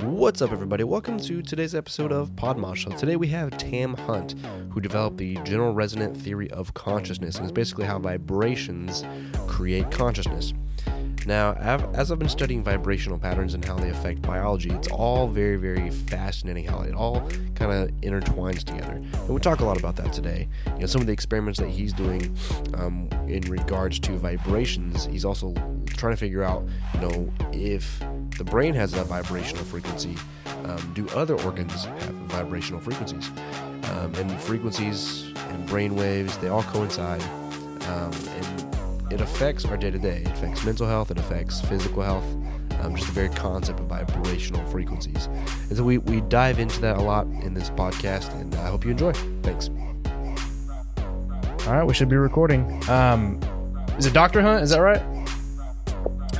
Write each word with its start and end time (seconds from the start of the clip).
What's 0.00 0.42
up, 0.42 0.50
everybody? 0.50 0.82
Welcome 0.82 1.18
to 1.20 1.40
today's 1.40 1.74
episode 1.74 2.10
of 2.10 2.30
Podmasha. 2.30 2.98
Today 2.98 3.14
we 3.14 3.28
have 3.28 3.56
Tam 3.56 3.94
Hunt, 3.94 4.34
who 4.70 4.80
developed 4.80 5.18
the 5.18 5.36
general 5.44 5.72
resonant 5.72 6.16
theory 6.16 6.50
of 6.50 6.74
consciousness, 6.74 7.36
and 7.36 7.44
it's 7.44 7.52
basically 7.52 7.84
how 7.84 8.00
vibrations 8.00 9.04
create 9.46 9.90
consciousness. 9.92 10.52
Now, 11.26 11.54
as 11.94 12.12
I've 12.12 12.18
been 12.18 12.28
studying 12.28 12.62
vibrational 12.62 13.18
patterns 13.18 13.54
and 13.54 13.64
how 13.64 13.76
they 13.76 13.88
affect 13.88 14.20
biology, 14.20 14.70
it's 14.70 14.88
all 14.88 15.26
very, 15.26 15.56
very 15.56 15.90
fascinating 15.90 16.66
how 16.66 16.80
it 16.80 16.94
all 16.94 17.20
kind 17.54 17.72
of 17.72 17.88
intertwines 18.02 18.64
together. 18.64 18.94
And 18.94 19.28
we 19.28 19.40
talk 19.40 19.60
a 19.60 19.64
lot 19.64 19.78
about 19.78 19.96
that 19.96 20.12
today. 20.12 20.48
You 20.74 20.80
know, 20.80 20.86
some 20.86 21.00
of 21.00 21.06
the 21.06 21.14
experiments 21.14 21.58
that 21.60 21.68
he's 21.68 21.92
doing 21.92 22.36
um, 22.74 23.08
in 23.26 23.42
regards 23.42 23.98
to 24.00 24.18
vibrations, 24.18 25.06
he's 25.06 25.24
also 25.24 25.54
trying 25.86 26.12
to 26.12 26.18
figure 26.18 26.42
out, 26.42 26.66
you 26.94 27.00
know, 27.00 27.32
if 27.52 28.02
the 28.38 28.44
brain 28.44 28.74
has 28.74 28.94
a 28.94 29.04
vibrational 29.04 29.64
frequency, 29.64 30.16
um, 30.64 30.92
do 30.94 31.08
other 31.10 31.40
organs 31.42 31.84
have 31.84 32.14
vibrational 32.26 32.80
frequencies? 32.80 33.30
Um, 33.90 34.14
and 34.16 34.40
frequencies 34.40 35.32
and 35.36 35.66
brain 35.66 35.94
waves, 35.94 36.36
they 36.38 36.48
all 36.48 36.62
coincide. 36.64 37.22
Um, 37.88 38.12
and 38.12 39.12
it 39.12 39.20
affects 39.20 39.64
our 39.66 39.76
day 39.76 39.90
to 39.90 39.98
day. 39.98 40.22
It 40.22 40.28
affects 40.28 40.64
mental 40.64 40.86
health, 40.86 41.10
it 41.10 41.18
affects 41.18 41.60
physical 41.60 42.02
health, 42.02 42.24
um, 42.80 42.96
just 42.96 43.06
the 43.06 43.12
very 43.12 43.28
concept 43.28 43.78
of 43.80 43.86
vibrational 43.86 44.64
frequencies. 44.66 45.26
And 45.68 45.76
so 45.76 45.84
we, 45.84 45.98
we 45.98 46.20
dive 46.22 46.58
into 46.58 46.80
that 46.80 46.96
a 46.96 47.02
lot 47.02 47.26
in 47.26 47.54
this 47.54 47.70
podcast, 47.70 48.32
and 48.40 48.54
I 48.56 48.68
hope 48.68 48.84
you 48.84 48.90
enjoy. 48.90 49.12
Thanks. 49.42 49.70
All 51.66 51.74
right, 51.74 51.84
we 51.84 51.94
should 51.94 52.08
be 52.08 52.16
recording. 52.16 52.82
Um, 52.90 53.40
is 53.96 54.06
it 54.06 54.12
Dr. 54.12 54.42
Hunt? 54.42 54.62
Is 54.62 54.70
that 54.70 54.80
right? 54.80 55.02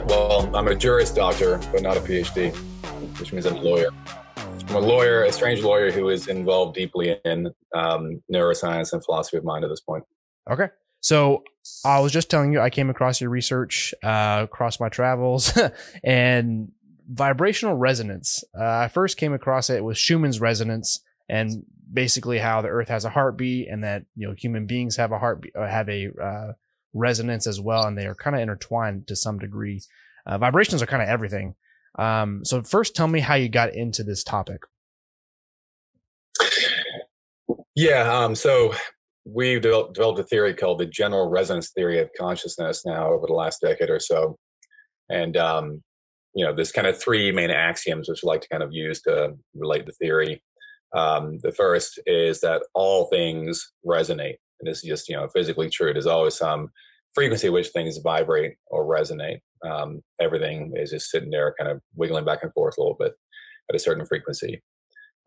Well, 0.07 0.55
I'm 0.55 0.69
a 0.69 0.75
Juris 0.75 1.11
Doctor, 1.11 1.59
but 1.73 1.83
not 1.83 1.97
a 1.97 2.01
PhD, 2.01 2.55
which 3.19 3.33
means 3.33 3.47
I'm 3.47 3.57
a 3.57 3.61
lawyer. 3.61 3.89
I'm 4.69 4.77
a 4.77 4.79
lawyer, 4.79 5.25
a 5.25 5.33
strange 5.33 5.63
lawyer 5.63 5.91
who 5.91 6.11
is 6.11 6.29
involved 6.29 6.75
deeply 6.75 7.19
in 7.25 7.53
um, 7.75 8.23
neuroscience 8.33 8.93
and 8.93 9.05
philosophy 9.05 9.39
of 9.39 9.45
mind 9.45 9.65
at 9.65 9.69
this 9.69 9.81
point. 9.81 10.05
Okay. 10.51 10.69
So 11.01 11.43
I 11.85 12.01
was 12.01 12.13
just 12.13 12.31
telling 12.31 12.53
you, 12.53 12.61
I 12.61 12.71
came 12.71 12.91
across 12.91 13.21
your 13.21 13.31
research 13.31 13.95
uh, 14.03 14.41
across 14.45 14.79
my 14.79 14.89
travels 14.89 15.57
and 16.05 16.73
vibrational 17.09 17.75
resonance. 17.75 18.45
Uh, 18.59 18.65
I 18.65 18.89
first 18.89 19.17
came 19.17 19.33
across 19.33 19.71
it 19.71 19.85
with 19.85 19.97
Schumann's 19.97 20.41
resonance 20.41 21.01
and 21.29 21.65
basically 21.93 22.39
how 22.39 22.63
the 22.63 22.69
earth 22.69 22.89
has 22.89 23.05
a 23.05 23.11
heartbeat 23.11 23.69
and 23.69 23.85
that, 23.85 24.05
you 24.17 24.27
know, 24.27 24.35
human 24.37 24.67
beings 24.67 24.97
have 24.97 25.13
a 25.13 25.19
heartbeat, 25.19 25.55
uh, 25.57 25.67
have 25.67 25.89
a 25.89 26.11
uh, 26.21 26.53
resonance 26.95 27.47
as 27.47 27.61
well. 27.61 27.85
And 27.85 27.99
they 27.99 28.07
are 28.07 28.15
kind 28.15 28.35
of 28.35 28.43
intertwined 28.43 29.07
to 29.09 29.17
some 29.17 29.39
degree. 29.39 29.83
Uh, 30.27 30.39
vibrations 30.39 30.81
are 30.83 30.87
kind 30.87 31.03
of 31.03 31.09
everything. 31.09 31.55
Um, 31.99 32.45
so 32.45 32.63
first 32.63 32.97
tell 32.97 33.09
me 33.09 33.21
how 33.21 33.35
you 33.35 33.49
got 33.49 33.75
into 33.75 34.03
this 34.03 34.25
topic. 34.25 34.63
Yeah. 37.75 38.11
Um, 38.11 38.35
so 38.35 38.75
we've 39.25 39.61
developed, 39.61 39.95
developed 39.95 40.21
a 40.21 40.25
theory 40.25 40.55
called 40.55 40.79
the 40.79 40.87
general 40.87 41.29
resonance 41.29 41.71
theory 41.71 41.99
of 41.99 42.11
consciousness 42.19 42.87
now 42.87 43.13
over 43.13 43.27
the 43.27 43.33
last 43.33 43.61
decade 43.61 43.91
or 43.91 44.01
so. 44.01 44.39
And, 45.09 45.37
um, 45.37 45.83
you 46.35 46.45
know, 46.45 46.55
there's 46.55 46.73
kind 46.73 46.87
of 46.87 47.01
three 47.01 47.31
main 47.33 47.51
axioms 47.51 48.09
which 48.09 48.21
we 48.23 48.29
like 48.29 48.41
to 48.43 48.49
kind 48.49 48.63
of 48.63 48.73
use 48.73 49.03
to 49.03 49.35
relate 49.55 49.87
the 49.87 49.93
theory. 49.93 50.43
Um, 50.97 51.39
the 51.43 51.53
first 51.53 51.99
is 52.07 52.41
that 52.41 52.63
all 52.75 53.07
things 53.07 53.73
resonate. 53.85 54.37
And 54.65 54.73
this 54.73 54.83
is 54.83 54.89
just, 54.89 55.09
you 55.09 55.17
know, 55.17 55.29
physically 55.29 55.69
true. 55.69 55.93
There's 55.93 56.07
always 56.07 56.37
some 56.37 56.71
frequency 57.15 57.49
at 57.49 57.53
which 57.53 57.69
things 57.69 57.99
vibrate 57.99 58.55
or 58.67 58.87
resonate. 58.87 59.41
Um, 59.65 60.01
everything 60.21 60.73
is 60.75 60.91
just 60.91 61.11
sitting 61.11 61.31
there 61.31 61.55
kind 61.59 61.71
of 61.71 61.81
wiggling 61.95 62.25
back 62.25 62.43
and 62.43 62.53
forth 62.53 62.77
a 62.79 62.81
little 62.81 62.97
bit 62.99 63.13
at 63.69 63.77
a 63.77 63.79
certain 63.79 64.07
frequency 64.07 64.63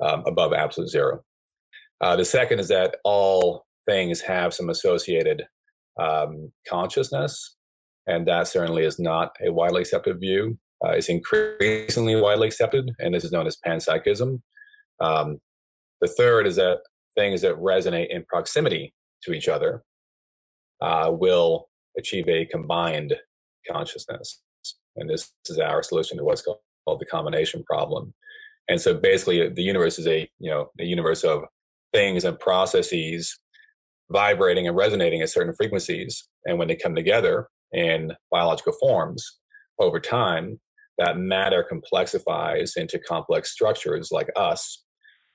um, 0.04 0.24
above 0.26 0.54
absolute 0.54 0.90
zero. 0.90 1.22
Uh, 2.02 2.16
the 2.16 2.26
second 2.26 2.60
is 2.60 2.68
that 2.70 2.98
all 3.04 3.66
things 3.88 4.22
have 4.22 4.54
some 4.54 4.70
associated 4.70 5.46
um, 6.00 6.52
consciousness, 6.68 7.56
and 8.08 8.28
that 8.28 8.48
certainly 8.48 8.84
is 8.84 9.00
not 9.00 9.36
a 9.46 9.52
widely 9.52 9.82
accepted 9.82 10.20
view. 10.20 10.58
Uh, 10.84 10.92
it's 10.92 11.10
increasingly 11.10 12.16
widely 12.20 12.48
accepted, 12.48 12.92
and 13.00 13.14
this 13.14 13.24
is 13.24 13.32
known 13.32 13.48
as 13.48 13.58
panpsychism. 13.66 14.42
Um, 15.00 15.40
the 16.02 16.08
third 16.08 16.46
is 16.48 16.56
that 16.58 16.80
things 17.16 17.42
that 17.42 17.56
resonate 17.56 18.10
in 18.10 18.24
proximity 18.26 18.94
to 19.24 19.34
each 19.34 19.48
other 19.48 19.84
uh, 20.82 21.12
will 21.12 21.70
achieve 21.98 22.28
a 22.28 22.46
combined 22.46 23.16
consciousness. 23.70 24.42
And 24.96 25.10
this 25.10 25.32
is 25.48 25.60
our 25.60 25.84
solution 25.84 26.18
to 26.18 26.24
what's 26.24 26.42
called, 26.42 26.60
called 26.86 27.00
the 27.00 27.06
combination 27.06 27.64
problem. 27.64 28.14
And 28.68 28.80
so 28.80 28.94
basically 28.94 29.50
the 29.50 29.64
universe 29.64 29.98
is 30.00 30.08
a, 30.08 30.30
you 30.40 30.50
know, 30.50 30.70
a 30.80 30.84
universe 30.84 31.24
of 31.24 31.44
things 31.94 32.26
and 32.26 32.40
processes 32.40 33.40
vibrating 34.12 34.68
and 34.68 34.76
resonating 34.76 35.22
at 35.22 35.30
certain 35.30 35.54
frequencies. 35.54 36.28
And 36.46 36.58
when 36.58 36.68
they 36.68 36.76
come 36.76 36.96
together 36.96 37.48
in 37.72 38.14
biological 38.32 38.74
forms 38.80 39.40
over 39.80 40.00
time, 40.00 40.60
that 40.98 41.18
matter 41.18 41.66
complexifies 41.72 42.76
into 42.76 43.00
complex 43.00 43.52
structures 43.52 44.10
like 44.12 44.30
us. 44.36 44.84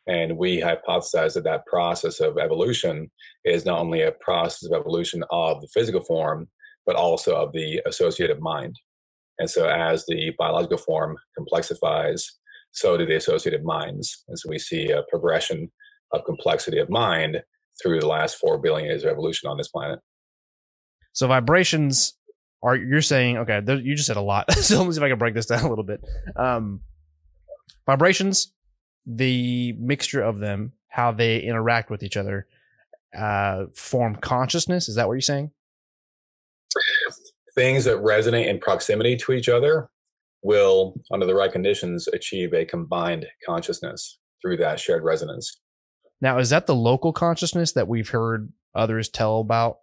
And 0.06 0.36
we 0.36 0.60
hypothesize 0.60 1.34
that 1.34 1.44
that 1.44 1.66
process 1.66 2.20
of 2.20 2.38
evolution 2.38 3.10
is 3.44 3.64
not 3.64 3.78
only 3.78 4.02
a 4.02 4.12
process 4.12 4.68
of 4.68 4.78
evolution 4.78 5.22
of 5.30 5.60
the 5.60 5.68
physical 5.72 6.02
form, 6.02 6.48
but 6.86 6.96
also 6.96 7.36
of 7.36 7.52
the 7.52 7.80
associative 7.86 8.40
mind. 8.40 8.76
And 9.38 9.48
so, 9.48 9.68
as 9.68 10.04
the 10.06 10.32
biological 10.38 10.78
form 10.78 11.16
complexifies, 11.38 12.24
so 12.72 12.96
do 12.96 13.06
the 13.06 13.16
associative 13.16 13.62
minds. 13.62 14.24
And 14.28 14.38
so, 14.38 14.48
we 14.48 14.58
see 14.58 14.90
a 14.90 15.04
progression 15.08 15.70
of 16.12 16.24
complexity 16.24 16.78
of 16.78 16.90
mind 16.90 17.42
through 17.80 18.00
the 18.00 18.06
last 18.06 18.36
four 18.36 18.58
billion 18.58 18.88
years 18.88 19.04
of 19.04 19.10
evolution 19.10 19.48
on 19.48 19.56
this 19.56 19.68
planet. 19.68 20.00
So 21.12 21.28
vibrations 21.28 22.14
are 22.62 22.76
you're 22.76 23.02
saying 23.02 23.38
okay? 23.38 23.60
You 23.66 23.94
just 23.94 24.06
said 24.06 24.16
a 24.16 24.22
lot. 24.22 24.52
so 24.58 24.78
let 24.78 24.86
me 24.86 24.92
see 24.92 24.98
if 24.98 25.02
I 25.02 25.08
can 25.08 25.18
break 25.18 25.34
this 25.34 25.46
down 25.46 25.64
a 25.64 25.68
little 25.68 25.84
bit. 25.84 26.00
Um, 26.36 26.80
vibrations, 27.86 28.52
the 29.06 29.72
mixture 29.78 30.22
of 30.22 30.38
them, 30.38 30.72
how 30.88 31.12
they 31.12 31.40
interact 31.40 31.90
with 31.90 32.02
each 32.02 32.16
other, 32.16 32.46
uh, 33.16 33.66
form 33.74 34.16
consciousness. 34.16 34.88
Is 34.88 34.96
that 34.96 35.06
what 35.06 35.14
you're 35.14 35.20
saying? 35.20 35.50
Things 37.54 37.84
that 37.84 37.98
resonate 37.98 38.48
in 38.48 38.58
proximity 38.58 39.16
to 39.16 39.32
each 39.32 39.48
other 39.48 39.90
will, 40.42 40.94
under 41.12 41.26
the 41.26 41.34
right 41.34 41.52
conditions, 41.52 42.08
achieve 42.08 42.54
a 42.54 42.64
combined 42.64 43.26
consciousness 43.44 44.18
through 44.40 44.56
that 44.56 44.80
shared 44.80 45.04
resonance. 45.04 45.60
Now, 46.20 46.38
is 46.38 46.50
that 46.50 46.66
the 46.66 46.74
local 46.74 47.12
consciousness 47.12 47.72
that 47.72 47.88
we've 47.88 48.08
heard 48.08 48.52
others 48.74 49.08
tell 49.08 49.40
about? 49.40 49.78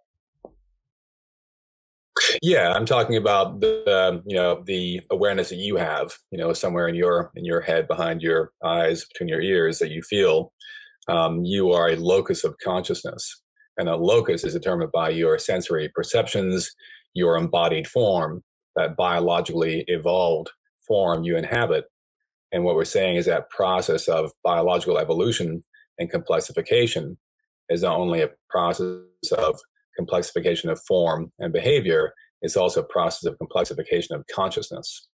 Yeah, 2.42 2.72
I'm 2.72 2.86
talking 2.86 3.16
about 3.16 3.60
the 3.60 4.22
you 4.26 4.36
know 4.36 4.62
the 4.64 5.00
awareness 5.10 5.48
that 5.50 5.56
you 5.56 5.76
have, 5.76 6.12
you 6.30 6.38
know, 6.38 6.52
somewhere 6.52 6.88
in 6.88 6.94
your 6.94 7.30
in 7.34 7.44
your 7.44 7.60
head, 7.60 7.88
behind 7.88 8.22
your 8.22 8.52
eyes, 8.64 9.04
between 9.04 9.28
your 9.28 9.40
ears, 9.40 9.78
that 9.78 9.90
you 9.90 10.02
feel 10.02 10.52
um, 11.08 11.44
you 11.44 11.72
are 11.72 11.90
a 11.90 11.96
locus 11.96 12.44
of 12.44 12.56
consciousness, 12.62 13.42
and 13.76 13.88
a 13.88 13.96
locus 13.96 14.44
is 14.44 14.52
determined 14.52 14.92
by 14.92 15.10
your 15.10 15.38
sensory 15.38 15.90
perceptions, 15.94 16.70
your 17.14 17.36
embodied 17.36 17.88
form, 17.88 18.42
that 18.76 18.96
biologically 18.96 19.84
evolved 19.88 20.50
form 20.86 21.22
you 21.24 21.36
inhabit. 21.36 21.84
And 22.52 22.64
what 22.64 22.74
we're 22.74 22.84
saying 22.84 23.16
is 23.16 23.26
that 23.26 23.50
process 23.50 24.08
of 24.08 24.32
biological 24.42 24.98
evolution 24.98 25.64
and 25.98 26.10
complexification 26.10 27.16
is 27.68 27.82
not 27.82 27.96
only 27.96 28.22
a 28.22 28.30
process 28.48 28.98
of 29.38 29.60
complexification 30.00 30.70
of 30.70 30.80
form 30.88 31.32
and 31.38 31.52
behavior, 31.52 32.14
is 32.42 32.56
also 32.56 32.80
a 32.80 32.84
process 32.84 33.24
of 33.30 33.38
complexification 33.38 34.12
of 34.12 34.24
consciousness. 34.34 35.08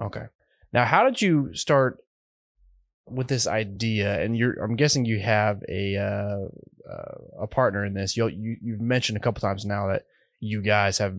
Okay. 0.00 0.26
Now, 0.72 0.84
how 0.84 1.04
did 1.04 1.20
you 1.20 1.54
start 1.54 1.98
with 3.08 3.28
this 3.28 3.46
idea? 3.46 4.22
And 4.22 4.36
you're, 4.36 4.62
I'm 4.62 4.76
guessing 4.76 5.04
you 5.04 5.20
have 5.20 5.62
a 5.68 5.96
uh, 5.96 6.48
uh, 6.90 7.42
a 7.42 7.46
partner 7.46 7.84
in 7.84 7.94
this. 7.94 8.16
you 8.16 8.28
you 8.28 8.56
you've 8.62 8.80
mentioned 8.80 9.16
a 9.16 9.20
couple 9.20 9.40
times 9.40 9.64
now 9.64 9.88
that 9.88 10.04
you 10.40 10.62
guys 10.62 10.98
have 10.98 11.16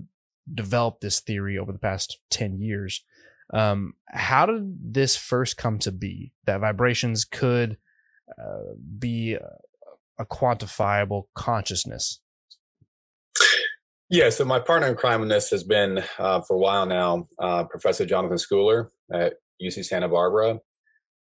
developed 0.54 1.02
this 1.02 1.20
theory 1.20 1.58
over 1.58 1.72
the 1.72 1.80
past 1.80 2.20
ten 2.30 2.60
years. 2.60 3.04
Um, 3.54 3.94
how 4.08 4.46
did 4.46 4.94
this 4.94 5.16
first 5.16 5.58
come 5.58 5.80
to 5.80 5.92
be? 5.92 6.34
That 6.46 6.62
vibrations 6.62 7.26
could 7.26 7.78
uh, 8.38 8.74
be 9.00 9.38
a 10.20 10.26
quantifiable 10.26 11.24
consciousness? 11.36 12.20
Yeah, 14.10 14.30
so 14.30 14.46
my 14.46 14.60
partner 14.60 14.90
in 14.90 14.96
crime 14.96 15.24
in 15.24 15.28
this 15.28 15.50
has 15.50 15.64
been 15.64 16.04
uh, 16.20 16.42
for 16.42 16.56
a 16.56 16.60
while 16.60 16.86
now, 16.86 17.28
uh, 17.40 17.64
Professor 17.64 18.06
Jonathan 18.06 18.38
Schooler 18.38 18.90
at 19.12 19.36
UC 19.62 19.86
Santa 19.86 20.08
Barbara. 20.08 20.60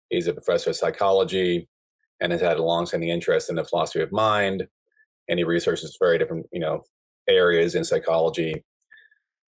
He's 0.09 0.27
a 0.27 0.33
professor 0.33 0.71
of 0.71 0.75
psychology 0.75 1.69
and 2.19 2.31
has 2.31 2.41
had 2.41 2.57
a 2.57 2.63
long-standing 2.63 3.09
interest 3.09 3.49
in 3.49 3.57
the 3.57 3.63
philosophy 3.63 4.01
of 4.01 4.11
mind, 4.11 4.67
and 5.27 5.37
he 5.37 5.43
researches 5.43 5.95
very 5.99 6.17
different, 6.17 6.47
you 6.51 6.59
know, 6.59 6.83
areas 7.29 7.75
in 7.75 7.83
psychology. 7.83 8.63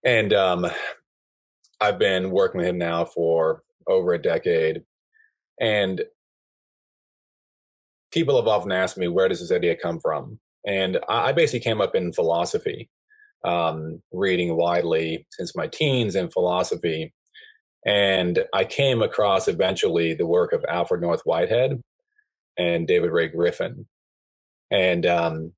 And 0.03 0.33
um, 0.33 0.65
I've 1.79 1.99
been 1.99 2.31
working 2.31 2.59
with 2.59 2.67
him 2.67 2.77
now 2.77 3.05
for 3.05 3.61
over 3.87 4.13
a 4.13 4.21
decade. 4.21 4.81
And 5.61 6.01
people 8.11 8.35
have 8.35 8.47
often 8.47 8.71
asked 8.71 8.97
me, 8.97 9.07
where 9.07 9.27
does 9.27 9.39
this 9.39 9.51
idea 9.51 9.75
come 9.75 9.99
from? 9.99 10.39
And 10.65 10.99
I 11.07 11.31
basically 11.31 11.61
came 11.61 11.81
up 11.81 11.95
in 11.95 12.13
philosophy, 12.13 12.89
um, 13.45 14.01
reading 14.11 14.55
widely 14.55 15.25
since 15.31 15.55
my 15.55 15.67
teens 15.67 16.15
in 16.15 16.29
philosophy. 16.29 17.13
And 17.85 18.43
I 18.53 18.65
came 18.65 19.01
across 19.01 19.47
eventually 19.47 20.13
the 20.13 20.27
work 20.27 20.51
of 20.51 20.65
Alfred 20.67 21.01
North 21.01 21.21
Whitehead 21.23 21.81
and 22.57 22.87
David 22.87 23.11
Ray 23.11 23.29
Griffin. 23.29 23.87
And 24.71 25.05
um, 25.05 25.53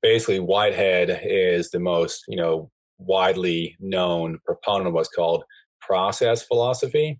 basically, 0.00 0.40
Whitehead 0.40 1.20
is 1.24 1.70
the 1.70 1.80
most, 1.80 2.24
you 2.28 2.36
know, 2.36 2.70
widely 2.98 3.76
known 3.80 4.38
proponent 4.44 4.88
of 4.88 4.94
what's 4.94 5.08
called 5.08 5.44
process 5.80 6.42
philosophy. 6.42 7.18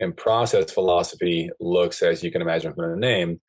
And 0.00 0.14
process 0.14 0.70
philosophy 0.70 1.48
looks, 1.58 2.02
as 2.02 2.22
you 2.22 2.30
can 2.30 2.42
imagine 2.42 2.74
from 2.74 2.90
the 2.90 2.96
name, 2.96 3.40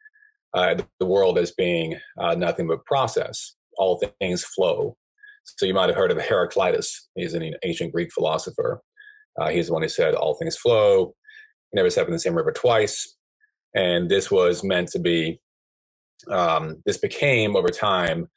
uh, 0.53 0.75
the 0.99 1.05
world 1.05 1.37
as 1.37 1.51
being 1.51 1.99
uh, 2.19 2.35
nothing 2.35 2.67
but 2.67 2.85
process. 2.85 3.55
All 3.77 4.01
things 4.19 4.43
flow. 4.43 4.97
So 5.43 5.65
you 5.65 5.73
might 5.73 5.89
have 5.89 5.97
heard 5.97 6.11
of 6.11 6.17
Heraclitus. 6.19 7.07
He's 7.15 7.33
an 7.33 7.53
ancient 7.63 7.93
Greek 7.93 8.11
philosopher. 8.11 8.81
Uh, 9.39 9.49
he's 9.49 9.67
the 9.67 9.73
one 9.73 9.81
who 9.81 9.87
said, 9.89 10.15
All 10.15 10.35
things 10.35 10.57
flow, 10.57 11.13
never 11.73 11.89
step 11.89 12.07
in 12.07 12.13
the 12.13 12.19
same 12.19 12.35
river 12.35 12.51
twice. 12.51 13.15
And 13.75 14.09
this 14.09 14.31
was 14.31 14.63
meant 14.63 14.89
to 14.89 14.99
be, 14.99 15.39
um, 16.31 16.81
this 16.85 16.97
became 16.97 17.55
over 17.55 17.69
time 17.69 18.27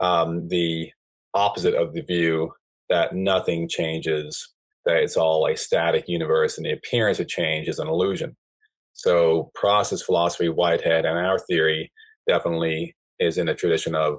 um, 0.00 0.48
the 0.48 0.90
opposite 1.34 1.74
of 1.74 1.92
the 1.92 2.02
view 2.02 2.52
that 2.88 3.14
nothing 3.14 3.68
changes, 3.68 4.52
that 4.84 4.96
it's 4.96 5.16
all 5.16 5.46
a 5.46 5.56
static 5.56 6.04
universe 6.08 6.56
and 6.56 6.66
the 6.66 6.72
appearance 6.72 7.20
of 7.20 7.28
change 7.28 7.68
is 7.68 7.78
an 7.78 7.88
illusion. 7.88 8.36
So, 8.92 9.50
process 9.54 10.02
philosophy, 10.02 10.48
Whitehead, 10.48 11.04
and 11.04 11.18
our 11.18 11.38
theory 11.38 11.92
definitely 12.28 12.96
is 13.18 13.38
in 13.38 13.48
a 13.48 13.54
tradition 13.54 13.94
of, 13.94 14.18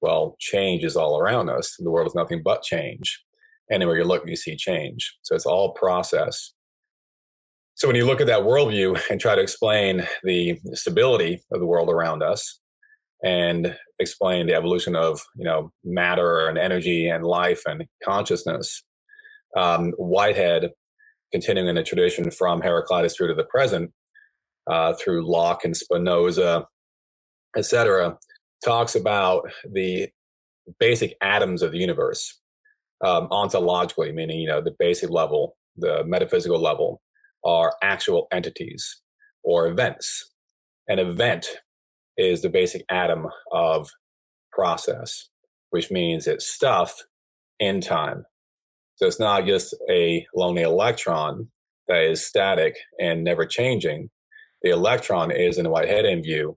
well, 0.00 0.36
change 0.40 0.84
is 0.84 0.96
all 0.96 1.18
around 1.18 1.50
us. 1.50 1.76
The 1.78 1.90
world 1.90 2.06
is 2.06 2.14
nothing 2.14 2.42
but 2.42 2.62
change. 2.62 3.22
Anywhere 3.70 3.96
you 3.96 4.04
look, 4.04 4.24
you 4.26 4.36
see 4.36 4.56
change. 4.56 5.16
So, 5.22 5.34
it's 5.34 5.46
all 5.46 5.72
process. 5.72 6.52
So, 7.74 7.88
when 7.88 7.96
you 7.96 8.06
look 8.06 8.20
at 8.20 8.26
that 8.26 8.42
worldview 8.42 9.00
and 9.10 9.20
try 9.20 9.34
to 9.34 9.42
explain 9.42 10.06
the 10.22 10.58
stability 10.72 11.42
of 11.52 11.60
the 11.60 11.66
world 11.66 11.90
around 11.90 12.22
us, 12.22 12.60
and 13.22 13.76
explain 13.98 14.46
the 14.46 14.54
evolution 14.54 14.96
of 14.96 15.20
you 15.36 15.44
know 15.44 15.70
matter 15.84 16.48
and 16.48 16.58
energy 16.58 17.08
and 17.08 17.24
life 17.24 17.62
and 17.66 17.84
consciousness. 18.04 18.82
Um, 19.56 19.92
Whitehead, 19.92 20.70
continuing 21.32 21.68
in 21.68 21.76
the 21.76 21.82
tradition 21.82 22.30
from 22.30 22.62
Heraclitus 22.62 23.14
through 23.14 23.28
to 23.28 23.34
the 23.34 23.44
present, 23.44 23.92
uh, 24.70 24.94
through 24.94 25.28
Locke 25.30 25.64
and 25.64 25.76
Spinoza, 25.76 26.66
etc., 27.56 28.16
talks 28.64 28.94
about 28.94 29.50
the 29.70 30.08
basic 30.78 31.16
atoms 31.20 31.62
of 31.62 31.72
the 31.72 31.78
universe 31.78 32.40
um, 33.04 33.28
ontologically, 33.30 34.14
meaning 34.14 34.40
you 34.40 34.48
know 34.48 34.60
the 34.60 34.74
basic 34.78 35.10
level, 35.10 35.56
the 35.76 36.04
metaphysical 36.04 36.60
level, 36.60 37.02
are 37.44 37.74
actual 37.82 38.28
entities 38.32 39.00
or 39.42 39.66
events. 39.66 40.30
An 40.88 40.98
event 40.98 41.46
is 42.16 42.42
the 42.42 42.48
basic 42.48 42.84
atom 42.88 43.26
of 43.52 43.88
process, 44.52 45.28
which 45.70 45.90
means 45.90 46.26
it's 46.26 46.46
stuff 46.46 47.02
in 47.58 47.80
time. 47.80 48.24
So 48.96 49.06
it's 49.06 49.20
not 49.20 49.46
just 49.46 49.74
a 49.90 50.26
lonely 50.34 50.62
electron 50.62 51.48
that 51.88 52.02
is 52.02 52.24
static 52.24 52.76
and 53.00 53.24
never 53.24 53.46
changing. 53.46 54.10
The 54.62 54.70
electron 54.70 55.30
is, 55.30 55.58
in 55.58 55.64
the 55.64 55.70
Whiteheadian 55.70 56.22
view, 56.22 56.56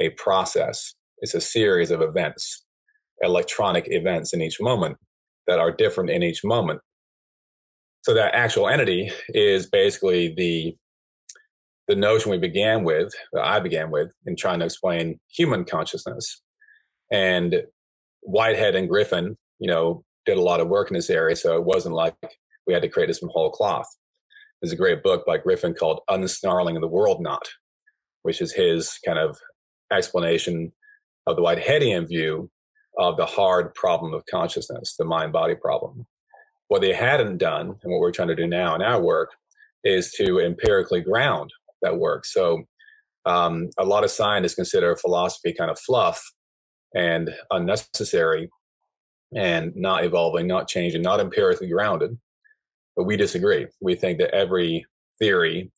a 0.00 0.10
process. 0.10 0.94
It's 1.18 1.34
a 1.34 1.40
series 1.40 1.90
of 1.90 2.00
events, 2.00 2.64
electronic 3.20 3.84
events 3.88 4.32
in 4.32 4.40
each 4.42 4.60
moment 4.60 4.96
that 5.46 5.58
are 5.58 5.70
different 5.70 6.10
in 6.10 6.22
each 6.22 6.42
moment. 6.44 6.80
So 8.02 8.14
that 8.14 8.34
actual 8.34 8.68
entity 8.68 9.12
is 9.28 9.68
basically 9.68 10.34
the 10.36 10.76
the 11.88 11.96
notion 11.96 12.30
we 12.30 12.38
began 12.38 12.84
with, 12.84 13.12
that 13.32 13.44
I 13.44 13.58
began 13.58 13.90
with, 13.90 14.12
in 14.24 14.36
trying 14.36 14.60
to 14.60 14.64
explain 14.64 15.18
human 15.28 15.64
consciousness. 15.64 16.40
And 17.10 17.64
Whitehead 18.22 18.76
and 18.76 18.88
Griffin, 18.88 19.36
you 19.58 19.68
know, 19.68 20.04
did 20.24 20.38
a 20.38 20.42
lot 20.42 20.60
of 20.60 20.68
work 20.68 20.90
in 20.90 20.94
this 20.94 21.10
area. 21.10 21.34
So 21.34 21.56
it 21.56 21.64
wasn't 21.64 21.96
like 21.96 22.14
we 22.66 22.72
had 22.72 22.82
to 22.82 22.88
create 22.88 23.08
this 23.08 23.18
from 23.18 23.30
whole 23.30 23.50
cloth. 23.50 23.88
There's 24.62 24.72
a 24.72 24.76
great 24.76 25.02
book 25.02 25.26
by 25.26 25.38
Griffin 25.38 25.74
called 25.74 26.02
Unsnarling 26.08 26.76
of 26.76 26.82
the 26.82 26.86
World 26.86 27.20
Knot, 27.20 27.48
which 28.22 28.40
is 28.40 28.52
his 28.52 28.96
kind 29.04 29.18
of 29.18 29.36
explanation 29.92 30.72
of 31.26 31.34
the 31.34 31.42
Whiteheadian 31.42 32.06
view 32.06 32.48
of 32.96 33.16
the 33.16 33.26
hard 33.26 33.74
problem 33.74 34.14
of 34.14 34.24
consciousness, 34.26 34.94
the 34.96 35.04
mind 35.04 35.32
body 35.32 35.56
problem. 35.56 36.06
What 36.68 36.80
they 36.80 36.92
hadn't 36.92 37.38
done, 37.38 37.74
and 37.82 37.92
what 37.92 37.98
we're 37.98 38.12
trying 38.12 38.28
to 38.28 38.36
do 38.36 38.46
now 38.46 38.76
in 38.76 38.82
our 38.82 39.02
work, 39.02 39.30
is 39.82 40.12
to 40.12 40.38
empirically 40.38 41.00
ground 41.00 41.50
that 41.82 41.98
work. 41.98 42.24
So 42.24 42.62
um, 43.26 43.70
a 43.78 43.84
lot 43.84 44.04
of 44.04 44.12
scientists 44.12 44.54
consider 44.54 44.94
philosophy 44.94 45.52
kind 45.52 45.72
of 45.72 45.78
fluff 45.80 46.22
and 46.94 47.34
unnecessary 47.50 48.48
and 49.34 49.74
not 49.74 50.04
evolving, 50.04 50.46
not 50.46 50.68
changing, 50.68 51.02
not 51.02 51.18
empirically 51.18 51.68
grounded. 51.68 52.16
But 52.96 53.04
we 53.04 53.16
disagree. 53.16 53.66
We 53.80 53.94
think 53.94 54.18
that 54.18 54.34
every 54.34 54.84
theory 55.18 55.72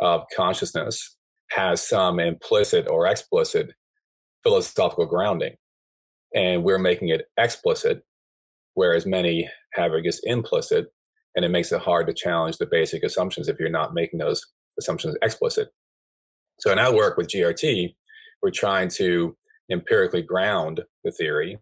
of 0.00 0.22
consciousness 0.34 1.16
has 1.50 1.86
some 1.86 2.20
implicit 2.20 2.88
or 2.88 3.06
explicit 3.06 3.72
philosophical 4.42 5.06
grounding. 5.06 5.56
And 6.34 6.62
we're 6.62 6.78
making 6.78 7.08
it 7.08 7.26
explicit, 7.36 8.02
whereas 8.74 9.04
many 9.04 9.50
have 9.74 9.92
it 9.94 10.04
just 10.04 10.24
implicit. 10.24 10.86
And 11.34 11.44
it 11.44 11.50
makes 11.50 11.72
it 11.72 11.80
hard 11.80 12.06
to 12.06 12.14
challenge 12.14 12.58
the 12.58 12.66
basic 12.66 13.02
assumptions 13.02 13.48
if 13.48 13.58
you're 13.58 13.68
not 13.68 13.94
making 13.94 14.18
those 14.18 14.44
assumptions 14.78 15.16
explicit. 15.22 15.68
So 16.60 16.72
in 16.72 16.78
our 16.78 16.94
work 16.94 17.16
with 17.16 17.28
GRT, 17.28 17.94
we're 18.42 18.50
trying 18.50 18.88
to 18.90 19.36
empirically 19.70 20.22
ground 20.22 20.82
the 21.04 21.10
theory 21.10 21.58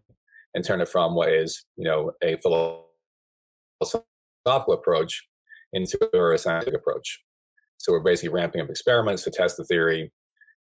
and 0.53 0.63
turn 0.63 0.81
it 0.81 0.89
from 0.89 1.15
what 1.15 1.29
is, 1.29 1.65
you 1.77 1.85
know, 1.85 2.11
a 2.23 2.37
philosophical 2.37 4.08
approach 4.49 5.25
into 5.73 5.97
a 6.13 6.37
scientific 6.37 6.75
approach. 6.75 7.21
So 7.77 7.93
we're 7.93 7.99
basically 8.01 8.29
ramping 8.29 8.61
up 8.61 8.69
experiments 8.69 9.23
to 9.23 9.31
test 9.31 9.57
the 9.57 9.63
theory 9.63 10.11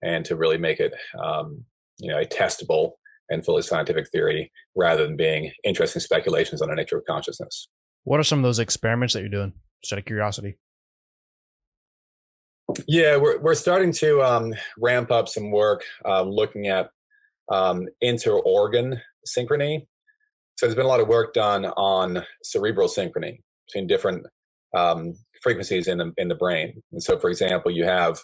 and 0.01 0.25
to 0.25 0.36
really 0.36 0.58
make 0.58 0.79
it, 0.79 0.93
um, 1.24 1.63
you 2.00 2.10
know, 2.10 2.19
a 2.19 2.25
testable 2.25 2.93
and 3.29 3.46
fully 3.46 3.62
scientific 3.62 4.10
theory 4.10 4.51
rather 4.75 5.05
than 5.05 5.15
being 5.15 5.51
interesting 5.63 6.01
speculations 6.01 6.62
on 6.62 6.69
the 6.69 6.75
nature 6.75 6.98
of 6.98 7.05
consciousness. 7.05 7.67
What 8.03 8.19
are 8.19 8.24
some 8.24 8.39
of 8.39 8.43
those 8.43 8.60
experiments 8.60 9.13
that 9.13 9.22
you're 9.22 9.29
doing? 9.29 9.53
Just 9.81 9.93
out 9.93 10.00
of 10.00 10.05
curiosity. 10.05 10.58
Yeah, 12.88 13.17
we're 13.17 13.39
we're 13.39 13.55
starting 13.55 13.91
to 13.93 14.22
um, 14.24 14.53
ramp 14.77 15.12
up 15.12 15.27
some 15.27 15.51
work 15.51 15.84
uh, 16.05 16.24
looking 16.24 16.67
at 16.67 16.89
um, 17.51 17.88
inter-organ 18.01 19.01
synchrony. 19.27 19.86
So 20.55 20.65
there's 20.65 20.75
been 20.75 20.86
a 20.86 20.89
lot 20.89 21.01
of 21.01 21.08
work 21.08 21.34
done 21.34 21.65
on 21.65 22.24
cerebral 22.41 22.88
synchrony 22.88 23.39
between 23.67 23.88
different 23.88 24.25
um, 24.75 25.13
frequencies 25.41 25.88
in 25.88 26.00
the 26.00 26.12
in 26.17 26.27
the 26.27 26.36
brain. 26.36 26.82
And 26.91 27.01
so, 27.01 27.20
for 27.20 27.29
example, 27.29 27.72
you 27.72 27.86
have 27.86 28.20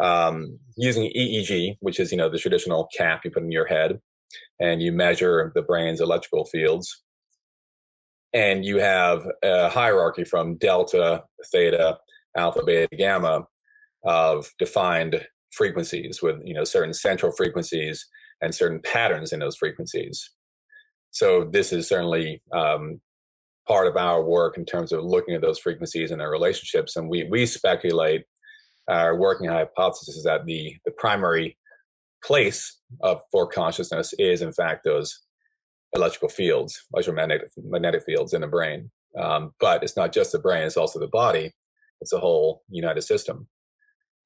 um, 0.00 0.58
using 0.76 1.10
EEG, 1.16 1.76
which 1.80 2.00
is 2.00 2.10
you 2.10 2.18
know 2.18 2.28
the 2.28 2.38
traditional 2.38 2.88
cap 2.96 3.22
you 3.24 3.30
put 3.30 3.42
in 3.42 3.52
your 3.52 3.66
head, 3.66 4.00
and 4.58 4.82
you 4.82 4.92
measure 4.92 5.52
the 5.54 5.62
brain's 5.62 6.00
electrical 6.00 6.44
fields. 6.44 7.02
And 8.32 8.64
you 8.64 8.78
have 8.78 9.26
a 9.42 9.68
hierarchy 9.68 10.22
from 10.22 10.56
delta, 10.56 11.24
theta, 11.50 11.98
alpha, 12.36 12.62
beta, 12.64 12.94
gamma, 12.96 13.46
of 14.04 14.50
defined 14.58 15.26
frequencies 15.52 16.22
with 16.22 16.36
you 16.44 16.54
know 16.54 16.64
certain 16.64 16.94
central 16.94 17.32
frequencies 17.32 18.06
and 18.40 18.54
certain 18.54 18.80
patterns 18.80 19.32
in 19.32 19.40
those 19.40 19.56
frequencies. 19.56 20.30
So 21.10 21.48
this 21.50 21.72
is 21.72 21.88
certainly 21.88 22.40
um, 22.52 23.00
part 23.70 23.86
of 23.86 23.96
our 23.96 24.20
work 24.20 24.58
in 24.58 24.64
terms 24.64 24.90
of 24.90 25.04
looking 25.04 25.32
at 25.32 25.40
those 25.40 25.60
frequencies 25.60 26.10
and 26.10 26.20
their 26.20 26.30
relationships. 26.30 26.96
And 26.96 27.08
we 27.08 27.28
we 27.30 27.46
speculate 27.46 28.24
our 28.88 29.16
working 29.16 29.48
hypothesis 29.48 30.16
is 30.16 30.24
that 30.24 30.44
the 30.44 30.74
the 30.84 30.90
primary 30.90 31.56
place 32.24 32.78
of 33.00 33.22
for 33.30 33.46
consciousness 33.46 34.12
is 34.18 34.42
in 34.42 34.52
fact 34.52 34.82
those 34.84 35.20
electrical 35.92 36.28
fields, 36.28 36.82
electromagnetic 36.92 37.48
magnetic 37.56 38.02
fields 38.02 38.34
in 38.34 38.40
the 38.40 38.48
brain. 38.48 38.90
Um, 39.16 39.52
but 39.60 39.84
it's 39.84 39.96
not 39.96 40.12
just 40.12 40.32
the 40.32 40.40
brain; 40.40 40.64
it's 40.64 40.76
also 40.76 40.98
the 40.98 41.06
body. 41.06 41.52
It's 42.00 42.12
a 42.12 42.18
whole 42.18 42.62
united 42.68 43.02
system. 43.02 43.46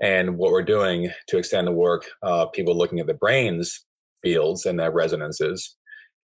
And 0.01 0.39
what 0.39 0.53
we're 0.53 0.63
doing 0.63 1.11
to 1.29 1.39
extend 1.39 1.67
the 1.67 1.73
work, 1.73 2.07
uh, 2.23 2.47
people 2.47 2.77
looking 2.77 2.99
at 2.99 3.07
the 3.07 3.15
brain's 3.15 3.85
fields 4.23 4.65
and 4.65 4.79
their 4.79 4.91
resonances, 4.91 5.77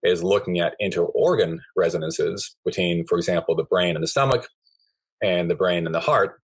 is 0.02 0.22
looking 0.22 0.60
at 0.60 0.74
inter-organ 0.78 1.60
resonances 1.76 2.56
between, 2.64 3.04
for 3.06 3.18
example, 3.18 3.54
the 3.56 3.64
brain 3.64 3.96
and 3.96 4.02
the 4.02 4.08
stomach 4.08 4.48
and 5.22 5.50
the 5.50 5.54
brain 5.56 5.86
and 5.86 5.94
the 5.94 6.00
heart. 6.00 6.40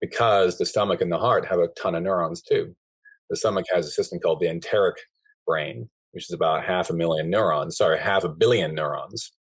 because 0.00 0.58
the 0.58 0.66
stomach 0.66 1.00
and 1.00 1.10
the 1.10 1.18
heart 1.18 1.46
have 1.46 1.58
a 1.58 1.68
ton 1.80 1.94
of 1.94 2.02
neurons 2.02 2.42
too. 2.42 2.74
The 3.30 3.36
stomach 3.36 3.66
has 3.72 3.86
a 3.86 3.90
system 3.90 4.18
called 4.20 4.40
the 4.40 4.48
enteric 4.48 4.96
brain, 5.46 5.88
which 6.12 6.24
is 6.24 6.32
about 6.32 6.64
half 6.64 6.90
a 6.90 6.94
million 6.94 7.30
neurons, 7.30 7.76
sorry, 7.76 7.98
half 7.98 8.24
a 8.24 8.28
billion 8.28 8.74
neurons. 8.74 9.32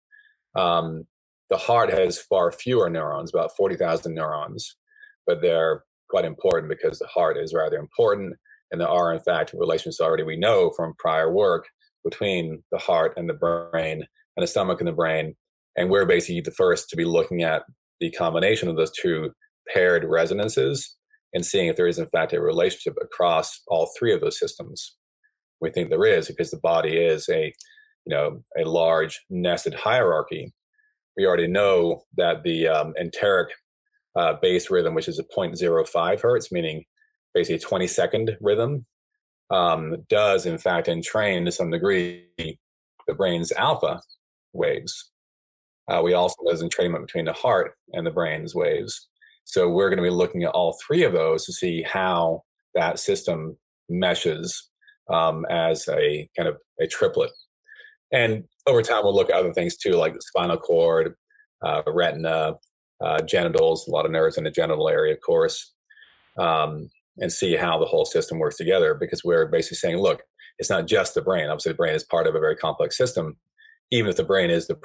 Um, 0.56 1.04
the 1.50 1.56
heart 1.58 1.90
has 1.90 2.18
far 2.18 2.50
fewer 2.50 2.88
neurons, 2.90 3.30
about 3.32 3.56
40,000 3.56 4.14
neurons, 4.14 4.76
but 5.26 5.42
they're 5.42 5.84
quite 6.08 6.24
important 6.24 6.70
because 6.70 6.98
the 6.98 7.06
heart 7.06 7.36
is 7.36 7.52
rather 7.54 7.76
important. 7.76 8.34
And 8.70 8.80
there 8.80 8.88
are, 8.88 9.12
in 9.12 9.20
fact, 9.20 9.52
relations 9.52 10.00
already 10.00 10.22
we 10.22 10.36
know 10.36 10.70
from 10.70 10.94
prior 10.98 11.32
work 11.32 11.68
between 12.08 12.62
the 12.70 12.78
heart 12.78 13.14
and 13.16 13.28
the 13.28 13.34
brain 13.34 14.04
and 14.36 14.42
the 14.42 14.46
stomach 14.46 14.80
and 14.80 14.88
the 14.88 14.92
brain. 14.92 15.34
And 15.76 15.90
we're 15.90 16.06
basically 16.06 16.40
the 16.40 16.50
first 16.50 16.88
to 16.90 16.96
be 16.96 17.04
looking 17.04 17.42
at 17.42 17.64
the 18.00 18.10
combination 18.12 18.68
of 18.68 18.76
those 18.76 18.92
two 18.92 19.30
paired 19.72 20.04
resonances 20.04 20.96
and 21.34 21.44
seeing 21.44 21.68
if 21.68 21.76
there 21.76 21.88
is, 21.88 21.98
in 21.98 22.06
fact, 22.06 22.32
a 22.32 22.40
relationship 22.40 22.94
across 23.02 23.60
all 23.68 23.90
three 23.98 24.14
of 24.14 24.20
those 24.20 24.38
systems. 24.38 24.96
We 25.60 25.70
think 25.70 25.90
there 25.90 26.06
is 26.06 26.28
because 26.28 26.50
the 26.50 26.58
body 26.58 26.96
is 26.96 27.28
a, 27.28 27.52
you 28.04 28.14
know, 28.14 28.42
a 28.58 28.64
large 28.64 29.20
nested 29.28 29.75
hierarchy. 29.75 30.52
We 31.16 31.26
already 31.26 31.48
know 31.48 32.04
that 32.16 32.42
the 32.42 32.68
um, 32.68 32.94
enteric 32.98 33.48
uh, 34.14 34.34
base 34.40 34.70
rhythm, 34.70 34.94
which 34.94 35.08
is 35.08 35.18
a 35.18 35.25
0.05 35.25 36.20
hertz, 36.20 36.52
meaning 36.52 36.84
basically 37.34 37.56
a 37.56 37.60
20 37.60 37.86
second 37.86 38.36
rhythm, 38.40 38.86
um, 39.50 39.96
does 40.08 40.46
in 40.46 40.58
fact 40.58 40.88
entrain 40.88 41.44
to 41.44 41.52
some 41.52 41.70
degree 41.70 42.26
the 42.38 43.14
brain's 43.14 43.52
alpha 43.52 44.00
waves. 44.52 45.10
Uh, 45.88 46.00
we 46.02 46.14
also 46.14 46.34
there's 46.44 46.62
entrainment 46.62 47.02
between 47.06 47.26
the 47.26 47.32
heart 47.32 47.74
and 47.92 48.06
the 48.06 48.10
brain's 48.10 48.54
waves. 48.54 49.08
So 49.44 49.68
we're 49.68 49.88
going 49.88 49.98
to 49.98 50.02
be 50.02 50.10
looking 50.10 50.42
at 50.42 50.50
all 50.50 50.76
three 50.84 51.04
of 51.04 51.12
those 51.12 51.46
to 51.46 51.52
see 51.52 51.82
how 51.82 52.42
that 52.74 52.98
system 52.98 53.56
meshes 53.88 54.70
um, 55.08 55.46
as 55.48 55.88
a 55.88 56.28
kind 56.36 56.48
of 56.48 56.56
a 56.80 56.86
triplet. 56.88 57.30
And 58.12 58.44
over 58.66 58.82
time, 58.82 59.04
we'll 59.04 59.14
look 59.14 59.30
at 59.30 59.36
other 59.36 59.52
things 59.52 59.76
too, 59.76 59.92
like 59.92 60.14
the 60.14 60.20
spinal 60.20 60.56
cord, 60.56 61.14
uh, 61.64 61.82
retina, 61.86 62.54
uh, 63.00 63.22
genitals, 63.22 63.86
a 63.86 63.90
lot 63.90 64.04
of 64.04 64.10
nerves 64.10 64.36
in 64.36 64.44
the 64.44 64.50
genital 64.50 64.88
area, 64.88 65.14
of 65.14 65.20
course, 65.20 65.74
um, 66.38 66.90
and 67.18 67.32
see 67.32 67.56
how 67.56 67.78
the 67.78 67.87
whole 67.87 68.04
system 68.04 68.38
works 68.38 68.56
together. 68.56 68.94
Because 68.94 69.23
we're 69.25 69.46
basically 69.46 69.76
saying, 69.76 69.99
look, 69.99 70.23
it's 70.58 70.70
not 70.70 70.87
just 70.87 71.14
the 71.14 71.23
brain. 71.23 71.49
Obviously, 71.49 71.73
the 71.73 71.76
brain 71.76 71.94
is 71.94 72.04
part 72.04 72.26
of 72.26 72.35
a 72.35 72.40
very 72.40 72.56
complex 72.56 72.96
system. 72.96 73.37
Even 73.90 74.11
if 74.11 74.16
the 74.16 74.25
brain 74.25 74.50
is 74.50 74.66
the 74.66 74.78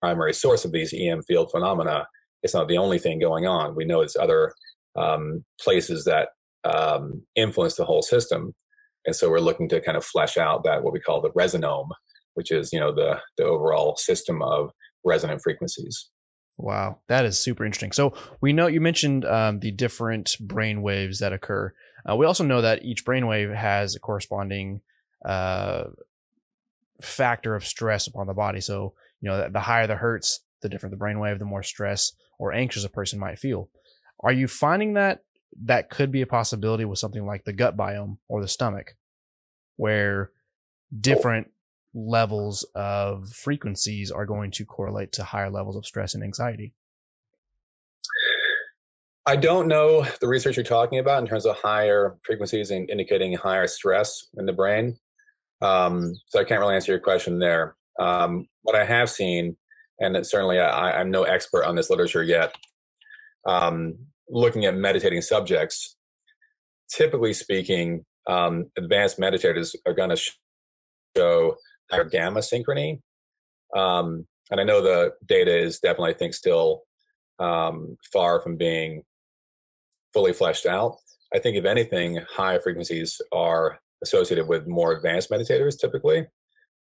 primary 0.00 0.32
source 0.32 0.64
of 0.64 0.72
these 0.72 0.94
EM 0.94 1.22
field 1.22 1.50
phenomena, 1.50 2.06
it's 2.42 2.54
not 2.54 2.68
the 2.68 2.78
only 2.78 2.98
thing 2.98 3.18
going 3.18 3.46
on. 3.46 3.74
We 3.74 3.84
know 3.84 4.00
it's 4.00 4.16
other 4.16 4.52
um, 4.96 5.44
places 5.60 6.04
that 6.04 6.28
um, 6.64 7.22
influence 7.36 7.76
the 7.76 7.84
whole 7.84 8.02
system, 8.02 8.54
and 9.06 9.14
so 9.14 9.30
we're 9.30 9.40
looking 9.40 9.68
to 9.70 9.80
kind 9.80 9.96
of 9.96 10.04
flesh 10.04 10.36
out 10.36 10.64
that 10.64 10.82
what 10.82 10.92
we 10.92 11.00
call 11.00 11.20
the 11.20 11.30
resonome, 11.30 11.88
which 12.34 12.50
is 12.50 12.72
you 12.72 12.80
know 12.80 12.92
the 12.92 13.20
the 13.36 13.44
overall 13.44 13.96
system 13.96 14.42
of 14.42 14.70
resonant 15.04 15.40
frequencies. 15.42 16.10
Wow, 16.58 16.98
that 17.06 17.24
is 17.24 17.38
super 17.38 17.64
interesting. 17.64 17.92
So 17.92 18.14
we 18.40 18.52
know 18.52 18.66
you 18.66 18.80
mentioned 18.80 19.24
um, 19.24 19.60
the 19.60 19.70
different 19.70 20.36
brain 20.40 20.82
waves 20.82 21.20
that 21.20 21.32
occur. 21.32 21.72
Uh, 22.08 22.16
we 22.16 22.26
also 22.26 22.44
know 22.44 22.60
that 22.60 22.84
each 22.84 23.04
brainwave 23.04 23.54
has 23.54 23.94
a 23.94 24.00
corresponding 24.00 24.80
uh, 25.24 25.84
factor 27.00 27.54
of 27.54 27.64
stress 27.64 28.08
upon 28.08 28.26
the 28.26 28.34
body. 28.34 28.60
So 28.60 28.94
you 29.20 29.30
know, 29.30 29.48
the 29.48 29.60
higher 29.60 29.86
the 29.86 29.96
hertz, 29.96 30.40
the 30.60 30.68
different 30.68 30.98
the 30.98 31.04
brainwave, 31.04 31.38
the 31.38 31.44
more 31.44 31.62
stress 31.62 32.12
or 32.38 32.52
anxious 32.52 32.84
a 32.84 32.88
person 32.88 33.20
might 33.20 33.38
feel. 33.38 33.68
Are 34.20 34.32
you 34.32 34.48
finding 34.48 34.94
that 34.94 35.22
that 35.64 35.90
could 35.90 36.10
be 36.10 36.22
a 36.22 36.26
possibility 36.26 36.84
with 36.84 36.98
something 36.98 37.24
like 37.24 37.44
the 37.44 37.52
gut 37.52 37.76
biome 37.76 38.18
or 38.28 38.40
the 38.40 38.48
stomach, 38.48 38.96
where 39.76 40.32
different 41.00 41.50
levels 41.94 42.64
of 42.74 43.30
frequencies 43.30 44.10
are 44.10 44.26
going 44.26 44.50
to 44.52 44.64
correlate 44.64 45.12
to 45.12 45.24
higher 45.24 45.50
levels 45.50 45.76
of 45.76 45.86
stress 45.86 46.14
and 46.14 46.22
anxiety? 46.22 46.74
I 49.26 49.36
don't 49.36 49.68
know 49.68 50.06
the 50.20 50.28
research 50.28 50.56
you're 50.56 50.64
talking 50.64 50.98
about 50.98 51.22
in 51.22 51.28
terms 51.28 51.44
of 51.44 51.56
higher 51.56 52.16
frequencies 52.22 52.70
and 52.70 52.88
indicating 52.88 53.34
higher 53.34 53.66
stress 53.66 54.26
in 54.38 54.46
the 54.46 54.54
brain. 54.54 54.96
Um, 55.60 56.14
so 56.28 56.40
I 56.40 56.44
can't 56.44 56.60
really 56.60 56.76
answer 56.76 56.92
your 56.92 57.00
question 57.00 57.38
there. 57.38 57.76
Um, 57.98 58.46
what 58.62 58.74
I 58.74 58.84
have 58.84 59.10
seen, 59.10 59.56
and 60.00 60.26
certainly 60.26 60.58
I, 60.58 60.98
am 60.98 61.10
no 61.10 61.24
expert 61.24 61.64
on 61.64 61.74
this 61.74 61.90
literature 61.90 62.22
yet, 62.22 62.54
um, 63.46 63.98
looking 64.30 64.64
at 64.64 64.74
meditating 64.74 65.20
subjects, 65.20 65.96
typically 66.90 67.34
speaking, 67.34 68.06
um, 68.28 68.70
advanced 68.78 69.18
meditators 69.18 69.74
are 69.86 69.94
going 69.94 70.10
to 70.10 70.22
show 71.16 71.56
higher 71.90 72.04
gamma 72.04 72.40
synchrony. 72.40 73.00
Um, 73.76 74.26
and 74.50 74.60
I 74.60 74.64
know 74.64 74.82
the 74.82 75.12
data 75.26 75.56
is 75.56 75.78
definitely, 75.78 76.14
I 76.14 76.18
think, 76.18 76.34
still 76.34 76.82
um, 77.38 77.96
far 78.12 78.40
from 78.40 78.56
being 78.56 79.02
fully 80.12 80.32
fleshed 80.32 80.66
out. 80.66 80.96
I 81.34 81.38
think, 81.38 81.56
if 81.56 81.64
anything, 81.64 82.20
high 82.30 82.58
frequencies 82.58 83.20
are 83.32 83.78
associated 84.02 84.48
with 84.48 84.66
more 84.66 84.92
advanced 84.92 85.30
meditators 85.30 85.78
typically. 85.78 86.26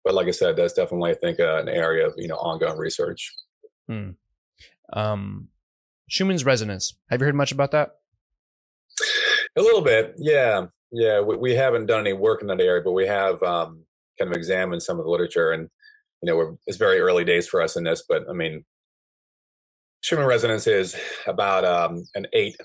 But 0.04 0.14
like 0.14 0.28
I 0.28 0.30
said, 0.30 0.56
that's 0.56 0.72
definitely, 0.72 1.10
I 1.10 1.14
think, 1.14 1.40
uh, 1.40 1.58
an 1.58 1.68
area 1.68 2.06
of 2.06 2.14
you 2.16 2.28
know 2.28 2.36
ongoing 2.36 2.78
research. 2.78 3.34
Hmm. 3.88 4.10
Um, 4.92 5.48
Schumann's 6.10 6.44
resonance. 6.44 6.94
Have 7.10 7.20
you 7.20 7.26
heard 7.26 7.34
much 7.34 7.52
about 7.52 7.72
that? 7.72 7.96
A 9.56 9.62
little 9.62 9.82
bit, 9.82 10.14
yeah, 10.16 10.66
yeah. 10.92 11.20
We, 11.20 11.36
we 11.36 11.54
haven't 11.54 11.86
done 11.86 12.00
any 12.00 12.12
work 12.12 12.40
in 12.40 12.48
that 12.48 12.60
area, 12.60 12.82
but 12.84 12.92
we 12.92 13.06
have 13.06 13.42
um, 13.42 13.84
kind 14.20 14.30
of 14.30 14.36
examined 14.36 14.82
some 14.82 14.98
of 14.98 15.04
the 15.04 15.10
literature, 15.10 15.50
and 15.50 15.68
you 16.22 16.30
know, 16.30 16.58
it's 16.66 16.76
very 16.76 17.00
early 17.00 17.24
days 17.24 17.48
for 17.48 17.62
us 17.62 17.76
in 17.76 17.84
this. 17.84 18.04
But 18.08 18.22
I 18.28 18.32
mean, 18.32 18.64
Schumann 20.02 20.26
resonance 20.26 20.66
is 20.66 20.96
about 21.26 21.64
um, 21.64 22.04
an 22.14 22.26
eight 22.32 22.56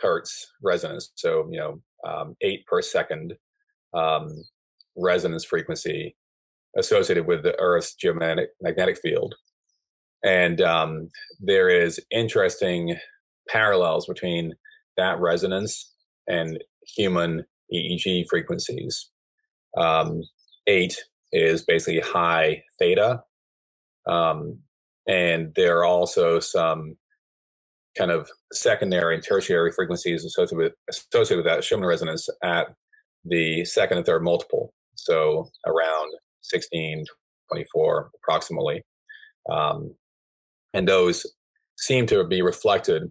hertz 0.00 0.50
resonance, 0.62 1.12
so 1.14 1.48
you 1.50 1.58
know, 1.58 1.82
um, 2.08 2.36
eight 2.40 2.66
per 2.66 2.82
second 2.82 3.34
um, 3.94 4.28
resonance 4.96 5.44
frequency 5.44 6.16
associated 6.76 7.26
with 7.26 7.42
the 7.42 7.58
Earth's 7.58 7.94
geomagnetic 8.02 8.98
field. 8.98 9.34
And 10.24 10.60
um, 10.60 11.10
there 11.40 11.68
is 11.68 12.00
interesting 12.10 12.96
parallels 13.48 14.06
between 14.06 14.54
that 14.96 15.20
resonance 15.20 15.92
and 16.28 16.58
human 16.96 17.44
EEG 17.72 18.26
frequencies. 18.28 19.10
Um, 19.76 20.22
eight 20.66 20.96
is 21.32 21.64
basically 21.64 22.00
high 22.00 22.62
theta. 22.78 23.22
Um, 24.06 24.58
and 25.08 25.52
there 25.56 25.78
are 25.78 25.84
also 25.84 26.40
some 26.40 26.96
kind 27.96 28.10
of 28.10 28.28
secondary 28.52 29.14
and 29.14 29.24
tertiary 29.24 29.72
frequencies 29.72 30.24
associated 30.24 30.56
with, 30.56 30.72
associated 30.88 31.44
with 31.44 31.52
that 31.52 31.64
Schumann 31.64 31.86
resonance 31.86 32.28
at 32.42 32.68
the 33.24 33.64
second 33.64 33.98
and 33.98 34.06
third 34.06 34.22
multiple. 34.22 34.72
So 34.94 35.50
around 35.66 36.12
16, 36.42 37.04
24 37.50 38.10
approximately. 38.22 38.82
Um, 39.50 39.94
and 40.74 40.88
those 40.88 41.26
seem 41.76 42.06
to 42.06 42.24
be 42.24 42.42
reflected 42.42 43.10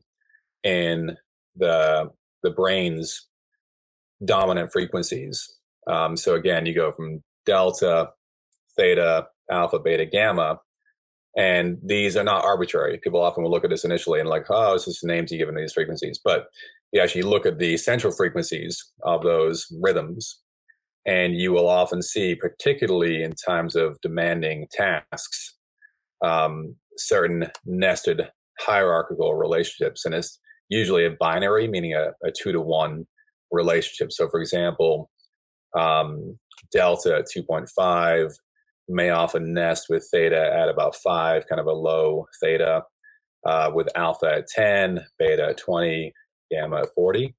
in 0.63 1.17
the 1.55 2.09
the 2.43 2.51
brain's 2.51 3.27
dominant 4.25 4.71
frequencies. 4.71 5.57
Um, 5.87 6.15
so 6.15 6.35
again, 6.35 6.65
you 6.65 6.73
go 6.73 6.91
from 6.91 7.23
delta, 7.45 8.09
theta, 8.77 9.27
alpha, 9.49 9.79
beta, 9.79 10.05
gamma, 10.05 10.59
and 11.37 11.77
these 11.83 12.17
are 12.17 12.23
not 12.23 12.43
arbitrary. 12.43 12.99
People 13.01 13.21
often 13.21 13.43
will 13.43 13.51
look 13.51 13.63
at 13.63 13.69
this 13.69 13.85
initially 13.85 14.19
and 14.19 14.29
like, 14.29 14.45
oh, 14.49 14.73
it's 14.73 14.85
just 14.85 15.03
names 15.03 15.31
you 15.31 15.37
give 15.37 15.49
in 15.49 15.55
these 15.55 15.73
frequencies. 15.73 16.19
But 16.23 16.47
you 16.91 17.01
actually 17.01 17.21
look 17.21 17.45
at 17.45 17.57
the 17.57 17.77
central 17.77 18.13
frequencies 18.13 18.91
of 19.03 19.23
those 19.23 19.65
rhythms, 19.81 20.41
and 21.05 21.35
you 21.35 21.53
will 21.53 21.69
often 21.69 22.01
see, 22.01 22.35
particularly 22.35 23.23
in 23.23 23.33
times 23.33 23.75
of 23.75 23.99
demanding 24.01 24.67
tasks, 24.71 25.55
um, 26.23 26.75
certain 26.97 27.47
nested 27.65 28.29
hierarchical 28.59 29.35
relationships. 29.35 30.05
And 30.05 30.13
it's 30.13 30.37
usually 30.67 31.05
a 31.05 31.11
binary, 31.11 31.67
meaning 31.67 31.93
a, 31.93 32.11
a 32.25 32.31
two 32.31 32.51
to 32.51 32.59
one 32.59 33.07
relationship. 33.51 34.11
So, 34.11 34.27
for 34.29 34.41
example, 34.41 35.09
um, 35.77 36.37
delta 36.71 37.17
at 37.17 37.25
2.5 37.25 38.33
may 38.89 39.09
often 39.09 39.53
nest 39.53 39.87
with 39.89 40.07
theta 40.11 40.53
at 40.53 40.69
about 40.69 40.95
5, 40.95 41.47
kind 41.47 41.59
of 41.59 41.67
a 41.67 41.71
low 41.71 42.25
theta, 42.41 42.83
uh, 43.45 43.71
with 43.73 43.87
alpha 43.95 44.35
at 44.37 44.47
10, 44.47 44.99
beta 45.17 45.49
at 45.49 45.57
20, 45.57 46.13
gamma 46.51 46.81
at 46.81 46.93
40. 46.93 47.35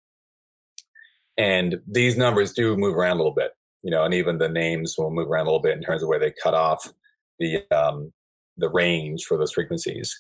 And 1.39 1.81
these 1.87 2.17
numbers 2.17 2.53
do 2.53 2.77
move 2.77 2.97
around 2.97 3.15
a 3.15 3.19
little 3.19 3.35
bit, 3.35 3.53
you 3.83 3.91
know, 3.91 4.05
and 4.05 4.15
even 4.15 4.39
the 4.39 4.49
names 4.49 4.97
will 4.99 5.11
move 5.11 5.29
around 5.29 5.47
a 5.47 5.51
little 5.51 5.63
bit 5.63 5.77
in 5.77 5.83
terms 5.83 6.03
of 6.03 6.09
where 6.09 6.19
they 6.19 6.33
cut 6.43 6.55
off 6.55 6.93
the 7.39 7.63
um, 7.71 8.13
the 8.59 8.69
range 8.69 9.25
for 9.25 9.39
those 9.39 9.53
frequencies. 9.53 10.15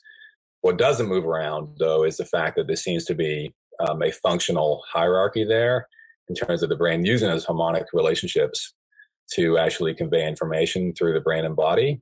What 0.62 0.78
doesn't 0.78 1.08
move 1.08 1.26
around 1.26 1.76
though 1.78 2.04
is 2.04 2.16
the 2.16 2.24
fact 2.24 2.56
that 2.56 2.66
there 2.66 2.76
seems 2.76 3.04
to 3.06 3.14
be 3.14 3.54
um, 3.86 4.02
a 4.02 4.10
functional 4.10 4.82
hierarchy 4.90 5.44
there 5.44 5.86
in 6.32 6.46
terms 6.46 6.62
of 6.62 6.70
the 6.70 6.76
brain 6.76 7.04
using 7.04 7.28
those 7.28 7.44
harmonic 7.44 7.84
relationships 7.92 8.72
to 9.34 9.58
actually 9.58 9.94
convey 9.94 10.26
information 10.26 10.94
through 10.94 11.12
the 11.12 11.20
brain 11.20 11.44
and 11.44 11.54
body. 11.54 12.00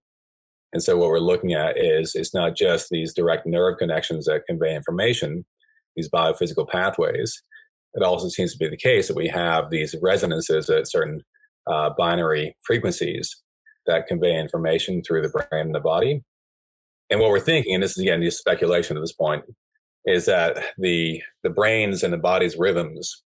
And 0.73 0.83
so 0.83 0.97
what 0.97 1.09
we're 1.09 1.19
looking 1.19 1.53
at 1.53 1.77
is 1.77 2.15
it's 2.15 2.33
not 2.33 2.57
just 2.57 2.91
these 2.91 3.13
direct 3.13 3.45
nerve 3.45 3.79
connections 3.79 4.27
that 4.27 4.47
convey 4.47 4.75
information, 4.75 5.45
these 5.97 6.09
biophysical 6.09 6.69
pathways. 6.69 7.43
It 7.95 8.05
also 8.05 8.29
seems 8.29 8.53
to 8.53 8.59
be 8.59 8.69
the 8.69 8.77
case 8.77 9.09
that 9.09 9.17
we 9.17 9.27
have 9.29 9.71
these 9.71 9.97
resonances 10.01 10.71
at 10.71 10.89
certain 10.89 11.23
uh, 11.67 11.91
binary 11.99 12.57
frequencies 12.63 13.37
that 13.87 14.07
convey 14.07 14.39
information 14.39 15.03
through 15.03 15.23
the 15.23 15.29
brain 15.29 15.67
and 15.67 15.75
the 15.75 15.81
body. 15.81 16.23
And 17.11 17.19
what 17.19 17.31
we're 17.31 17.41
thinking, 17.41 17.75
and 17.75 17.83
this 17.83 17.99
is 17.99 18.03
again 18.03 18.23
just 18.23 18.39
speculation 18.39 18.97
at 18.97 19.01
this 19.01 19.13
point, 19.13 19.43
is 20.05 20.27
that 20.27 20.57
the 20.79 21.21
the 21.43 21.51
brains 21.51 22.05
and 22.05 22.13
the 22.13 22.19
body's 22.19 22.57
rhythms 22.57 23.25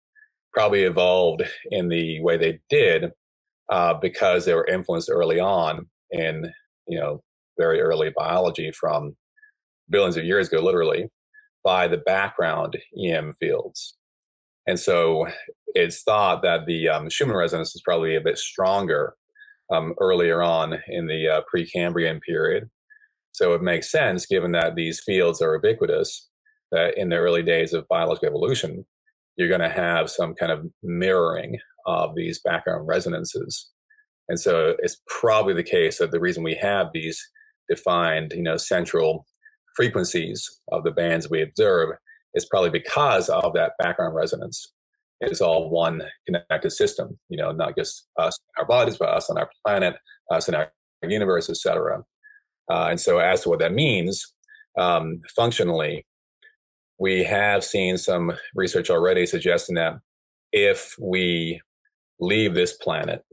probably 0.52 0.82
evolved 0.82 1.42
in 1.70 1.88
the 1.88 2.20
way 2.20 2.36
they 2.36 2.60
did 2.68 3.12
uh, 3.70 3.94
because 3.94 4.44
they 4.44 4.54
were 4.54 4.66
influenced 4.66 5.10
early 5.10 5.38
on 5.38 5.86
in 6.10 6.52
you 6.88 6.98
know 6.98 7.22
very 7.58 7.80
early 7.80 8.10
biology 8.16 8.72
from 8.72 9.16
billions 9.90 10.16
of 10.16 10.24
years 10.24 10.48
ago, 10.48 10.60
literally, 10.60 11.10
by 11.62 11.86
the 11.86 11.98
background 11.98 12.78
EM 13.04 13.34
fields. 13.38 13.96
And 14.66 14.78
so 14.78 15.26
it's 15.74 16.02
thought 16.02 16.42
that 16.42 16.66
the 16.66 16.88
um, 16.88 17.10
Schumann 17.10 17.36
resonance 17.36 17.74
is 17.74 17.82
probably 17.82 18.16
a 18.16 18.20
bit 18.20 18.38
stronger 18.38 19.14
um, 19.72 19.94
earlier 20.00 20.42
on 20.42 20.78
in 20.88 21.06
the 21.06 21.28
uh, 21.28 21.40
Precambrian 21.52 22.20
period. 22.22 22.70
So 23.32 23.52
it 23.54 23.62
makes 23.62 23.90
sense, 23.90 24.26
given 24.26 24.52
that 24.52 24.74
these 24.74 25.02
fields 25.04 25.40
are 25.40 25.54
ubiquitous, 25.54 26.28
that 26.72 26.96
in 26.96 27.08
the 27.08 27.16
early 27.16 27.42
days 27.42 27.72
of 27.72 27.88
biological 27.88 28.28
evolution, 28.28 28.86
you're 29.40 29.48
going 29.48 29.60
to 29.62 29.70
have 29.70 30.10
some 30.10 30.34
kind 30.34 30.52
of 30.52 30.66
mirroring 30.82 31.58
of 31.86 32.14
these 32.14 32.40
background 32.40 32.86
resonances. 32.86 33.70
And 34.28 34.38
so 34.38 34.74
it's 34.80 35.00
probably 35.08 35.54
the 35.54 35.62
case 35.62 35.98
that 35.98 36.10
the 36.10 36.20
reason 36.20 36.42
we 36.42 36.54
have 36.56 36.88
these 36.92 37.18
defined, 37.68 38.32
you 38.36 38.42
know, 38.42 38.58
central 38.58 39.26
frequencies 39.74 40.60
of 40.70 40.84
the 40.84 40.90
bands 40.90 41.30
we 41.30 41.40
observe 41.40 41.96
is 42.34 42.44
probably 42.44 42.68
because 42.68 43.30
of 43.30 43.54
that 43.54 43.72
background 43.78 44.14
resonance. 44.14 44.74
It's 45.22 45.40
all 45.40 45.70
one 45.70 46.02
connected 46.26 46.70
system, 46.70 47.18
you 47.30 47.38
know, 47.38 47.50
not 47.50 47.76
just 47.76 48.08
us 48.18 48.38
our 48.58 48.66
bodies, 48.66 48.98
but 48.98 49.08
us 49.08 49.30
on 49.30 49.38
our 49.38 49.48
planet, 49.64 49.96
us 50.30 50.48
in 50.48 50.54
our 50.54 50.70
universe, 51.02 51.48
etc. 51.48 52.02
Uh, 52.70 52.88
and 52.90 53.00
so, 53.00 53.18
as 53.18 53.42
to 53.42 53.48
what 53.48 53.58
that 53.60 53.72
means, 53.72 54.34
um, 54.78 55.20
functionally, 55.34 56.04
we 57.00 57.24
have 57.24 57.64
seen 57.64 57.96
some 57.96 58.32
research 58.54 58.90
already 58.90 59.24
suggesting 59.24 59.74
that 59.74 59.94
if 60.52 60.94
we 61.00 61.60
leave 62.20 62.54
this 62.54 62.76
planet 62.76 63.24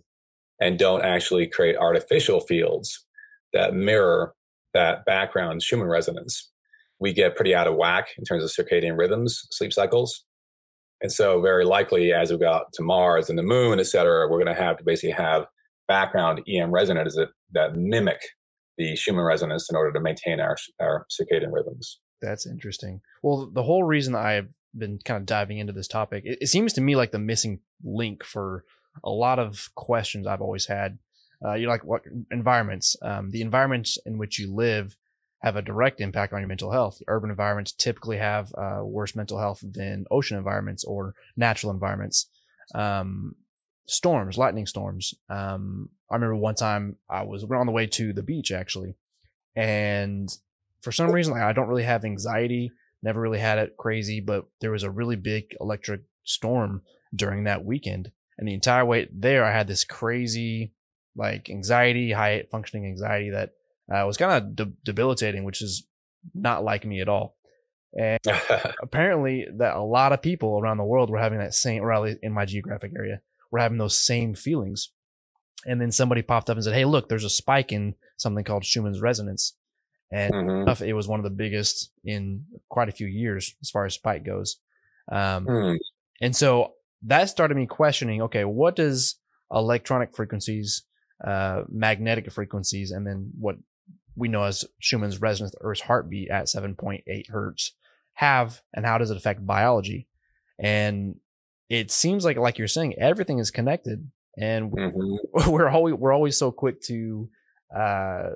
and 0.60 0.80
don't 0.80 1.04
actually 1.04 1.46
create 1.46 1.76
artificial 1.76 2.40
fields 2.40 3.06
that 3.54 3.74
mirror 3.74 4.34
that 4.74 5.06
background 5.06 5.62
Schumann 5.62 5.88
resonance, 5.88 6.50
we 7.00 7.12
get 7.12 7.36
pretty 7.36 7.54
out 7.54 7.68
of 7.68 7.76
whack 7.76 8.08
in 8.18 8.24
terms 8.24 8.44
of 8.44 8.50
circadian 8.50 8.98
rhythms, 8.98 9.46
sleep 9.52 9.74
cycles. 9.74 10.24
And 11.02 11.12
so, 11.12 11.42
very 11.42 11.66
likely, 11.66 12.12
as 12.14 12.32
we 12.32 12.40
go 12.40 12.62
to 12.74 12.82
Mars 12.82 13.30
and 13.30 13.38
the 13.38 13.44
moon, 13.44 13.80
et 13.80 13.86
cetera, 13.86 14.28
we're 14.28 14.44
going 14.44 14.56
to 14.56 14.62
have 14.62 14.78
to 14.78 14.84
basically 14.84 15.12
have 15.12 15.46
background 15.88 16.40
EM 16.48 16.72
resonators 16.72 17.16
that, 17.16 17.30
that 17.52 17.76
mimic 17.76 18.20
the 18.78 18.96
Schumann 18.96 19.26
resonance 19.26 19.70
in 19.70 19.76
order 19.76 19.92
to 19.92 20.00
maintain 20.00 20.40
our, 20.40 20.56
our 20.80 21.06
circadian 21.12 21.52
rhythms. 21.52 22.00
That's 22.22 22.46
interesting. 22.46 23.02
Well, 23.22 23.50
the 23.52 23.64
whole 23.64 23.84
reason 23.84 24.16
I've 24.16 24.50
been 24.76 25.00
kind 25.04 25.20
of 25.20 25.26
diving 25.26 25.60
into 25.60 25.74
this 25.74 25.88
topic, 25.88 26.24
it, 26.26 26.40
it 26.42 26.48
seems 26.48 26.74
to 26.74 26.82
me 26.82 26.96
like 26.96 27.12
the 27.12 27.20
missing 27.20 27.60
link 27.84 28.24
for 28.24 28.64
a 29.04 29.10
lot 29.10 29.40
of 29.40 29.70
questions 29.76 30.28
I've 30.28 30.42
always 30.42 30.68
had. 30.68 30.98
Uh, 31.46 31.54
you 31.54 31.68
like 31.68 31.84
what 31.84 32.02
environments? 32.32 32.96
Um, 33.02 33.30
the 33.30 33.42
environments 33.42 33.98
in 34.06 34.18
which 34.18 34.40
you 34.40 34.54
live 34.54 34.98
have 35.42 35.56
a 35.56 35.62
direct 35.62 36.02
impact 36.02 36.34
on 36.34 36.40
your 36.40 36.48
mental 36.48 36.72
health. 36.72 37.00
Urban 37.08 37.30
environments 37.30 37.72
typically 37.72 38.18
have 38.18 38.52
uh, 38.58 38.82
worse 38.84 39.16
mental 39.16 39.38
health 39.38 39.64
than 39.64 40.06
ocean 40.10 40.38
environments 40.38 40.84
or 40.84 41.14
natural 41.36 41.72
environments. 41.72 42.28
Um, 42.74 43.36
storms, 43.86 44.38
lightning 44.38 44.66
storms. 44.66 45.14
Um, 45.30 45.90
I 46.10 46.16
remember 46.16 46.36
one 46.36 46.56
time 46.56 46.98
I 47.10 47.24
was 47.24 47.44
on 47.44 47.66
the 47.66 47.72
way 47.72 47.86
to 47.88 48.14
the 48.14 48.24
beach 48.24 48.52
actually, 48.52 48.96
and 49.56 50.30
for 50.88 50.94
some 50.94 51.12
reason 51.12 51.34
like, 51.34 51.44
I 51.44 51.52
don't 51.52 51.68
really 51.68 51.84
have 51.84 52.06
anxiety. 52.06 52.72
Never 53.04 53.20
really 53.20 53.40
had 53.40 53.58
it 53.58 53.76
crazy, 53.78 54.22
but 54.22 54.46
there 54.62 54.72
was 54.72 54.84
a 54.84 54.90
really 54.90 55.18
big 55.18 55.54
electric 55.60 56.04
storm 56.24 56.82
during 57.14 57.44
that 57.44 57.66
weekend, 57.66 58.10
and 58.38 58.48
the 58.48 58.54
entire 58.54 58.86
way 58.86 59.10
there 59.14 59.44
I 59.44 59.52
had 59.52 59.68
this 59.68 59.84
crazy 59.84 60.72
like 61.14 61.50
anxiety, 61.50 62.14
high 62.14 62.46
functioning 62.50 62.86
anxiety 62.86 63.32
that 63.32 63.50
uh, 63.94 64.06
was 64.08 64.16
kind 64.16 64.32
of 64.32 64.56
de- 64.56 64.78
debilitating, 64.86 65.44
which 65.44 65.62
is 65.62 65.86
not 66.34 66.64
like 66.64 66.86
me 66.86 67.02
at 67.02 67.10
all. 67.10 67.36
And 67.94 68.22
apparently, 68.82 69.46
that 69.58 69.76
a 69.76 69.82
lot 69.82 70.14
of 70.14 70.22
people 70.22 70.58
around 70.58 70.78
the 70.78 70.86
world 70.86 71.10
were 71.10 71.20
having 71.20 71.40
that 71.40 71.54
same, 71.54 71.84
or 71.84 71.92
at 71.92 72.02
least 72.02 72.20
in 72.24 72.32
my 72.32 72.46
geographic 72.46 72.94
area, 72.98 73.20
were 73.52 73.60
having 73.60 73.78
those 73.78 73.98
same 73.98 74.36
feelings. 74.36 74.92
And 75.66 75.82
then 75.82 75.92
somebody 75.92 76.22
popped 76.22 76.50
up 76.50 76.56
and 76.56 76.64
said, 76.64 76.76
"Hey, 76.76 76.86
look, 76.86 77.10
there's 77.10 77.26
a 77.26 77.30
spike 77.30 77.74
in 77.74 77.96
something 78.16 78.46
called 78.46 78.64
Schumann's 78.64 79.02
resonance." 79.02 79.54
And 80.12 80.34
mm-hmm. 80.34 80.84
it 80.84 80.94
was 80.94 81.08
one 81.08 81.20
of 81.20 81.26
the 81.26 81.30
biggest 81.30 81.92
in 82.06 82.46
quite 82.70 82.90
a 82.90 82.94
few 82.94 83.08
years 83.08 83.56
as 83.62 83.70
far 83.70 83.86
as 83.86 83.96
spike 83.96 84.26
goes. 84.26 84.58
Um, 85.12 85.46
mm. 85.46 85.78
And 86.22 86.36
so 86.36 86.74
that 87.04 87.30
started 87.30 87.56
me 87.56 87.66
questioning, 87.66 88.22
okay, 88.24 88.46
what 88.46 88.76
does 88.76 89.20
electronic 89.52 90.16
frequencies, 90.16 90.84
uh, 91.26 91.64
magnetic 91.70 92.32
frequencies, 92.32 92.92
and 92.92 93.06
then 93.06 93.32
what 93.40 93.58
we 94.16 94.28
know 94.28 94.44
as 94.44 94.66
Schumann's 94.80 95.22
resonance, 95.22 95.56
Earth's 95.62 95.82
heartbeat 95.82 96.30
at 96.30 96.46
7.8 96.46 97.30
hertz, 97.30 97.74
have, 98.14 98.62
and 98.74 98.86
how 98.86 98.98
does 98.98 99.12
it 99.12 99.18
affect 99.18 99.46
biology? 99.46 100.08
And 100.60 101.16
it 101.70 101.92
seems 101.92 102.26
like, 102.26 102.38
like 102.38 102.58
you're 102.58 102.68
saying, 102.68 102.96
everything 102.98 103.40
is 103.40 103.52
connected, 103.52 104.10
and 104.38 104.72
mm-hmm. 104.72 105.52
we're 105.52 105.70
always 105.70 105.94
we're 105.94 106.14
always 106.14 106.38
so 106.38 106.52
quick 106.52 106.82
to 106.84 107.30
uh, 107.76 108.30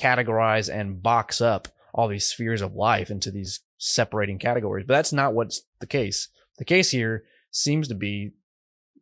categorize 0.00 0.72
and 0.72 1.02
box 1.02 1.40
up 1.40 1.68
all 1.92 2.08
these 2.08 2.26
spheres 2.26 2.62
of 2.62 2.74
life 2.74 3.10
into 3.10 3.30
these 3.30 3.60
separating 3.78 4.38
categories. 4.38 4.84
But 4.86 4.94
that's 4.94 5.12
not 5.12 5.34
what's 5.34 5.62
the 5.80 5.86
case. 5.86 6.28
The 6.58 6.64
case 6.64 6.90
here 6.90 7.24
seems 7.50 7.88
to 7.88 7.94
be, 7.94 8.30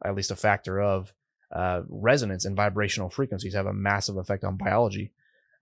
at 0.04 0.14
least 0.14 0.30
a 0.30 0.36
factor 0.36 0.80
of 0.80 1.12
uh, 1.54 1.82
resonance 1.88 2.44
and 2.44 2.56
vibrational 2.56 3.10
frequencies 3.10 3.54
have 3.54 3.66
a 3.66 3.72
massive 3.72 4.16
effect 4.16 4.44
on 4.44 4.56
biology. 4.56 5.12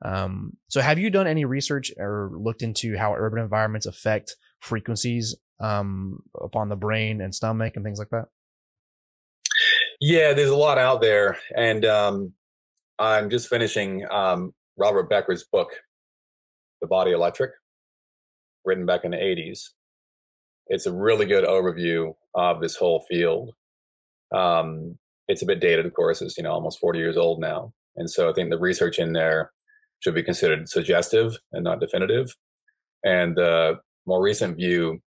Um, 0.02 0.56
so, 0.68 0.80
have 0.82 0.98
you 0.98 1.08
done 1.08 1.26
any 1.26 1.44
research 1.44 1.90
or 1.96 2.30
looked 2.34 2.62
into 2.62 2.98
how 2.98 3.14
urban 3.14 3.42
environments 3.42 3.86
affect 3.86 4.36
frequencies 4.60 5.34
um, 5.58 6.22
upon 6.38 6.68
the 6.68 6.76
brain 6.76 7.20
and 7.20 7.34
stomach 7.34 7.76
and 7.76 7.84
things 7.84 7.98
like 7.98 8.10
that? 8.10 8.26
Yeah, 10.00 10.34
there's 10.34 10.50
a 10.50 10.56
lot 10.56 10.76
out 10.76 11.00
there, 11.00 11.38
and 11.56 11.84
um, 11.86 12.34
I'm 12.98 13.30
just 13.30 13.48
finishing 13.48 14.04
um, 14.10 14.52
Robert 14.76 15.08
Becker's 15.08 15.44
book, 15.44 15.70
The 16.80 16.86
Body 16.86 17.12
Electric, 17.12 17.52
written 18.64 18.86
back 18.86 19.04
in 19.04 19.12
the 19.12 19.16
80s. 19.16 19.70
It's 20.68 20.86
a 20.86 20.92
really 20.92 21.26
good 21.26 21.44
overview 21.44 22.14
of 22.34 22.60
this 22.60 22.76
whole 22.76 23.04
field. 23.08 23.52
Um, 24.34 24.98
it's 25.28 25.42
a 25.42 25.46
bit 25.46 25.60
dated, 25.60 25.86
of 25.86 25.94
course. 25.94 26.20
It's 26.20 26.36
you 26.36 26.42
know 26.42 26.52
almost 26.52 26.80
40 26.80 26.98
years 26.98 27.16
old 27.16 27.40
now, 27.40 27.72
and 27.96 28.10
so 28.10 28.28
I 28.28 28.32
think 28.32 28.50
the 28.50 28.58
research 28.58 28.98
in 28.98 29.12
there 29.12 29.52
should 30.00 30.14
be 30.14 30.22
considered 30.22 30.68
suggestive 30.68 31.36
and 31.52 31.64
not 31.64 31.80
definitive. 31.80 32.34
And 33.04 33.36
the 33.36 33.78
more 34.06 34.22
recent 34.22 34.56
view 34.56 35.00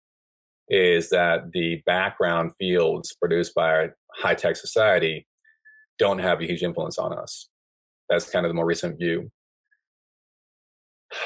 is 0.69 1.11
that 1.11 1.53
the 1.53 1.83
background 1.87 2.53
fields 2.59 3.15
produced 3.19 3.55
by 3.55 3.69
our 3.69 3.97
high 4.15 4.35
tech 4.35 4.57
society 4.57 5.27
don't 5.99 6.19
have 6.19 6.41
a 6.41 6.47
huge 6.47 6.63
influence 6.63 6.99
on 6.99 7.17
us. 7.17 7.49
That's 8.09 8.29
kind 8.29 8.45
of 8.45 8.51
the 8.51 8.55
more 8.55 8.67
recent 8.67 8.99
view. 8.99 9.31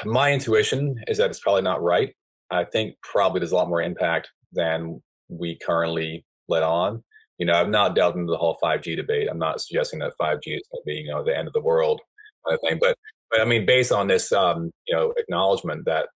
My 0.05 0.31
intuition 0.31 0.95
is 1.07 1.17
that 1.17 1.29
it's 1.29 1.39
probably 1.39 1.63
not 1.63 1.81
right. 1.81 2.13
I 2.49 2.65
think 2.65 2.95
probably 3.01 3.39
there's 3.39 3.51
a 3.51 3.55
lot 3.55 3.69
more 3.69 3.81
impact 3.81 4.29
than 4.51 5.01
we 5.29 5.57
currently 5.65 6.25
let 6.47 6.63
on. 6.63 7.03
You 7.37 7.45
know, 7.45 7.53
I've 7.53 7.69
not 7.69 7.95
delved 7.95 8.17
into 8.17 8.31
the 8.31 8.37
whole 8.37 8.57
5G 8.63 8.95
debate. 8.95 9.27
I'm 9.29 9.39
not 9.39 9.61
suggesting 9.61 9.99
that 9.99 10.13
5G 10.21 10.41
is 10.45 10.67
going 10.71 10.81
to 10.81 10.85
be, 10.85 10.93
you 10.95 11.07
know, 11.07 11.23
the 11.23 11.35
end 11.35 11.47
of 11.47 11.53
the 11.53 11.61
world 11.61 12.01
kind 12.45 12.55
of 12.55 12.69
thing. 12.69 12.77
But 12.79 12.97
but 13.31 13.39
I 13.39 13.45
mean, 13.45 13.65
based 13.65 13.93
on 13.93 14.07
this, 14.07 14.31
um, 14.33 14.71
you 14.87 14.95
know, 14.95 15.13
acknowledgement 15.17 15.85
that 15.85 16.09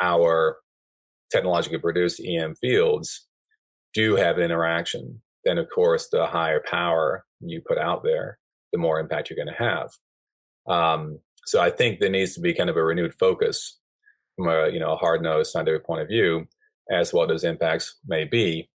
our 0.00 0.56
technologically 1.30 1.78
produced 1.78 2.22
EM 2.24 2.54
fields 2.56 3.26
do 3.92 4.16
have 4.16 4.38
interaction, 4.38 5.20
then 5.44 5.58
of 5.58 5.68
course, 5.72 6.08
the 6.10 6.26
higher 6.26 6.62
power 6.64 7.24
you 7.40 7.60
put 7.66 7.78
out 7.78 8.02
there, 8.02 8.38
the 8.72 8.78
more 8.78 8.98
impact 8.98 9.28
you're 9.28 9.36
going 9.36 9.54
to 9.54 9.62
have. 9.62 9.90
Um, 10.66 11.18
so 11.46 11.60
I 11.60 11.70
think 11.70 12.00
there 12.00 12.10
needs 12.10 12.34
to 12.34 12.40
be 12.40 12.54
kind 12.54 12.70
of 12.70 12.76
a 12.76 12.84
renewed 12.84 13.14
focus 13.14 13.78
from 14.36 14.48
a 14.48 14.68
you 14.70 14.80
know 14.80 14.92
a 14.92 14.96
hard 14.96 15.22
nosed 15.22 15.52
scientific 15.52 15.86
point 15.86 16.02
of 16.02 16.08
view 16.08 16.46
as 16.90 17.12
what 17.12 17.28
those 17.28 17.44
impacts 17.44 17.96
may 18.06 18.24
be. 18.24 18.68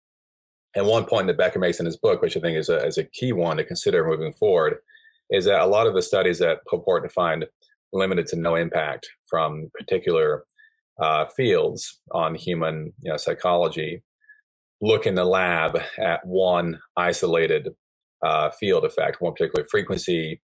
And 0.75 0.85
one 0.85 1.05
point 1.05 1.27
that 1.27 1.37
Becker 1.37 1.59
makes 1.59 1.79
in 1.79 1.85
his 1.85 1.97
book, 1.97 2.21
which 2.21 2.37
I 2.37 2.39
think 2.39 2.57
is 2.57 2.69
a, 2.69 2.85
is 2.85 2.97
a 2.97 3.03
key 3.03 3.33
one 3.33 3.57
to 3.57 3.63
consider 3.63 4.07
moving 4.07 4.33
forward, 4.33 4.77
is 5.29 5.45
that 5.45 5.61
a 5.61 5.65
lot 5.65 5.87
of 5.87 5.95
the 5.95 6.01
studies 6.01 6.39
that 6.39 6.65
purport 6.65 7.03
to 7.03 7.09
find 7.09 7.45
limited 7.91 8.27
to 8.27 8.35
no 8.35 8.55
impact 8.55 9.09
from 9.27 9.69
particular 9.77 10.43
uh, 11.01 11.25
fields 11.25 11.99
on 12.11 12.35
human 12.35 12.93
you 13.01 13.11
know, 13.11 13.17
psychology 13.17 14.03
look 14.81 15.05
in 15.05 15.15
the 15.15 15.25
lab 15.25 15.77
at 15.97 16.25
one 16.25 16.79
isolated 16.95 17.69
uh, 18.25 18.49
field 18.51 18.85
effect, 18.85 19.21
one 19.21 19.33
particular 19.33 19.65
frequency, 19.69 20.41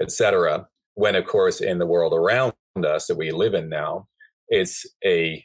etc. 0.00 0.66
When, 0.98 1.14
of 1.14 1.26
course, 1.26 1.60
in 1.60 1.78
the 1.78 1.86
world 1.86 2.12
around 2.12 2.54
us 2.84 3.06
that 3.06 3.16
we 3.16 3.30
live 3.30 3.54
in 3.54 3.68
now, 3.68 4.08
it's 4.48 4.84
a 5.06 5.44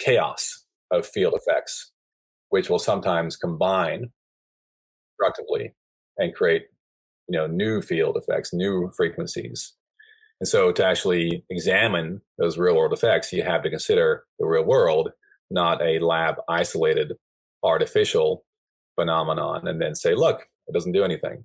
chaos 0.00 0.64
of 0.90 1.06
field 1.06 1.34
effects, 1.34 1.92
which 2.48 2.68
will 2.68 2.80
sometimes 2.80 3.36
combine 3.36 4.10
constructively 5.20 5.76
and 6.18 6.34
create, 6.34 6.62
you 7.28 7.38
know, 7.38 7.46
new 7.46 7.80
field 7.80 8.16
effects, 8.16 8.52
new 8.52 8.90
frequencies. 8.96 9.72
And 10.40 10.48
so, 10.48 10.72
to 10.72 10.84
actually 10.84 11.44
examine 11.48 12.20
those 12.38 12.58
real 12.58 12.74
world 12.74 12.92
effects, 12.92 13.32
you 13.32 13.44
have 13.44 13.62
to 13.62 13.70
consider 13.70 14.24
the 14.40 14.46
real 14.46 14.64
world, 14.64 15.10
not 15.48 15.80
a 15.80 16.00
lab 16.00 16.38
isolated 16.48 17.12
artificial 17.62 18.44
phenomenon, 18.96 19.68
and 19.68 19.80
then 19.80 19.94
say, 19.94 20.16
look, 20.16 20.48
it 20.66 20.72
doesn't 20.72 20.90
do 20.90 21.04
anything. 21.04 21.44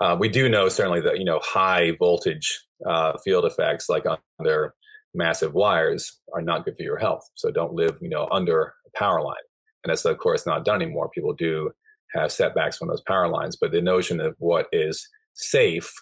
Uh, 0.00 0.16
we 0.18 0.28
do 0.28 0.48
know 0.48 0.68
certainly 0.68 1.00
that 1.00 1.18
you 1.18 1.24
know 1.24 1.40
high 1.42 1.92
voltage 1.98 2.64
uh, 2.86 3.16
field 3.24 3.44
effects 3.44 3.88
like 3.88 4.04
under 4.38 4.74
massive 5.14 5.54
wires 5.54 6.18
are 6.34 6.42
not 6.42 6.64
good 6.64 6.76
for 6.76 6.82
your 6.82 6.98
health. 6.98 7.28
So 7.34 7.50
don't 7.50 7.74
live 7.74 7.98
you 8.00 8.08
know 8.08 8.28
under 8.30 8.74
a 8.86 8.98
power 8.98 9.22
line, 9.22 9.36
and 9.84 9.90
that's 9.90 10.04
of 10.04 10.18
course 10.18 10.46
not 10.46 10.64
done 10.64 10.82
anymore. 10.82 11.10
People 11.10 11.32
do 11.32 11.70
have 12.14 12.32
setbacks 12.32 12.76
from 12.78 12.88
those 12.88 13.02
power 13.02 13.28
lines, 13.28 13.56
but 13.56 13.72
the 13.72 13.80
notion 13.80 14.20
of 14.20 14.36
what 14.38 14.66
is 14.72 15.08
safe, 15.34 15.92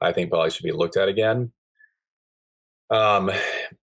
I 0.00 0.12
think, 0.12 0.30
probably 0.30 0.50
should 0.50 0.64
be 0.64 0.72
looked 0.72 0.96
at 0.96 1.08
again. 1.08 1.52
Um, 2.90 3.30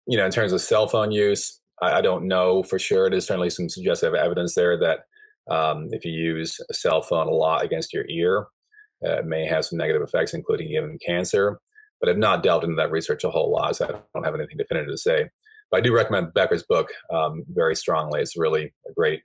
you 0.07 0.17
know, 0.17 0.27
in 0.27 0.33
terms 0.33 0.53
of 0.53 0.61
cell 0.61 0.89
phone 0.89 1.13
use, 1.13 1.61
I, 1.81 1.99
I 1.99 2.01
don't 2.01 2.27
know 2.27 2.63
for 2.63 2.79
sure. 2.79 3.09
There's 3.09 3.27
certainly 3.27 3.51
some 3.51 3.69
suggestive 3.69 4.15
evidence 4.15 4.55
there 4.55 4.79
that 4.79 5.01
um, 5.49 5.89
if 5.93 6.05
you 6.05 6.13
use 6.13 6.59
a 6.69 6.75
cell 6.75 7.03
phone 7.03 7.29
a 7.29 7.31
lot 7.31 7.65
against 7.65 7.93
your 7.93 8.05
ear, 8.09 8.47
uh, 9.05 9.23
may 9.25 9.47
have 9.47 9.65
some 9.65 9.79
negative 9.79 10.03
effects, 10.03 10.35
including 10.35 10.69
even 10.69 10.99
cancer. 11.05 11.59
But 12.01 12.11
I've 12.11 12.19
not 12.19 12.43
delved 12.43 12.65
into 12.65 12.77
that 12.77 12.91
research 12.91 13.25
a 13.25 13.31
whole 13.31 13.51
lot, 13.51 13.77
so 13.77 13.87
I 13.87 13.93
don't 14.15 14.25
have 14.25 14.35
anything 14.35 14.59
definitive 14.59 14.91
to 14.91 14.99
say. 14.99 15.31
But 15.71 15.79
I 15.79 15.81
do 15.81 15.95
recommend 15.95 16.35
Becker's 16.35 16.63
book 16.63 16.89
um, 17.13 17.45
very 17.49 17.75
strongly. 17.75 18.21
It's 18.21 18.37
really 18.37 18.75
a 18.89 18.93
great 18.95 19.23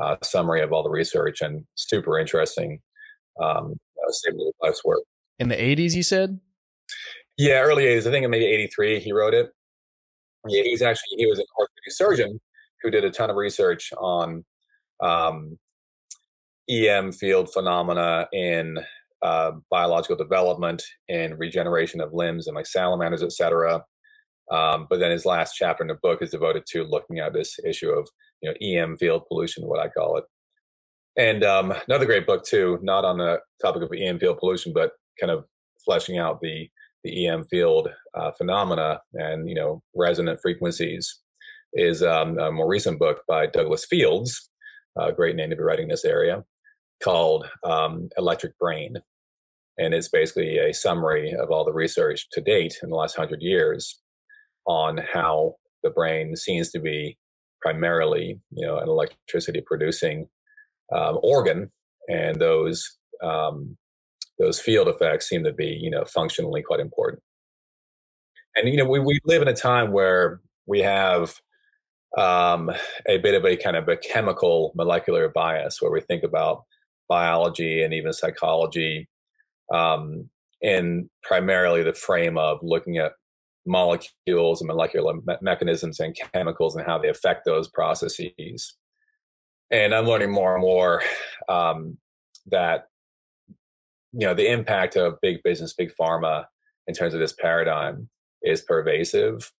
uh, 0.00 0.16
summary 0.22 0.62
of 0.62 0.72
all 0.72 0.82
the 0.82 0.90
research 0.90 1.40
and 1.40 1.64
super 1.74 2.18
interesting 2.18 2.80
um, 3.42 3.78
uh, 3.98 4.32
life's 4.62 4.84
work. 4.84 5.02
In 5.38 5.48
the 5.48 5.56
80s, 5.56 5.94
you 5.94 6.02
said? 6.02 6.38
Yeah, 7.36 7.60
early 7.60 7.84
80s. 7.84 8.06
I 8.06 8.10
think 8.10 8.24
in 8.24 8.30
maybe 8.30 8.46
83 8.46 9.00
he 9.00 9.12
wrote 9.12 9.34
it. 9.34 9.50
Yeah, 10.46 10.62
he's 10.62 10.82
actually, 10.82 11.16
he 11.16 11.26
was 11.26 11.38
an 11.38 11.46
orthopedic 11.58 11.92
surgeon 11.92 12.40
who 12.82 12.90
did 12.90 13.04
a 13.04 13.10
ton 13.10 13.30
of 13.30 13.36
research 13.36 13.92
on 13.96 14.44
um, 15.00 15.58
EM 16.68 17.12
field 17.12 17.52
phenomena 17.52 18.28
in 18.32 18.78
uh, 19.24 19.52
biological 19.70 20.16
development 20.16 20.82
and 21.08 21.38
regeneration 21.38 22.00
of 22.00 22.12
limbs 22.12 22.46
and 22.46 22.54
like 22.54 22.66
salamanders, 22.66 23.22
etc. 23.22 23.82
Um, 24.52 24.86
but 24.90 25.00
then 25.00 25.10
his 25.10 25.24
last 25.24 25.54
chapter 25.54 25.82
in 25.82 25.88
the 25.88 25.98
book 26.02 26.20
is 26.20 26.30
devoted 26.30 26.64
to 26.66 26.84
looking 26.84 27.18
at 27.18 27.32
this 27.32 27.58
issue 27.64 27.90
of 27.90 28.08
you 28.42 28.50
know 28.50 28.56
EM 28.60 28.98
field 28.98 29.22
pollution, 29.26 29.66
what 29.66 29.80
I 29.80 29.88
call 29.88 30.18
it. 30.18 30.24
And 31.16 31.42
um, 31.42 31.72
another 31.88 32.06
great 32.06 32.26
book 32.26 32.44
too, 32.44 32.78
not 32.82 33.04
on 33.04 33.18
the 33.18 33.40
topic 33.62 33.82
of 33.82 33.90
EM 33.96 34.18
field 34.18 34.38
pollution, 34.38 34.72
but 34.74 34.92
kind 35.18 35.30
of 35.30 35.46
fleshing 35.84 36.18
out 36.18 36.40
the 36.40 36.68
the 37.02 37.26
EM 37.26 37.44
field 37.44 37.88
uh, 38.14 38.30
phenomena 38.32 39.00
and 39.14 39.48
you 39.48 39.54
know 39.54 39.82
resonant 39.94 40.38
frequencies, 40.42 41.20
is 41.72 42.02
um, 42.02 42.38
a 42.38 42.52
more 42.52 42.68
recent 42.68 42.98
book 42.98 43.22
by 43.26 43.46
Douglas 43.46 43.86
Fields, 43.86 44.50
a 44.98 45.12
great 45.12 45.36
name 45.36 45.50
to 45.50 45.56
be 45.56 45.62
writing 45.62 45.84
in 45.84 45.90
this 45.90 46.04
area, 46.04 46.44
called 47.02 47.46
um, 47.64 48.08
Electric 48.18 48.58
Brain. 48.58 48.96
And 49.78 49.92
it's 49.92 50.08
basically 50.08 50.58
a 50.58 50.72
summary 50.72 51.32
of 51.32 51.50
all 51.50 51.64
the 51.64 51.72
research 51.72 52.28
to 52.32 52.40
date 52.40 52.78
in 52.82 52.90
the 52.90 52.96
last 52.96 53.16
hundred 53.16 53.42
years 53.42 54.00
on 54.66 54.98
how 55.12 55.54
the 55.82 55.90
brain 55.90 56.36
seems 56.36 56.70
to 56.70 56.80
be 56.80 57.18
primarily, 57.60 58.40
you 58.50 58.66
know, 58.66 58.78
an 58.78 58.88
electricity 58.88 59.62
producing 59.64 60.28
um, 60.94 61.18
organ, 61.22 61.70
and 62.08 62.40
those 62.40 62.98
um, 63.22 63.76
those 64.38 64.60
field 64.60 64.88
effects 64.88 65.28
seem 65.28 65.44
to 65.44 65.52
be, 65.52 65.78
you 65.80 65.90
know, 65.90 66.04
functionally 66.04 66.62
quite 66.62 66.80
important. 66.80 67.22
And 68.56 68.68
you 68.68 68.76
know, 68.76 68.88
we 68.88 69.00
we 69.00 69.18
live 69.24 69.42
in 69.42 69.48
a 69.48 69.54
time 69.54 69.92
where 69.92 70.40
we 70.66 70.80
have 70.80 71.40
um, 72.16 72.70
a 73.08 73.18
bit 73.18 73.34
of 73.34 73.44
a 73.44 73.56
kind 73.56 73.76
of 73.76 73.88
a 73.88 73.96
chemical 73.96 74.72
molecular 74.76 75.28
bias 75.28 75.82
where 75.82 75.90
we 75.90 76.00
think 76.00 76.22
about 76.22 76.64
biology 77.08 77.82
and 77.82 77.92
even 77.92 78.12
psychology 78.12 79.08
um, 79.72 80.28
in 80.60 81.08
primarily 81.22 81.82
the 81.82 81.92
frame 81.92 82.38
of 82.38 82.58
looking 82.62 82.98
at 82.98 83.12
molecules 83.66 84.60
and 84.60 84.68
molecular 84.68 85.14
me- 85.14 85.36
mechanisms 85.40 86.00
and 86.00 86.16
chemicals 86.34 86.76
and 86.76 86.86
how 86.86 86.98
they 86.98 87.08
affect 87.08 87.44
those 87.44 87.68
processes. 87.68 88.76
And 89.70 89.94
I'm 89.94 90.06
learning 90.06 90.30
more 90.30 90.54
and 90.54 90.62
more 90.62 91.02
um, 91.48 91.98
that 92.46 92.86
you 94.12 94.26
know 94.26 94.34
the 94.34 94.50
impact 94.50 94.96
of 94.96 95.20
big 95.20 95.42
business, 95.42 95.74
big 95.74 95.92
pharma 96.00 96.44
in 96.86 96.94
terms 96.94 97.14
of 97.14 97.20
this 97.20 97.32
paradigm 97.32 98.08
is 98.42 98.60
pervasive 98.62 99.50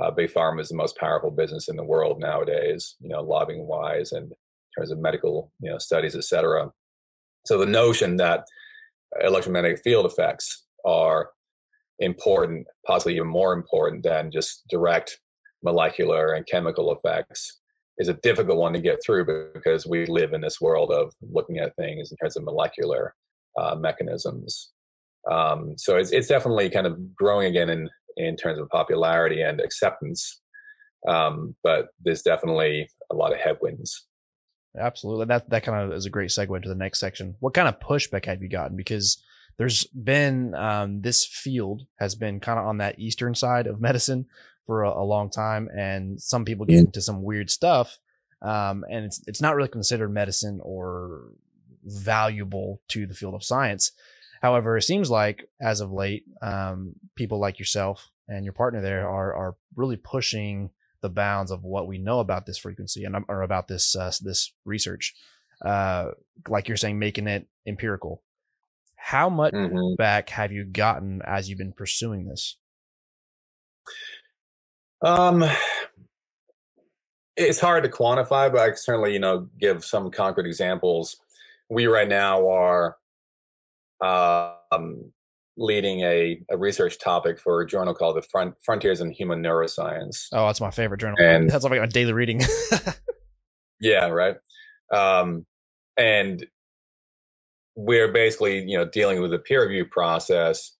uh, 0.00 0.10
big 0.10 0.32
pharma 0.32 0.60
is 0.60 0.68
the 0.68 0.76
most 0.76 0.96
powerful 0.96 1.30
business 1.30 1.68
in 1.68 1.76
the 1.76 1.84
world 1.84 2.18
nowadays, 2.18 2.96
you 3.00 3.08
know, 3.08 3.22
lobbying 3.22 3.66
wise 3.66 4.12
and 4.12 4.32
in 4.32 4.36
terms 4.76 4.90
of 4.90 4.98
medical, 4.98 5.52
you 5.60 5.70
know, 5.70 5.78
studies, 5.78 6.16
et 6.16 6.24
cetera. 6.24 6.70
So 7.44 7.58
the 7.58 7.66
notion 7.66 8.16
that 8.16 8.44
electromagnetic 9.20 9.80
field 9.82 10.06
effects 10.06 10.64
are 10.84 11.30
important, 11.98 12.66
possibly 12.86 13.16
even 13.16 13.28
more 13.28 13.52
important 13.52 14.02
than 14.02 14.30
just 14.30 14.62
direct 14.68 15.18
molecular 15.62 16.32
and 16.32 16.46
chemical 16.46 16.92
effects 16.92 17.60
is 17.98 18.08
a 18.08 18.14
difficult 18.14 18.58
one 18.58 18.72
to 18.72 18.80
get 18.80 18.98
through 19.04 19.52
because 19.54 19.86
we 19.86 20.06
live 20.06 20.32
in 20.32 20.40
this 20.40 20.60
world 20.60 20.90
of 20.90 21.12
looking 21.30 21.58
at 21.58 21.76
things 21.76 22.10
in 22.10 22.16
terms 22.16 22.36
of 22.36 22.44
molecular 22.44 23.14
uh, 23.60 23.74
mechanisms. 23.74 24.70
Um, 25.30 25.74
so 25.76 25.96
it's, 25.96 26.10
it's 26.10 26.26
definitely 26.26 26.68
kind 26.70 26.86
of 26.86 27.14
growing 27.14 27.46
again 27.46 27.70
in 27.70 27.88
in 28.16 28.36
terms 28.36 28.58
of 28.58 28.68
popularity 28.68 29.40
and 29.40 29.60
acceptance. 29.60 30.40
Um, 31.08 31.56
but 31.62 31.88
there's 32.04 32.22
definitely 32.22 32.88
a 33.10 33.14
lot 33.14 33.32
of 33.32 33.38
headwinds. 33.38 34.06
Absolutely. 34.78 35.26
That 35.26 35.50
that 35.50 35.64
kind 35.64 35.82
of 35.82 35.96
is 35.96 36.06
a 36.06 36.10
great 36.10 36.30
segue 36.30 36.62
to 36.62 36.68
the 36.68 36.74
next 36.74 37.00
section. 37.00 37.36
What 37.40 37.54
kind 37.54 37.68
of 37.68 37.80
pushback 37.80 38.24
have 38.24 38.42
you 38.42 38.48
gotten? 38.48 38.76
Because 38.76 39.22
there's 39.58 39.84
been 39.84 40.54
um, 40.54 41.02
this 41.02 41.26
field 41.26 41.82
has 41.98 42.14
been 42.14 42.40
kind 42.40 42.58
of 42.58 42.66
on 42.66 42.78
that 42.78 42.98
eastern 42.98 43.34
side 43.34 43.66
of 43.66 43.80
medicine 43.88 44.26
for 44.66 44.82
a, 44.84 44.90
a 44.90 45.04
long 45.04 45.30
time, 45.30 45.68
and 45.76 46.20
some 46.20 46.44
people 46.44 46.64
get 46.64 46.78
into 46.78 47.02
some 47.02 47.22
weird 47.22 47.50
stuff, 47.50 47.98
um, 48.40 48.84
and 48.90 49.04
it's 49.04 49.22
it's 49.26 49.42
not 49.42 49.56
really 49.56 49.68
considered 49.68 50.08
medicine 50.08 50.60
or 50.62 51.32
valuable 51.84 52.80
to 52.88 53.06
the 53.06 53.14
field 53.14 53.34
of 53.34 53.44
science. 53.44 53.92
However, 54.40 54.76
it 54.76 54.82
seems 54.82 55.10
like 55.10 55.48
as 55.60 55.80
of 55.80 55.92
late, 55.92 56.24
um, 56.40 56.94
people 57.14 57.38
like 57.38 57.58
yourself 57.58 58.10
and 58.28 58.44
your 58.44 58.54
partner 58.54 58.80
there 58.80 59.06
are 59.06 59.34
are 59.34 59.56
really 59.76 59.96
pushing 59.96 60.70
the 61.02 61.10
bounds 61.10 61.50
of 61.50 61.62
what 61.62 61.86
we 61.86 61.98
know 61.98 62.20
about 62.20 62.46
this 62.46 62.58
frequency 62.58 63.04
and 63.04 63.16
or 63.28 63.42
about 63.42 63.68
this 63.68 63.94
uh, 63.94 64.12
this 64.20 64.52
research. 64.64 65.14
Uh, 65.64 66.10
like 66.48 66.66
you're 66.66 66.76
saying, 66.76 66.98
making 66.98 67.28
it 67.28 67.46
empirical. 67.66 68.22
How 68.96 69.28
much 69.28 69.52
mm-hmm. 69.52 69.96
back 69.96 70.30
have 70.30 70.52
you 70.52 70.64
gotten 70.64 71.22
as 71.24 71.48
you've 71.48 71.58
been 71.58 71.72
pursuing 71.72 72.26
this? 72.26 72.56
Um, 75.02 75.44
it's 77.36 77.60
hard 77.60 77.84
to 77.84 77.90
quantify, 77.90 78.50
but 78.52 78.60
I 78.60 78.68
can 78.68 78.76
certainly, 78.76 79.12
you 79.12 79.18
know, 79.18 79.48
give 79.58 79.84
some 79.84 80.10
concrete 80.10 80.46
examples. 80.46 81.16
We 81.68 81.86
right 81.86 82.08
now 82.08 82.48
are 82.48 82.96
um, 84.00 85.12
leading 85.56 86.00
a, 86.00 86.40
a 86.50 86.56
research 86.56 86.98
topic 86.98 87.38
for 87.38 87.60
a 87.60 87.66
journal 87.66 87.94
called 87.94 88.16
the 88.16 88.22
Front, 88.22 88.54
Frontiers 88.64 89.00
in 89.00 89.10
Human 89.10 89.42
Neuroscience. 89.42 90.28
Oh, 90.32 90.46
that's 90.46 90.60
my 90.60 90.70
favorite 90.70 91.00
journal. 91.00 91.16
And 91.20 91.50
that's 91.50 91.64
like 91.64 91.80
my 91.80 91.86
daily 91.86 92.12
reading. 92.12 92.40
yeah, 93.80 94.06
right. 94.06 94.36
Um, 94.92 95.46
and 95.96 96.46
we're 97.76 98.12
basically, 98.12 98.64
you 98.64 98.76
know, 98.78 98.86
dealing 98.86 99.20
with 99.20 99.30
the 99.30 99.38
peer 99.38 99.62
review 99.62 99.84
process, 99.84 100.72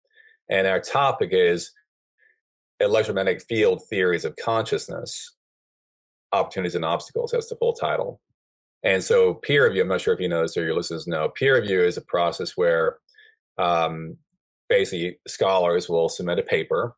and 0.51 0.67
our 0.67 0.81
topic 0.81 1.31
is 1.33 1.73
electromagnetic 2.81 3.43
field 3.49 3.83
theories 3.89 4.25
of 4.25 4.37
consciousness. 4.37 5.35
opportunities 6.33 6.75
and 6.75 6.85
obstacles. 6.85 7.31
That's 7.31 7.49
the 7.49 7.57
full 7.57 7.75
title. 7.75 8.21
And 8.83 9.05
so 9.05 9.35
peer 9.35 9.67
review, 9.67 9.83
I'm 9.83 9.89
not 9.89 10.01
sure 10.01 10.13
if 10.15 10.21
you 10.21 10.29
know 10.29 10.43
this 10.43 10.57
or 10.57 10.65
your 10.65 10.75
listeners 10.75 11.07
know, 11.07 11.29
peer 11.29 11.61
review 11.61 11.83
is 11.83 11.97
a 11.97 12.03
process 12.03 12.57
where 12.57 12.99
um, 13.59 14.17
basically 14.73 15.19
scholars 15.29 15.89
will 15.89 16.09
submit 16.09 16.39
a 16.39 16.43
paper 16.43 16.95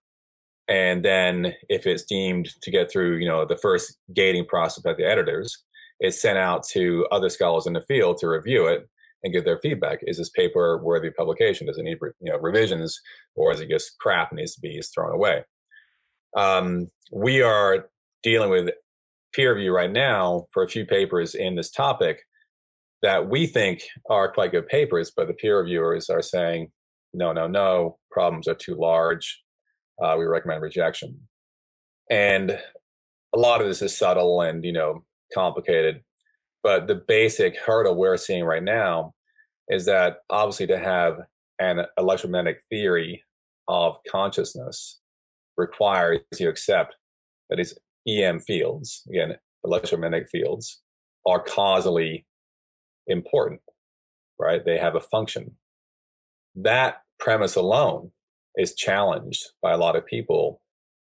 and 0.68 1.04
then 1.04 1.52
if 1.68 1.87
it's 1.87 2.04
deemed 2.04 2.48
to 2.62 2.70
get 2.70 2.90
through 2.90 3.16
you 3.16 3.28
know 3.28 3.44
the 3.44 3.56
first 3.56 3.98
gating 4.14 4.46
process 4.46 4.82
by 4.82 4.94
the 4.94 5.04
editors 5.04 5.64
it's 6.00 6.20
sent 6.20 6.38
out 6.38 6.62
to 6.66 7.06
other 7.10 7.28
scholars 7.28 7.66
in 7.66 7.72
the 7.72 7.80
field 7.80 8.18
to 8.18 8.28
review 8.28 8.66
it 8.66 8.88
and 9.24 9.32
give 9.32 9.44
their 9.44 9.58
feedback. 9.58 10.00
Is 10.02 10.18
this 10.18 10.28
paper 10.28 10.78
worthy 10.82 11.08
of 11.08 11.16
publication? 11.16 11.66
Does 11.66 11.78
it 11.78 11.82
need 11.82 11.98
you 12.20 12.32
know 12.32 12.38
revisions 12.38 13.00
or 13.34 13.52
is 13.52 13.60
it 13.60 13.70
just 13.70 13.98
crap 13.98 14.30
and 14.30 14.38
needs 14.38 14.54
to 14.54 14.60
be 14.60 14.80
thrown 14.94 15.12
away? 15.12 15.44
Um, 16.37 16.88
we 17.10 17.42
are 17.42 17.88
dealing 18.22 18.50
with 18.50 18.70
peer 19.34 19.54
review 19.54 19.74
right 19.74 19.90
now 19.90 20.46
for 20.52 20.62
a 20.62 20.68
few 20.68 20.84
papers 20.84 21.34
in 21.34 21.56
this 21.56 21.70
topic 21.70 22.22
that 23.02 23.28
we 23.28 23.46
think 23.46 23.82
are 24.08 24.32
quite 24.32 24.52
good 24.52 24.66
papers 24.66 25.12
but 25.14 25.26
the 25.26 25.34
peer 25.34 25.60
reviewers 25.60 26.08
are 26.08 26.22
saying 26.22 26.70
no, 27.14 27.33
no, 27.33 27.46
no, 27.46 27.98
problems 28.11 28.48
are 28.48 28.55
too 28.55 28.74
large. 28.74 29.42
Uh, 30.03 30.16
we 30.18 30.24
recommend 30.24 30.61
rejection. 30.62 31.20
And 32.11 32.59
a 33.35 33.38
lot 33.38 33.61
of 33.61 33.66
this 33.66 33.83
is 33.83 33.96
subtle 33.96 34.40
and, 34.42 34.64
you 34.64 34.72
know, 34.72 35.05
complicated. 35.33 36.03
But 36.62 36.87
the 36.87 36.94
basic 36.94 37.57
hurdle 37.57 37.94
we're 37.94 38.16
seeing 38.16 38.44
right 38.44 38.62
now 38.62 39.14
is 39.68 39.87
that 39.87 40.18
obviously 40.31 40.66
to 40.68 40.79
have 40.79 41.18
an 41.59 41.87
electromagnetic 41.96 42.62
theory 42.68 43.22
of 43.68 43.96
consciousness 44.11 45.00
requires 45.57 46.20
you 46.38 46.48
accept 46.48 46.96
that 47.48 47.57
these 47.57 47.79
EM 48.07 48.40
fields, 48.40 49.03
again, 49.09 49.37
electromagnetic 49.64 50.29
fields, 50.29 50.83
are 51.27 51.42
causally 51.42 52.27
important, 53.07 53.61
right? 54.38 54.64
They 54.64 54.79
have 54.79 54.94
a 54.94 55.00
function. 55.00 55.57
That 56.57 56.98
premise 57.18 57.57
alone 57.57 58.11
is 58.57 58.74
challenged 58.74 59.50
by 59.62 59.72
a 59.72 59.79
lot 59.79 59.96
of 59.96 60.07
people 60.07 60.61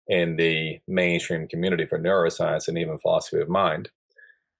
in 0.07 0.35
the 0.35 0.79
mainstream 0.87 1.47
community 1.47 1.85
for 1.85 1.99
neuroscience 1.99 2.67
and 2.67 2.77
even 2.77 2.97
philosophy 2.97 3.41
of 3.41 3.49
mind. 3.49 3.89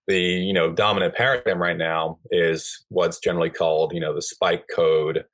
The 0.08 0.20
you 0.20 0.54
know 0.54 0.72
dominant 0.72 1.16
paradigm 1.16 1.62
right 1.62 1.78
now 1.78 2.20
is 2.32 2.84
what's 2.90 3.20
generally 3.20 3.52
called 3.52 3.94
you 3.94 4.00
know 4.00 4.14
the 4.14 4.22
spike 4.22 4.66
code 4.74 5.26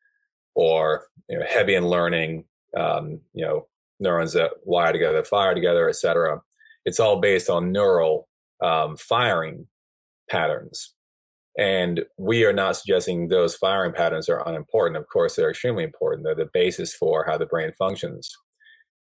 or 0.53 1.07
you 1.29 1.39
know, 1.39 1.45
Hebbian 1.45 1.89
learning. 1.89 2.45
Um, 2.77 3.21
you 3.33 3.45
know 3.45 3.67
neurons 3.99 4.33
that 4.33 4.51
wire 4.63 4.93
together, 4.93 5.23
fire 5.23 5.53
together, 5.53 5.89
etc. 5.89 6.41
It's 6.85 6.99
all 6.99 7.19
based 7.19 7.49
on 7.49 7.71
neural 7.71 8.27
um, 8.61 8.97
firing 8.97 9.67
patterns. 10.29 10.93
And 11.57 12.03
we 12.17 12.43
are 12.43 12.53
not 12.53 12.75
suggesting 12.75 13.27
those 13.27 13.55
firing 13.55 13.93
patterns 13.93 14.27
are 14.27 14.47
unimportant. 14.47 14.97
Of 14.97 15.07
course, 15.07 15.35
they're 15.35 15.49
extremely 15.49 15.83
important. 15.83 16.25
They're 16.25 16.35
the 16.35 16.49
basis 16.53 16.93
for 16.93 17.25
how 17.25 17.37
the 17.37 17.45
brain 17.45 17.71
functions. 17.77 18.29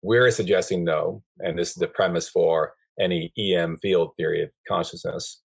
We're 0.02 0.32
suggesting 0.32 0.86
though, 0.86 1.21
and 1.39 1.60
this 1.60 1.69
is 1.69 1.75
the 1.75 1.88
premise 1.88 2.30
for 2.30 2.73
any 2.99 3.34
EM 3.38 3.78
field 3.78 4.12
theory 4.15 4.41
of 4.41 4.52
consciousness, 4.67 5.41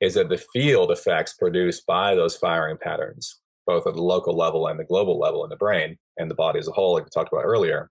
is 0.00 0.14
that 0.14 0.28
the 0.28 0.42
field 0.52 0.90
effects 0.90 1.34
produced 1.34 1.86
by 1.86 2.16
those 2.16 2.36
firing 2.36 2.76
patterns, 2.76 3.38
both 3.66 3.86
at 3.86 3.94
the 3.94 4.02
local 4.02 4.36
level 4.36 4.66
and 4.66 4.80
the 4.80 4.84
global 4.84 5.18
level 5.20 5.44
in 5.44 5.50
the 5.50 5.56
brain 5.56 5.96
and 6.18 6.28
the 6.28 6.34
body 6.34 6.58
as 6.58 6.66
a 6.66 6.72
whole, 6.72 6.94
like 6.94 7.04
we 7.04 7.10
talked 7.10 7.32
about 7.32 7.44
earlier, 7.44 7.88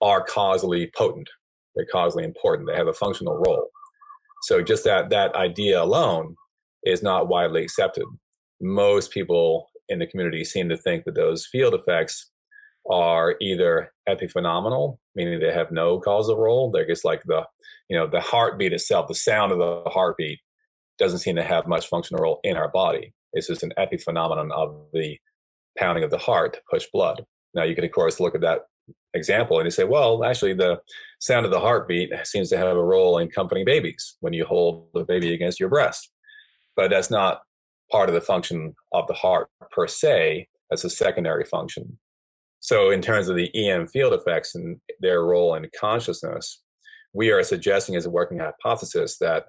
are 0.00 0.22
causally 0.22 0.90
potent. 0.96 1.28
They're 1.74 1.86
causally 1.90 2.22
important. 2.22 2.68
They 2.68 2.76
have 2.76 2.86
a 2.86 2.92
functional 2.92 3.36
role. 3.36 3.70
So 4.42 4.62
just 4.62 4.84
that 4.84 5.10
that 5.10 5.34
idea 5.34 5.82
alone 5.82 6.36
is 6.84 7.02
not 7.02 7.28
widely 7.28 7.62
accepted. 7.62 8.04
Most 8.60 9.10
people 9.10 9.68
in 9.88 9.98
the 9.98 10.06
community 10.06 10.44
seem 10.44 10.68
to 10.68 10.76
think 10.76 11.04
that 11.04 11.14
those 11.14 11.46
field 11.46 11.74
effects 11.74 12.30
are 12.90 13.36
either 13.40 13.92
epiphenomenal, 14.08 14.98
meaning 15.14 15.38
they 15.38 15.52
have 15.52 15.70
no 15.70 16.00
causal 16.00 16.36
role. 16.36 16.70
They're 16.70 16.86
just 16.86 17.04
like 17.04 17.22
the, 17.24 17.44
you 17.88 17.96
know, 17.96 18.06
the 18.06 18.20
heartbeat 18.20 18.72
itself, 18.72 19.08
the 19.08 19.14
sound 19.14 19.52
of 19.52 19.58
the 19.58 19.88
heartbeat 19.90 20.40
doesn't 20.98 21.20
seem 21.20 21.36
to 21.36 21.44
have 21.44 21.66
much 21.66 21.86
functional 21.86 22.22
role 22.22 22.40
in 22.42 22.56
our 22.56 22.68
body. 22.68 23.14
It's 23.32 23.46
just 23.46 23.62
an 23.62 23.72
epiphenomenon 23.78 24.50
of 24.50 24.86
the 24.92 25.18
pounding 25.78 26.04
of 26.04 26.10
the 26.10 26.18
heart 26.18 26.54
to 26.54 26.60
push 26.70 26.86
blood. 26.92 27.24
Now 27.54 27.64
you 27.64 27.74
can 27.74 27.84
of 27.84 27.92
course 27.92 28.20
look 28.20 28.34
at 28.34 28.40
that 28.42 28.62
example 29.14 29.58
and 29.58 29.66
you 29.66 29.70
say, 29.70 29.84
well, 29.84 30.24
actually 30.24 30.54
the 30.54 30.80
sound 31.18 31.46
of 31.46 31.52
the 31.52 31.60
heartbeat 31.60 32.10
seems 32.24 32.50
to 32.50 32.58
have 32.58 32.76
a 32.76 32.84
role 32.84 33.18
in 33.18 33.30
comforting 33.30 33.64
babies 33.64 34.16
when 34.20 34.32
you 34.32 34.44
hold 34.44 34.88
the 34.92 35.04
baby 35.04 35.32
against 35.32 35.60
your 35.60 35.68
breast 35.68 36.11
but 36.76 36.90
that's 36.90 37.10
not 37.10 37.42
part 37.90 38.08
of 38.08 38.14
the 38.14 38.20
function 38.20 38.74
of 38.92 39.06
the 39.06 39.14
heart 39.14 39.48
per 39.70 39.86
se. 39.86 40.48
That's 40.70 40.84
a 40.84 40.90
secondary 40.90 41.44
function. 41.44 41.98
So, 42.60 42.90
in 42.90 43.02
terms 43.02 43.28
of 43.28 43.36
the 43.36 43.50
EM 43.54 43.88
field 43.88 44.12
effects 44.12 44.54
and 44.54 44.80
their 45.00 45.24
role 45.24 45.54
in 45.54 45.68
consciousness, 45.78 46.62
we 47.12 47.30
are 47.30 47.42
suggesting 47.42 47.96
as 47.96 48.06
a 48.06 48.10
working 48.10 48.38
hypothesis 48.38 49.18
that 49.18 49.46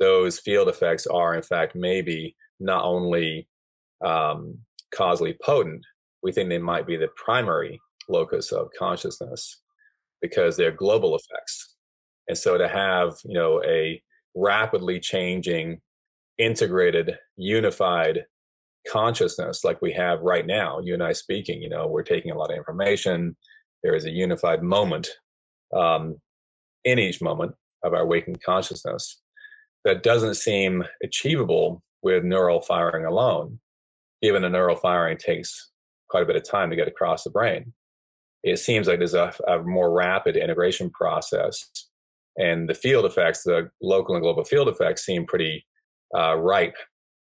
those 0.00 0.40
field 0.40 0.68
effects 0.68 1.06
are, 1.06 1.34
in 1.34 1.42
fact, 1.42 1.76
maybe 1.76 2.34
not 2.58 2.84
only 2.84 3.48
um, 4.04 4.58
causally 4.94 5.36
potent, 5.44 5.84
we 6.22 6.32
think 6.32 6.48
they 6.48 6.58
might 6.58 6.86
be 6.86 6.96
the 6.96 7.08
primary 7.16 7.80
locus 8.08 8.50
of 8.50 8.68
consciousness 8.78 9.60
because 10.20 10.56
they're 10.56 10.72
global 10.72 11.16
effects. 11.16 11.76
And 12.28 12.36
so 12.36 12.56
to 12.56 12.66
have, 12.66 13.12
you 13.24 13.34
know, 13.34 13.62
a 13.62 14.02
rapidly 14.34 14.98
changing 14.98 15.80
integrated, 16.38 17.16
unified 17.36 18.24
consciousness 18.86 19.64
like 19.64 19.80
we 19.80 19.92
have 19.92 20.20
right 20.20 20.46
now, 20.46 20.78
you 20.80 20.94
and 20.94 21.02
I 21.02 21.12
speaking, 21.12 21.62
you 21.62 21.68
know, 21.68 21.86
we're 21.86 22.02
taking 22.02 22.32
a 22.32 22.38
lot 22.38 22.50
of 22.50 22.56
information. 22.56 23.36
There 23.82 23.94
is 23.94 24.04
a 24.04 24.10
unified 24.10 24.62
moment 24.62 25.08
um, 25.74 26.16
in 26.84 26.98
each 26.98 27.22
moment 27.22 27.54
of 27.82 27.94
our 27.94 28.06
waking 28.06 28.36
consciousness 28.44 29.20
that 29.84 30.02
doesn't 30.02 30.34
seem 30.34 30.84
achievable 31.02 31.82
with 32.02 32.24
neural 32.24 32.60
firing 32.60 33.04
alone, 33.04 33.60
given 34.22 34.42
the 34.42 34.50
neural 34.50 34.76
firing 34.76 35.16
takes 35.18 35.70
quite 36.08 36.22
a 36.22 36.26
bit 36.26 36.36
of 36.36 36.44
time 36.44 36.70
to 36.70 36.76
get 36.76 36.88
across 36.88 37.24
the 37.24 37.30
brain. 37.30 37.72
It 38.42 38.58
seems 38.58 38.86
like 38.86 38.98
there's 38.98 39.14
a, 39.14 39.32
a 39.48 39.62
more 39.62 39.90
rapid 39.90 40.36
integration 40.36 40.90
process. 40.90 41.66
And 42.36 42.68
the 42.68 42.74
field 42.74 43.04
effects, 43.04 43.42
the 43.42 43.70
local 43.80 44.14
and 44.14 44.22
global 44.22 44.44
field 44.44 44.68
effects, 44.68 45.04
seem 45.04 45.24
pretty 45.24 45.64
uh, 46.16 46.36
ripe 46.36 46.76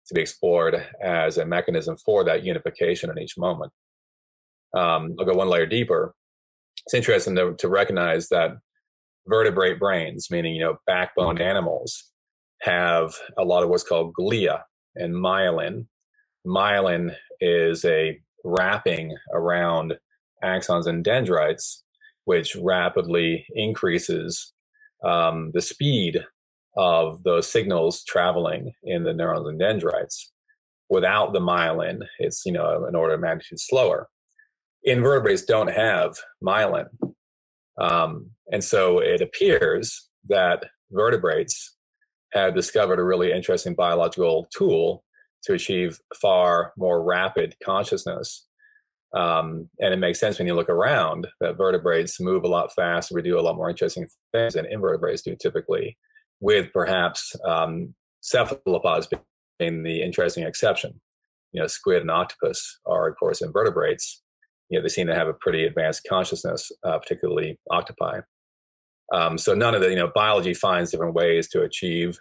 to 0.07 0.13
be 0.13 0.21
explored 0.21 0.75
as 1.03 1.37
a 1.37 1.45
mechanism 1.45 1.95
for 1.97 2.23
that 2.23 2.43
unification 2.43 3.09
in 3.09 3.19
each 3.19 3.37
moment. 3.37 3.71
Um, 4.75 5.15
I'll 5.19 5.25
go 5.25 5.33
one 5.33 5.49
layer 5.49 5.65
deeper. 5.65 6.13
It's 6.85 6.93
interesting 6.93 7.35
to, 7.35 7.53
to 7.55 7.69
recognize 7.69 8.29
that 8.29 8.51
vertebrate 9.27 9.79
brains, 9.79 10.27
meaning 10.31 10.55
you 10.55 10.63
know 10.63 10.77
backbone 10.87 11.39
animals, 11.39 12.11
have 12.61 13.13
a 13.37 13.43
lot 13.43 13.63
of 13.63 13.69
what's 13.69 13.83
called 13.83 14.13
glia 14.19 14.61
and 14.95 15.13
myelin. 15.13 15.87
Myelin 16.45 17.15
is 17.39 17.85
a 17.85 18.19
wrapping 18.43 19.15
around 19.33 19.93
axons 20.43 20.87
and 20.87 21.03
dendrites, 21.03 21.83
which 22.25 22.55
rapidly 22.55 23.45
increases 23.55 24.53
um, 25.03 25.51
the 25.53 25.61
speed 25.61 26.23
of 26.77 27.23
those 27.23 27.49
signals 27.49 28.03
traveling 28.03 28.73
in 28.83 29.03
the 29.03 29.13
neurons 29.13 29.47
and 29.47 29.59
dendrites. 29.59 30.31
Without 30.89 31.33
the 31.33 31.39
myelin, 31.39 32.01
it's 32.19 32.45
you 32.45 32.51
know 32.51 32.85
an 32.85 32.95
order 32.95 33.13
of 33.13 33.21
magnitude 33.21 33.59
slower. 33.59 34.07
Invertebrates 34.83 35.43
don't 35.43 35.71
have 35.71 36.17
myelin, 36.43 36.87
um, 37.79 38.31
and 38.51 38.63
so 38.63 38.99
it 38.99 39.21
appears 39.21 40.09
that 40.27 40.65
vertebrates 40.91 41.75
have 42.33 42.55
discovered 42.55 42.99
a 42.99 43.03
really 43.03 43.31
interesting 43.31 43.73
biological 43.73 44.47
tool 44.55 45.03
to 45.43 45.53
achieve 45.53 45.99
far 46.21 46.73
more 46.77 47.03
rapid 47.03 47.55
consciousness. 47.63 48.45
Um, 49.13 49.69
and 49.79 49.93
it 49.93 49.97
makes 49.97 50.19
sense 50.19 50.37
when 50.37 50.47
you 50.47 50.53
look 50.53 50.69
around 50.69 51.27
that 51.41 51.57
vertebrates 51.57 52.21
move 52.21 52.43
a 52.43 52.47
lot 52.47 52.73
faster, 52.73 53.13
we 53.13 53.21
do 53.21 53.37
a 53.37 53.41
lot 53.41 53.57
more 53.57 53.69
interesting 53.69 54.07
things 54.31 54.53
than 54.53 54.65
invertebrates 54.65 55.21
do 55.21 55.35
typically 55.35 55.97
with 56.41 56.73
perhaps 56.73 57.35
um, 57.47 57.93
cephalopods 58.19 59.07
being 59.59 59.83
the 59.83 60.01
interesting 60.01 60.43
exception. 60.43 60.99
You 61.53 61.61
know, 61.61 61.67
squid 61.67 62.01
and 62.01 62.11
octopus 62.11 62.79
are, 62.85 63.07
of 63.07 63.15
course, 63.17 63.41
invertebrates. 63.41 64.21
You 64.69 64.79
know, 64.79 64.83
they 64.83 64.89
seem 64.89 65.07
to 65.07 65.15
have 65.15 65.27
a 65.27 65.33
pretty 65.33 65.65
advanced 65.65 66.05
consciousness, 66.09 66.71
uh, 66.83 66.97
particularly 66.97 67.59
octopi. 67.69 68.21
Um, 69.13 69.37
so 69.37 69.53
none 69.53 69.75
of 69.75 69.81
the, 69.81 69.89
you 69.89 69.97
know, 69.97 70.11
biology 70.13 70.53
finds 70.53 70.91
different 70.91 71.13
ways 71.13 71.49
to 71.49 71.61
achieve 71.61 72.19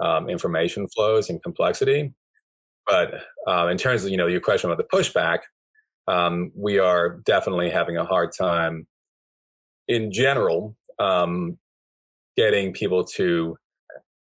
um, 0.00 0.28
information 0.28 0.88
flows 0.88 1.30
and 1.30 1.42
complexity. 1.42 2.12
But 2.86 3.14
uh, 3.46 3.68
in 3.68 3.78
terms 3.78 4.04
of, 4.04 4.10
you 4.10 4.16
know, 4.16 4.26
your 4.26 4.40
question 4.40 4.68
about 4.68 4.78
the 4.78 4.96
pushback, 4.96 5.38
um, 6.08 6.50
we 6.56 6.80
are 6.80 7.20
definitely 7.24 7.70
having 7.70 7.96
a 7.96 8.04
hard 8.04 8.30
time 8.36 8.88
in 9.86 10.10
general 10.10 10.76
um, 10.98 11.58
getting 12.36 12.72
people 12.72 13.04
to 13.04 13.56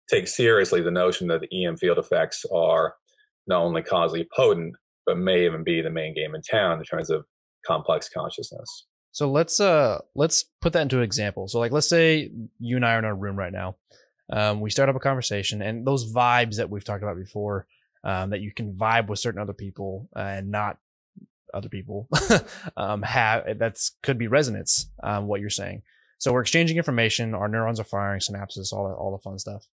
take 0.09 0.27
seriously 0.27 0.81
the 0.81 0.91
notion 0.91 1.27
that 1.27 1.41
the 1.41 1.65
EM 1.65 1.77
field 1.77 1.97
effects 1.97 2.45
are 2.53 2.95
not 3.47 3.61
only 3.61 3.81
causally 3.81 4.27
potent, 4.35 4.75
but 5.05 5.17
may 5.17 5.45
even 5.45 5.63
be 5.63 5.81
the 5.81 5.89
main 5.89 6.13
game 6.13 6.35
in 6.35 6.41
town 6.41 6.77
in 6.77 6.83
terms 6.83 7.09
of 7.09 7.25
complex 7.65 8.09
consciousness. 8.09 8.85
So 9.11 9.29
let's 9.29 9.59
uh 9.59 9.99
let's 10.15 10.45
put 10.61 10.73
that 10.73 10.83
into 10.83 10.97
an 10.97 11.03
example. 11.03 11.47
So 11.47 11.59
like 11.59 11.71
let's 11.71 11.89
say 11.89 12.31
you 12.59 12.75
and 12.75 12.85
I 12.85 12.93
are 12.93 12.99
in 12.99 13.05
our 13.05 13.15
room 13.15 13.37
right 13.37 13.51
now. 13.51 13.75
Um, 14.31 14.61
we 14.61 14.69
start 14.69 14.89
up 14.89 14.95
a 14.95 14.99
conversation, 14.99 15.61
and 15.63 15.87
those 15.87 16.13
vibes 16.13 16.57
that 16.57 16.69
we've 16.69 16.83
talked 16.83 17.01
about 17.01 17.17
before, 17.17 17.65
um, 18.03 18.29
that 18.29 18.41
you 18.41 18.53
can 18.53 18.73
vibe 18.73 19.07
with 19.07 19.17
certain 19.17 19.41
other 19.41 19.53
people 19.53 20.07
uh, 20.15 20.19
and 20.19 20.51
not 20.51 20.77
other 21.51 21.69
people, 21.69 22.07
um, 22.77 23.01
have 23.01 23.57
that's 23.57 23.95
could 24.03 24.19
be 24.19 24.27
resonance. 24.27 24.91
Um, 25.01 25.25
what 25.25 25.41
you're 25.41 25.49
saying. 25.49 25.81
So 26.19 26.31
we're 26.31 26.41
exchanging 26.41 26.77
information. 26.77 27.33
Our 27.33 27.47
neurons 27.47 27.79
are 27.79 27.85
firing, 27.85 28.19
synapses, 28.19 28.71
all 28.71 28.93
all 28.93 29.11
the 29.11 29.23
fun 29.23 29.39
stuff. 29.39 29.65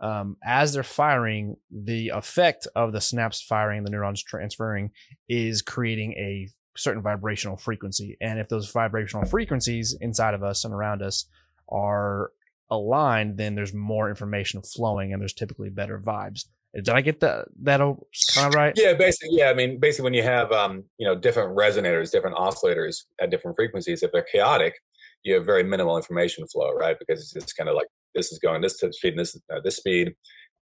Um, 0.00 0.36
as 0.44 0.72
they're 0.72 0.82
firing, 0.82 1.56
the 1.70 2.10
effect 2.10 2.66
of 2.74 2.92
the 2.92 3.00
synapse 3.00 3.40
firing, 3.42 3.84
the 3.84 3.90
neurons 3.90 4.22
transferring, 4.22 4.90
is 5.28 5.62
creating 5.62 6.12
a 6.14 6.48
certain 6.76 7.02
vibrational 7.02 7.56
frequency. 7.56 8.16
And 8.20 8.38
if 8.38 8.48
those 8.48 8.70
vibrational 8.70 9.24
frequencies 9.24 9.96
inside 10.00 10.34
of 10.34 10.42
us 10.42 10.64
and 10.64 10.74
around 10.74 11.02
us 11.02 11.26
are 11.68 12.30
aligned, 12.70 13.36
then 13.36 13.54
there's 13.54 13.74
more 13.74 14.08
information 14.08 14.62
flowing, 14.62 15.12
and 15.12 15.20
there's 15.20 15.34
typically 15.34 15.70
better 15.70 15.98
vibes. 15.98 16.46
Did 16.74 16.88
I 16.88 17.02
get 17.02 17.20
that 17.20 17.46
that 17.62 17.78
kind 17.78 18.48
of 18.48 18.54
right? 18.54 18.74
Yeah, 18.76 18.94
basically. 18.94 19.36
Yeah, 19.38 19.50
I 19.50 19.54
mean, 19.54 19.78
basically, 19.78 20.04
when 20.04 20.14
you 20.14 20.24
have 20.24 20.50
um, 20.50 20.82
you 20.98 21.06
know 21.06 21.14
different 21.14 21.56
resonators, 21.56 22.10
different 22.10 22.36
oscillators 22.36 23.04
at 23.20 23.30
different 23.30 23.56
frequencies, 23.56 24.02
if 24.02 24.10
they're 24.10 24.26
chaotic, 24.30 24.74
you 25.22 25.34
have 25.34 25.46
very 25.46 25.62
minimal 25.62 25.96
information 25.96 26.46
flow, 26.48 26.72
right? 26.72 26.96
Because 26.98 27.32
it's 27.36 27.52
kind 27.52 27.68
of 27.68 27.76
like 27.76 27.86
this 28.14 28.32
is 28.32 28.38
going 28.38 28.62
this 28.62 28.78
speed 28.78 29.14
and 29.14 29.18
this 29.18 29.36
uh, 29.52 29.60
this 29.62 29.76
speed, 29.76 30.14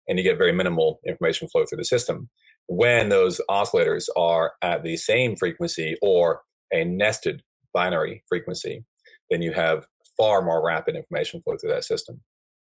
and 0.09 0.19
you 0.19 0.25
get 0.25 0.39
very 0.39 0.53
minimal 0.53 1.01
information 1.07 1.49
flow 1.49 1.65
through 1.65 1.79
the 1.79 1.85
system. 1.85 2.29
When 2.69 3.09
those 3.09 3.41
oscillators 3.49 4.07
are 4.17 4.53
at 4.63 4.83
the 4.83 4.97
same 4.97 5.37
frequency 5.37 5.97
or 6.03 6.43
a 6.73 6.85
nested 6.85 7.43
binary 7.73 8.25
frequency, 8.29 8.85
then 9.31 9.43
you 9.43 9.53
have 9.53 9.87
far 10.17 10.43
more 10.43 10.65
rapid 10.65 10.97
information 10.97 11.43
flow 11.43 11.57
through 11.57 11.71
that 11.71 11.85
system. 11.85 12.23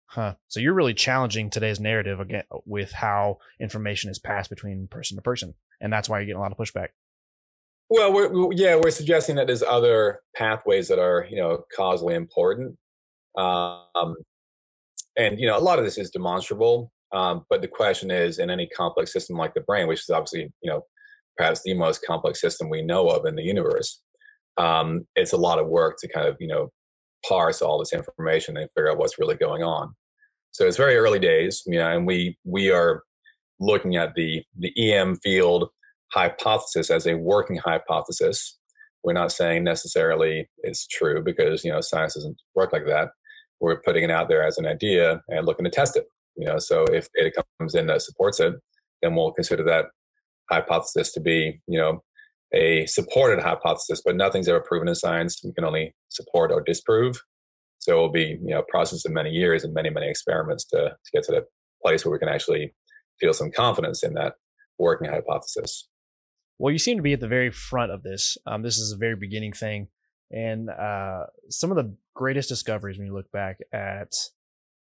Huh. 0.07 0.35
So 0.49 0.61
you're 0.61 0.75
really 0.75 0.95
challenging 0.95 1.51
today's 1.51 1.81
narrative 1.81 2.21
again 2.21 2.45
with 2.65 2.93
how 2.93 3.39
information 3.61 4.11
is 4.11 4.19
passed 4.19 4.51
between 4.51 4.87
person 4.87 5.17
to 5.17 5.23
person, 5.23 5.55
and 5.81 5.93
that's 5.93 6.09
why 6.09 6.19
you're 6.19 6.27
getting 6.27 6.39
a 6.39 6.43
lot 6.43 6.53
of 6.53 6.59
pushback. 6.59 6.89
Well, 7.91 8.13
we're, 8.13 8.53
yeah, 8.53 8.77
we're 8.77 8.91
suggesting 8.91 9.37
that 9.37 9.47
there's 9.47 9.63
other 9.63 10.21
pathways 10.37 10.89
that 10.89 10.99
are, 10.99 11.27
you 11.31 11.37
know, 11.37 11.65
causally 11.75 12.15
important. 12.15 12.77
Um, 13.37 14.15
and, 15.19 15.39
you 15.39 15.47
know, 15.47 15.59
a 15.59 15.61
lot 15.61 15.79
of 15.79 15.85
this 15.85 15.99
is 15.99 16.11
demonstrable. 16.11 16.93
Um, 17.13 17.45
but 17.51 17.61
the 17.61 17.69
question 17.69 18.11
is, 18.11 18.39
in 18.39 18.51
any 18.51 18.69
complex 18.69 19.13
system 19.13 19.37
like 19.37 19.55
the 19.55 19.61
brain, 19.63 19.89
which 19.89 20.01
is 20.01 20.11
obviously, 20.11 20.53
you 20.63 20.71
know, 20.71 20.83
perhaps 21.37 21.63
the 21.63 21.75
most 21.75 22.05
complex 22.07 22.41
system 22.41 22.71
we 22.71 22.83
know 22.83 23.09
of 23.09 23.27
in 23.27 23.35
the 23.35 23.43
universe, 23.43 24.01
um, 24.57 25.07
it's 25.17 25.33
a 25.33 25.37
lot 25.37 25.59
of 25.59 25.69
work 25.69 25.97
to 26.01 26.09
kind 26.09 26.27
of, 26.27 26.37
you 26.41 26.49
know, 26.49 26.71
parse 27.27 27.63
all 27.63 27.79
this 27.79 27.93
information 27.93 28.57
and 28.57 28.71
figure 28.71 28.91
out 28.91 28.99
what's 28.99 29.19
really 29.19 29.37
going 29.37 29.63
on. 29.63 29.95
So 30.53 30.67
it's 30.67 30.77
very 30.77 30.97
early 30.97 31.19
days, 31.19 31.63
you 31.67 31.79
know, 31.79 31.91
and 31.91 32.07
we 32.07 32.37
we 32.45 32.71
are 32.71 33.03
looking 33.61 33.97
at 33.97 34.15
the 34.15 34.43
the 34.59 34.73
EM 34.93 35.17
field 35.17 35.69
hypothesis 36.13 36.91
as 36.91 37.07
a 37.07 37.17
working 37.17 37.57
hypothesis. 37.57 38.59
We're 39.05 39.13
not 39.13 39.33
saying 39.33 39.65
necessarily 39.65 40.49
it's 40.59 40.87
true 40.87 41.23
because 41.23 41.65
you 41.65 41.73
know 41.73 41.81
science 41.81 42.15
doesn't 42.15 42.41
work 42.55 42.73
like 42.73 42.87
that. 42.87 43.11
We're 43.61 43.81
putting 43.81 44.05
it 44.05 44.11
out 44.11 44.29
there 44.29 44.47
as 44.47 44.59
an 44.59 44.67
idea 44.67 45.23
and 45.29 45.47
looking 45.47 45.65
to 45.65 45.71
test 45.71 45.97
it. 45.97 46.07
You 46.37 46.47
know, 46.47 46.59
so 46.59 46.85
if 46.85 47.09
data 47.17 47.43
comes 47.59 47.75
in 47.75 47.87
that 47.87 48.03
supports 48.03 48.39
it, 48.41 48.55
then 49.03 49.15
we'll 49.15 49.33
consider 49.33 49.65
that 49.65 49.87
hypothesis 50.51 51.13
to 51.13 51.21
be 51.21 51.61
you 51.67 51.79
know 51.79 52.03
a 52.55 52.87
supported 52.87 53.43
hypothesis. 53.43 54.03
But 54.05 54.17
nothing's 54.17 54.49
ever 54.49 54.61
proven 54.61 54.89
in 54.89 54.95
science. 54.95 55.41
We 55.45 55.53
can 55.53 55.65
only 55.65 55.95
support 56.09 56.53
or 56.53 56.63
disprove. 56.63 57.21
So 57.81 57.97
it 57.97 58.01
will 58.01 58.13
be 58.13 58.39
you 58.43 58.51
know 58.55 58.61
a 58.61 58.71
process 58.71 59.05
of 59.05 59.13
many 59.13 59.31
years 59.31 59.65
and 59.65 59.75
many 59.75 59.91
many 59.91 60.09
experiments 60.09 60.65
to 60.67 60.77
to 60.77 61.11
get 61.13 61.25
to 61.25 61.33
the 61.33 61.45
place 61.83 62.05
where 62.05 62.13
we 62.13 62.19
can 62.19 62.29
actually 62.29 62.75
feel 63.21 63.33
some 63.33 63.51
confidence 63.51 64.03
in 64.03 64.15
that 64.15 64.35
working 64.79 65.11
hypothesis. 65.11 65.89
Well, 66.59 66.73
you 66.73 66.79
seem 66.79 66.97
to 66.97 67.03
be 67.03 67.13
at 67.13 67.21
the 67.21 67.29
very 67.29 67.51
front 67.51 67.93
of 67.93 68.03
this. 68.03 68.37
Um, 68.47 68.63
this 68.63 68.79
is 68.79 68.93
a 68.93 68.97
very 68.97 69.15
beginning 69.17 69.53
thing. 69.53 69.89
And 70.31 70.69
uh, 70.69 71.25
some 71.49 71.71
of 71.71 71.77
the 71.77 71.95
greatest 72.19 72.49
discoveries 72.49 72.99
when 72.99 73.07
you 73.07 73.15
look 73.15 73.31
back 73.31 73.61
at 73.73 74.13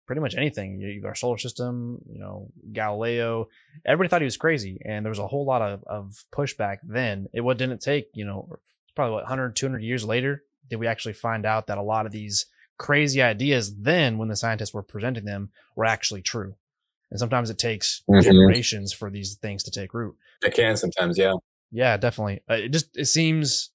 pretty 0.08 0.22
much 0.22 0.36
anything, 0.36 1.02
our 1.06 1.14
solar 1.14 1.38
system, 1.38 2.00
you 2.12 2.20
know, 2.20 2.50
Galileo, 2.74 3.48
everybody 3.86 4.10
thought 4.10 4.22
he 4.22 4.26
was 4.26 4.38
crazy. 4.38 4.82
And 4.84 5.06
there 5.06 5.12
was 5.12 5.20
a 5.20 5.28
whole 5.28 5.46
lot 5.46 5.62
of, 5.62 5.84
of 5.86 6.26
pushback 6.34 6.78
then. 6.84 7.28
It 7.34 7.42
what 7.42 7.60
didn't 7.60 7.80
take, 7.80 8.08
you 8.16 8.26
know, 8.26 8.58
probably 8.96 9.14
what 9.14 9.24
100, 9.26 9.56
200 9.56 9.84
years 9.84 10.04
later 10.04 10.44
did 10.68 10.78
we 10.78 10.88
actually 10.88 11.14
find 11.14 11.46
out 11.46 11.68
that 11.68 11.78
a 11.78 11.84
lot 11.84 12.08
of 12.08 12.12
these 12.12 12.48
crazy 12.80 13.22
ideas 13.22 13.76
then 13.76 14.18
when 14.18 14.30
the 14.30 14.36
scientists 14.36 14.74
were 14.74 14.82
presenting 14.82 15.26
them 15.26 15.52
were 15.76 15.86
actually 15.86 16.24
true. 16.24 16.56
And 17.12 17.20
sometimes 17.20 17.52
it 17.52 17.60
takes 17.60 18.02
mm-hmm. 18.10 18.22
generations 18.22 18.94
for 18.94 19.12
these 19.12 19.36
things 19.36 19.64
to 19.64 19.72
take 19.72 19.94
root. 19.94 20.16
It 20.42 20.56
can 20.56 20.76
sometimes, 20.76 21.20
yeah. 21.20 21.34
Yeah, 21.72 21.98
definitely. 21.98 22.42
Uh, 22.50 22.56
it 22.56 22.70
just 22.70 22.98
it 22.98 23.06
seems 23.06 23.70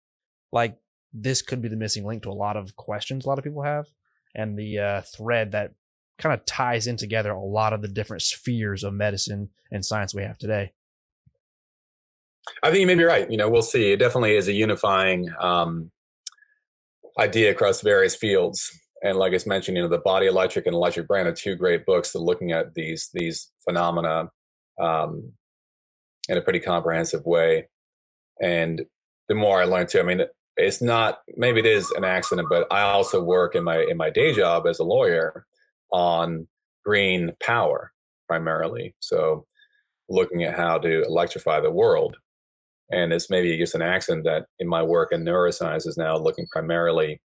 like 0.51 0.77
this 1.13 1.43
could 1.43 1.61
be 1.61 1.69
the 1.69 1.77
missing 1.77 2.05
link 2.05 2.23
to 2.23 2.31
a 2.31 2.33
lot 2.33 2.57
of 2.57 2.77
questions 2.77 3.25
a 3.25 3.29
lot 3.29 3.39
of 3.39 3.45
people 3.45 3.63
have, 3.63 3.87
and 4.35 4.59
the 4.59 4.79
uh, 4.79 5.01
thread 5.03 5.53
that 5.53 5.73
kind 6.19 6.33
of 6.33 6.45
ties 6.47 6.87
in 6.87 6.97
together 6.97 7.31
a 7.33 7.41
lot 7.41 7.73
of 7.73 7.83
the 7.83 7.89
different 7.89 8.23
spheres 8.23 8.85
of 8.85 8.95
medicine 8.95 9.51
and 9.71 9.85
science 9.85 10.15
we 10.15 10.23
have 10.23 10.39
today. 10.39 10.73
I 12.63 12.71
think 12.71 12.81
you 12.81 12.87
may 12.87 12.95
be 12.95 13.05
right. 13.05 13.31
You 13.31 13.37
know, 13.37 13.49
we'll 13.49 13.63
see. 13.63 13.93
It 13.93 13.99
definitely 13.99 14.37
is 14.37 14.49
a 14.49 14.53
unifying 14.53 15.31
um, 15.41 15.91
idea 17.19 17.51
across 17.51 17.81
various 17.81 18.17
fields. 18.17 18.71
And 19.03 19.19
like 19.19 19.33
I 19.33 19.39
mentioned, 19.47 19.77
you 19.77 19.83
know, 19.83 19.89
the 19.89 19.99
body 19.99 20.27
electric 20.27 20.67
and 20.67 20.75
electric 20.75 21.09
brain 21.09 21.27
are 21.27 21.33
two 21.33 21.57
great 21.57 21.85
books 21.85 22.13
that 22.13 22.21
looking 22.21 22.53
at 22.53 22.75
these 22.75 23.11
these 23.13 23.51
phenomena 23.65 24.31
um, 24.81 25.33
in 26.29 26.37
a 26.37 26.43
pretty 26.43 26.61
comprehensive 26.61 27.25
way. 27.25 27.69
And 28.41 28.83
the 29.29 29.35
more 29.35 29.61
I 29.61 29.65
learn 29.65 29.87
too, 29.87 30.01
I 30.01 30.03
mean, 30.03 30.23
it's 30.57 30.83
not 30.83 31.21
maybe 31.37 31.61
it 31.61 31.67
is 31.67 31.91
an 31.93 32.05
accident, 32.05 32.49
but 32.51 32.67
I 32.71 32.83
also 32.83 33.23
work 33.23 33.55
in 33.55 33.65
my 33.65 33.83
in 33.83 33.97
my 33.97 34.11
day 34.11 34.35
job 34.35 34.67
as 34.67 34.79
a 34.79 34.85
lawyer 34.85 35.47
on 35.93 36.47
green 36.85 37.33
power 37.43 37.93
primarily. 38.29 38.95
So 39.01 39.47
looking 40.09 40.43
at 40.45 40.57
how 40.57 40.79
to 40.79 41.03
electrify 41.03 41.61
the 41.61 41.71
world. 41.71 42.17
And 42.91 43.13
it's 43.13 43.31
maybe 43.31 43.57
just 43.57 43.75
an 43.75 43.83
accident 43.83 44.25
that 44.25 44.47
in 44.59 44.69
my 44.69 44.83
work 44.83 45.11
in 45.13 45.25
neuroscience 45.25 45.87
is 45.87 45.97
now 45.97 46.17
looking 46.17 46.47
primarily 46.53 47.23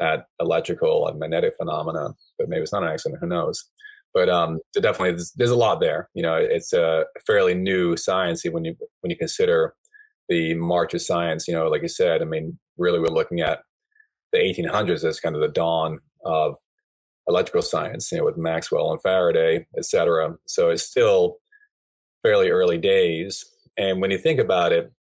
at 0.00 0.26
electrical 0.40 1.06
and 1.06 1.20
magnetic 1.20 1.54
phenomena, 1.56 2.14
but 2.38 2.48
maybe 2.48 2.62
it's 2.62 2.72
not 2.72 2.82
an 2.82 2.88
accident, 2.88 3.20
who 3.20 3.28
knows? 3.28 3.64
But 4.12 4.28
um, 4.28 4.58
definitely, 4.72 5.12
there's, 5.12 5.32
there's, 5.36 5.50
a 5.50 5.56
lot 5.56 5.80
there. 5.80 6.08
You 6.14 6.22
know, 6.22 6.36
it's 6.36 6.72
a 6.72 7.04
fairly 7.26 7.54
new 7.54 7.96
science 7.96 8.44
when 8.48 8.64
you 8.64 8.76
when 9.00 9.10
you 9.10 9.16
consider 9.16 9.74
the 10.28 10.54
march 10.54 10.94
of 10.94 11.02
science, 11.02 11.46
you 11.46 11.54
know, 11.54 11.68
like 11.68 11.82
you 11.82 11.88
said, 11.88 12.22
I 12.22 12.24
mean, 12.24 12.58
really 12.78 12.98
we're 12.98 13.06
looking 13.06 13.40
at 13.40 13.60
the 14.32 14.38
1800s 14.38 15.04
as 15.04 15.20
kind 15.20 15.34
of 15.34 15.42
the 15.42 15.48
dawn 15.48 16.00
of 16.24 16.56
electrical 17.28 17.62
science, 17.62 18.10
you 18.10 18.18
know, 18.18 18.24
with 18.24 18.36
Maxwell 18.36 18.90
and 18.90 19.00
Faraday, 19.02 19.66
et 19.76 19.84
cetera. 19.84 20.34
So 20.46 20.70
it's 20.70 20.82
still 20.82 21.36
fairly 22.22 22.50
early 22.50 22.78
days. 22.78 23.44
And 23.76 24.00
when 24.00 24.10
you 24.10 24.18
think 24.18 24.40
about 24.40 24.72
it, 24.72 24.92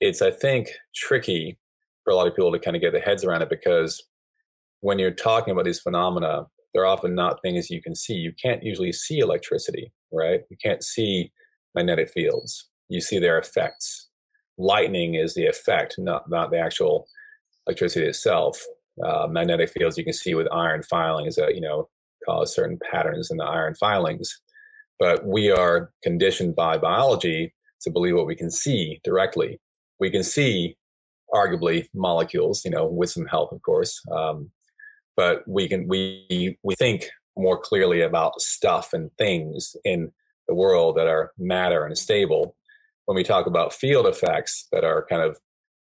it's, 0.00 0.22
I 0.22 0.30
think, 0.30 0.68
tricky 0.94 1.58
for 2.04 2.12
a 2.12 2.16
lot 2.16 2.26
of 2.26 2.34
people 2.34 2.52
to 2.52 2.58
kind 2.58 2.76
of 2.76 2.82
get 2.82 2.92
their 2.92 3.02
heads 3.02 3.24
around 3.24 3.42
it 3.42 3.50
because 3.50 4.02
when 4.80 4.98
you're 4.98 5.12
talking 5.12 5.52
about 5.52 5.64
these 5.64 5.80
phenomena, 5.80 6.46
they're 6.74 6.86
often 6.86 7.14
not 7.14 7.40
things 7.42 7.70
you 7.70 7.82
can 7.82 7.94
see. 7.94 8.14
You 8.14 8.32
can't 8.40 8.62
usually 8.62 8.92
see 8.92 9.18
electricity, 9.18 9.92
right? 10.12 10.40
You 10.50 10.56
can't 10.62 10.82
see 10.82 11.30
magnetic 11.74 12.10
fields. 12.10 12.68
You 12.88 13.00
see 13.00 13.18
their 13.18 13.38
effects 13.38 14.08
lightning 14.58 15.14
is 15.14 15.34
the 15.34 15.46
effect, 15.46 15.96
not 15.98 16.28
not 16.28 16.50
the 16.50 16.58
actual 16.58 17.06
electricity 17.66 18.06
itself. 18.06 18.60
Uh, 19.04 19.26
magnetic 19.26 19.70
fields 19.70 19.96
you 19.96 20.04
can 20.04 20.12
see 20.12 20.34
with 20.34 20.46
iron 20.52 20.82
filings 20.82 21.36
that 21.36 21.54
you 21.54 21.60
know 21.60 21.88
cause 22.26 22.54
certain 22.54 22.78
patterns 22.90 23.30
in 23.30 23.36
the 23.38 23.44
iron 23.44 23.74
filings, 23.74 24.40
but 24.98 25.26
we 25.26 25.50
are 25.50 25.90
conditioned 26.02 26.54
by 26.54 26.78
biology 26.78 27.52
to 27.82 27.90
believe 27.90 28.14
what 28.14 28.26
we 28.26 28.36
can 28.36 28.50
see 28.50 29.00
directly. 29.02 29.60
We 29.98 30.10
can 30.10 30.22
see 30.22 30.76
arguably 31.34 31.86
molecules, 31.94 32.64
you 32.64 32.70
know, 32.70 32.86
with 32.86 33.10
some 33.10 33.26
help, 33.26 33.52
of 33.52 33.62
course, 33.62 34.00
um, 34.12 34.50
but 35.16 35.42
we 35.46 35.68
can 35.68 35.88
we 35.88 36.58
we 36.62 36.74
think 36.74 37.08
more 37.36 37.58
clearly 37.58 38.02
about 38.02 38.40
stuff 38.40 38.92
and 38.92 39.10
things 39.18 39.74
in 39.84 40.12
the 40.48 40.54
world 40.54 40.96
that 40.96 41.06
are 41.06 41.32
matter 41.38 41.86
and 41.86 41.96
stable 41.96 42.56
when 43.06 43.16
we 43.16 43.24
talk 43.24 43.46
about 43.46 43.72
field 43.72 44.06
effects 44.06 44.68
that 44.72 44.84
are 44.84 45.06
kind 45.08 45.22
of 45.22 45.38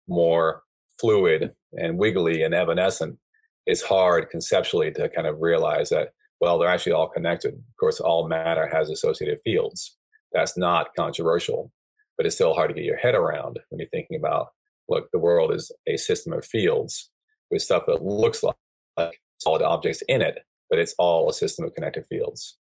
more 0.09 0.63
fluid 1.01 1.53
and 1.73 1.99
wiggly 1.99 2.43
and 2.43 2.55
evanescent, 2.55 3.19
it's 3.67 3.83
hard 3.83 4.31
conceptually 4.31 4.91
to 4.93 5.09
kind 5.09 5.27
of 5.27 5.41
realize 5.41 5.91
that 5.91 6.11
Well, 6.41 6.59
they're 6.59 6.69
actually 6.69 6.93
all 6.93 7.09
connected. 7.09 7.55
Of 7.55 7.77
course, 7.79 8.01
all 8.01 8.29
matter 8.29 8.69
has 8.73 8.91
associated 8.91 9.39
fields. 9.45 9.97
That's 10.33 10.59
not 10.59 10.95
controversial, 10.97 11.73
but 12.17 12.27
it's 12.27 12.35
still 12.35 12.55
hard 12.55 12.69
to 12.71 12.75
get 12.75 12.85
your 12.85 12.99
head 12.99 13.15
around 13.15 13.61
when 13.69 13.79
you're 13.79 13.89
thinking 13.89 14.19
about 14.19 14.49
look, 14.89 15.09
the 15.13 15.19
world 15.19 15.55
is 15.55 15.73
a 15.87 15.97
system 15.97 16.33
of 16.33 16.45
fields 16.45 17.11
with 17.51 17.63
stuff 17.63 17.85
that 17.87 18.03
looks 18.03 18.43
like, 18.43 18.57
like 18.97 19.21
solid 19.39 19.63
objects 19.63 20.03
in 20.09 20.21
it, 20.21 20.41
but 20.69 20.79
it's 20.79 20.95
all 20.99 21.29
a 21.29 21.33
system 21.33 21.65
of 21.65 21.75
connected 21.75 22.05
fields. 22.07 22.59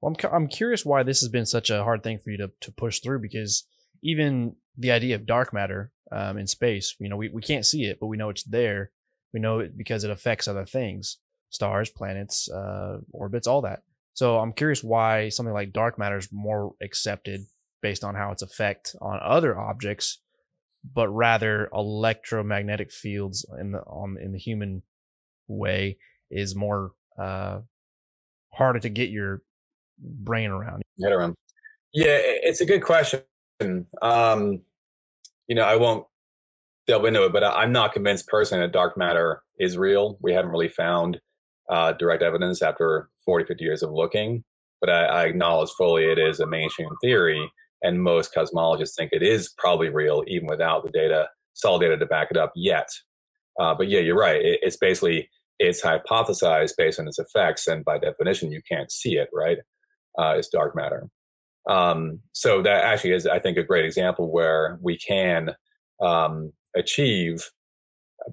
Well, 0.00 0.14
I'm, 0.22 0.32
I'm 0.32 0.48
curious 0.48 0.86
why 0.86 1.02
this 1.02 1.20
has 1.20 1.28
been 1.28 1.46
such 1.46 1.70
a 1.70 1.82
hard 1.82 2.02
thing 2.02 2.18
for 2.18 2.30
you 2.30 2.38
to, 2.38 2.50
to 2.60 2.72
push 2.72 3.00
through 3.00 3.20
because 3.20 3.66
even 4.02 4.56
the 4.76 4.90
idea 4.90 5.14
of 5.14 5.26
dark 5.26 5.52
matter 5.52 5.90
um, 6.12 6.38
in 6.38 6.46
space, 6.46 6.94
you 6.98 7.08
know, 7.08 7.16
we, 7.16 7.28
we 7.28 7.42
can't 7.42 7.66
see 7.66 7.84
it, 7.84 7.98
but 8.00 8.06
we 8.06 8.16
know 8.16 8.30
it's 8.30 8.44
there. 8.44 8.90
We 9.32 9.40
know 9.40 9.58
it 9.58 9.76
because 9.76 10.04
it 10.04 10.10
affects 10.10 10.48
other 10.48 10.64
things 10.64 11.18
stars, 11.50 11.88
planets, 11.88 12.50
uh, 12.50 12.98
orbits, 13.12 13.46
all 13.46 13.62
that. 13.62 13.80
So 14.14 14.38
I'm 14.38 14.52
curious 14.52 14.82
why 14.82 15.28
something 15.28 15.54
like 15.54 15.72
dark 15.72 15.98
matter 15.98 16.18
is 16.18 16.28
more 16.32 16.72
accepted 16.82 17.42
based 17.80 18.04
on 18.04 18.14
how 18.14 18.32
its 18.32 18.42
effect 18.42 18.94
on 19.00 19.18
other 19.22 19.58
objects, 19.58 20.20
but 20.94 21.08
rather 21.08 21.70
electromagnetic 21.72 22.90
fields 22.90 23.46
in 23.60 23.72
the 23.72 23.78
on 23.80 24.18
in 24.20 24.32
the 24.32 24.38
human 24.38 24.82
way 25.46 25.98
is 26.30 26.56
more 26.56 26.92
uh, 27.18 27.60
harder 28.52 28.80
to 28.80 28.88
get 28.88 29.10
your 29.10 29.42
brain 29.98 30.50
around. 30.50 30.82
Around. 31.02 31.34
Yeah, 31.92 32.18
it's 32.20 32.60
a 32.60 32.66
good 32.66 32.82
question. 32.82 33.20
Um, 33.60 34.60
you 35.48 35.54
know, 35.54 35.62
I 35.62 35.76
won't 35.76 36.06
delve 36.86 37.04
into 37.04 37.24
it, 37.24 37.32
but 37.32 37.44
I'm 37.44 37.72
not 37.72 37.92
convinced 37.92 38.28
personally 38.28 38.64
that 38.64 38.72
dark 38.72 38.96
matter 38.96 39.42
is 39.58 39.76
real. 39.76 40.18
We 40.20 40.32
haven't 40.32 40.50
really 40.50 40.68
found 40.68 41.20
uh, 41.68 41.92
direct 41.92 42.22
evidence 42.22 42.62
after 42.62 43.10
40, 43.24 43.44
50 43.46 43.64
years 43.64 43.82
of 43.82 43.90
looking, 43.90 44.44
but 44.80 44.90
I, 44.90 45.04
I 45.04 45.24
acknowledge 45.24 45.70
fully 45.70 46.04
it 46.04 46.18
is 46.18 46.40
a 46.40 46.46
mainstream 46.46 46.88
theory, 47.02 47.50
and 47.82 48.02
most 48.02 48.34
cosmologists 48.34 48.94
think 48.96 49.12
it 49.12 49.22
is 49.22 49.52
probably 49.58 49.88
real, 49.88 50.24
even 50.26 50.46
without 50.46 50.84
the 50.84 50.90
data, 50.90 51.28
solid 51.54 51.80
data 51.80 51.96
to 51.98 52.06
back 52.06 52.28
it 52.30 52.36
up 52.36 52.52
yet. 52.54 52.88
Uh, 53.60 53.74
but 53.74 53.88
yeah, 53.88 54.00
you're 54.00 54.18
right. 54.18 54.40
It, 54.40 54.60
it's 54.62 54.76
basically 54.76 55.28
it's 55.58 55.82
hypothesized 55.82 56.74
based 56.78 57.00
on 57.00 57.08
its 57.08 57.18
effects, 57.18 57.66
and 57.66 57.84
by 57.84 57.98
definition, 57.98 58.52
you 58.52 58.62
can't 58.70 58.90
see 58.90 59.16
it. 59.16 59.28
Right? 59.34 59.58
Uh, 60.18 60.34
it's 60.36 60.48
dark 60.48 60.74
matter. 60.74 61.08
Um, 61.66 62.20
so 62.32 62.62
that 62.62 62.84
actually 62.84 63.12
is, 63.12 63.26
I 63.26 63.38
think, 63.38 63.58
a 63.58 63.62
great 63.62 63.84
example 63.84 64.30
where 64.30 64.78
we 64.82 64.98
can 64.98 65.54
um, 66.00 66.52
achieve 66.76 67.50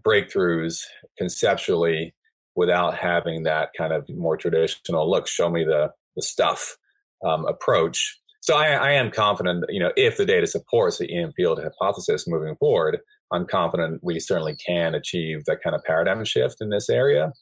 breakthroughs 0.05 0.82
conceptually 1.17 2.13
without 2.55 2.97
having 2.97 3.43
that 3.43 3.69
kind 3.78 3.91
of 3.93 4.07
more 4.09 4.38
traditional 4.38 5.09
look, 5.09 5.28
show 5.28 5.49
me 5.49 5.63
the 5.63 5.91
the 6.15 6.21
stuff 6.21 6.78
um, 7.26 7.45
approach. 7.45 8.19
So 8.41 8.55
I, 8.55 8.67
I, 8.67 8.91
am 8.91 9.11
confident, 9.11 9.65
you 9.69 9.80
know, 9.80 9.91
if 9.97 10.17
the 10.17 10.26
data 10.26 10.45
supports 10.47 10.97
the 10.97 11.11
EM 11.11 11.34
field 11.34 11.59
hypothesis 11.61 12.28
moving 12.28 12.55
forward, 12.55 12.99
I'm 13.32 13.47
confident 13.47 14.01
we 14.03 14.19
certainly 14.19 14.55
can 14.55 14.93
achieve 14.93 15.45
that 15.45 15.63
kind 15.63 15.76
of 15.76 15.84
paradigm 15.84 16.23
shift 16.26 16.57
in 16.61 16.69
this 16.69 16.89
area. 16.89 17.34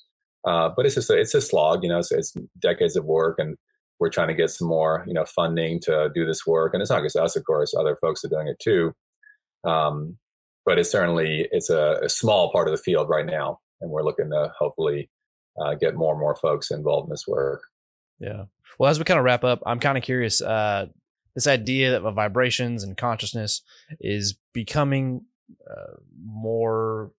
Uh, 0.46 0.70
but 0.76 0.86
it's 0.86 0.96
just 0.96 1.10
a, 1.10 1.20
it's 1.20 1.34
a 1.34 1.42
slog, 1.42 1.84
you 1.84 1.90
know, 1.90 2.00
it's, 2.00 2.12
it's 2.12 2.34
decades 2.60 2.96
of 2.96 3.06
work 3.06 3.38
and 3.38 3.58
we're 4.00 4.10
trying 4.10 4.28
to 4.28 4.34
get 4.34 4.50
some 4.50 4.68
more 4.68 5.04
you 5.08 5.14
know 5.14 5.26
funding 5.26 5.80
to 5.82 6.10
do 6.14 6.26
this 6.26 6.46
work. 6.46 6.74
And 6.74 6.82
it's 6.82 6.92
not 6.92 7.04
just 7.04 7.16
us 7.16 7.36
of 7.36 7.46
course 7.46 7.74
other 7.74 7.96
folks 7.96 8.24
are 8.24 8.30
doing 8.30 8.48
it 8.48 8.60
too. 8.60 8.94
Um, 9.64 10.18
but 10.66 10.80
it's 10.80 10.92
certainly 10.92 11.48
it's 11.52 11.70
a, 11.70 12.00
a, 12.04 12.10
small 12.10 12.52
part 12.52 12.68
of 12.68 12.74
the 12.74 12.82
field 12.82 13.10
right 13.10 13.26
now. 13.26 13.60
And 13.82 13.92
we're 13.92 14.04
looking 14.04 14.30
to 14.30 14.52
hopefully 14.58 15.10
uh, 15.62 15.76
get 15.76 15.96
more 15.96 16.14
and 16.14 16.20
more 16.20 16.36
folks 16.36 16.72
involved 16.72 17.08
in 17.08 17.12
this 17.12 17.26
work. 17.28 17.64
Yeah. 18.20 18.46
Well 18.80 18.90
as 18.90 19.00
we 19.00 19.06
kind 19.06 19.20
of 19.20 19.26
wrap 19.26 19.44
up 19.44 19.62
i'm 19.66 19.80
kind 19.80 19.98
of 19.98 20.04
curious 20.04 20.42
uh, 20.42 20.88
this 21.36 21.48
idea 21.48 22.00
of 22.00 22.16
vibrations 22.16 22.84
and 22.84 22.98
consciousness 22.98 23.62
is 24.00 24.38
becoming 24.54 25.26
uh, 25.70 25.98
more 26.24 27.12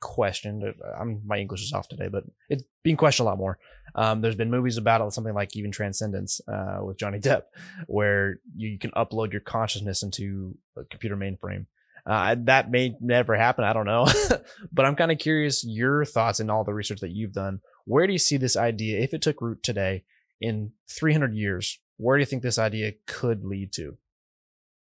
questioned. 0.00 0.64
I'm 0.98 1.22
my 1.26 1.38
English 1.38 1.62
is 1.62 1.72
off 1.72 1.88
today, 1.88 2.08
but 2.08 2.24
it's 2.48 2.64
being 2.82 2.96
questioned 2.96 3.26
a 3.26 3.30
lot 3.30 3.38
more. 3.38 3.58
Um, 3.94 4.20
there's 4.20 4.36
been 4.36 4.50
movies 4.50 4.76
about 4.76 5.00
it, 5.00 5.12
something 5.12 5.34
like 5.34 5.56
even 5.56 5.70
Transcendence 5.70 6.40
uh, 6.48 6.78
with 6.82 6.98
Johnny 6.98 7.18
Depp, 7.18 7.42
where 7.86 8.40
you, 8.54 8.70
you, 8.70 8.78
can 8.78 8.90
upload 8.90 9.32
your 9.32 9.40
consciousness 9.40 10.02
into 10.02 10.56
a 10.76 10.84
computer 10.84 11.16
mainframe. 11.16 11.66
Uh, 12.04 12.36
that 12.44 12.70
may 12.70 12.94
never 13.00 13.34
happen. 13.34 13.64
I 13.64 13.72
don't 13.72 13.86
know, 13.86 14.06
but 14.72 14.84
I'm 14.84 14.96
kind 14.96 15.10
of 15.10 15.18
curious 15.18 15.64
your 15.64 16.04
thoughts 16.04 16.40
and 16.40 16.50
all 16.50 16.62
the 16.62 16.74
research 16.74 17.00
that 17.00 17.10
you've 17.10 17.32
done. 17.32 17.60
Where 17.84 18.06
do 18.06 18.12
you 18.12 18.18
see 18.18 18.36
this 18.36 18.56
idea, 18.56 19.00
if 19.00 19.14
it 19.14 19.22
took 19.22 19.40
root 19.40 19.62
today, 19.62 20.04
in 20.40 20.72
300 20.90 21.34
years? 21.34 21.80
Where 21.96 22.16
do 22.16 22.20
you 22.20 22.26
think 22.26 22.42
this 22.42 22.58
idea 22.58 22.92
could 23.06 23.44
lead 23.44 23.72
to? 23.74 23.96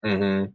Hmm. 0.04 0.46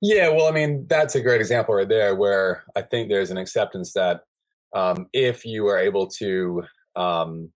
Yeah, 0.00 0.28
well, 0.28 0.46
I 0.46 0.50
mean, 0.50 0.86
that's 0.88 1.14
a 1.14 1.20
great 1.20 1.40
example 1.40 1.74
right 1.74 1.88
there 1.88 2.14
where 2.14 2.64
I 2.76 2.82
think 2.82 3.08
there's 3.08 3.30
an 3.30 3.38
acceptance 3.38 3.92
that 3.92 4.22
um, 4.74 5.06
if 5.12 5.44
you 5.44 5.66
are 5.68 5.78
able 5.78 6.06
to 6.18 6.62
um, 6.96 7.50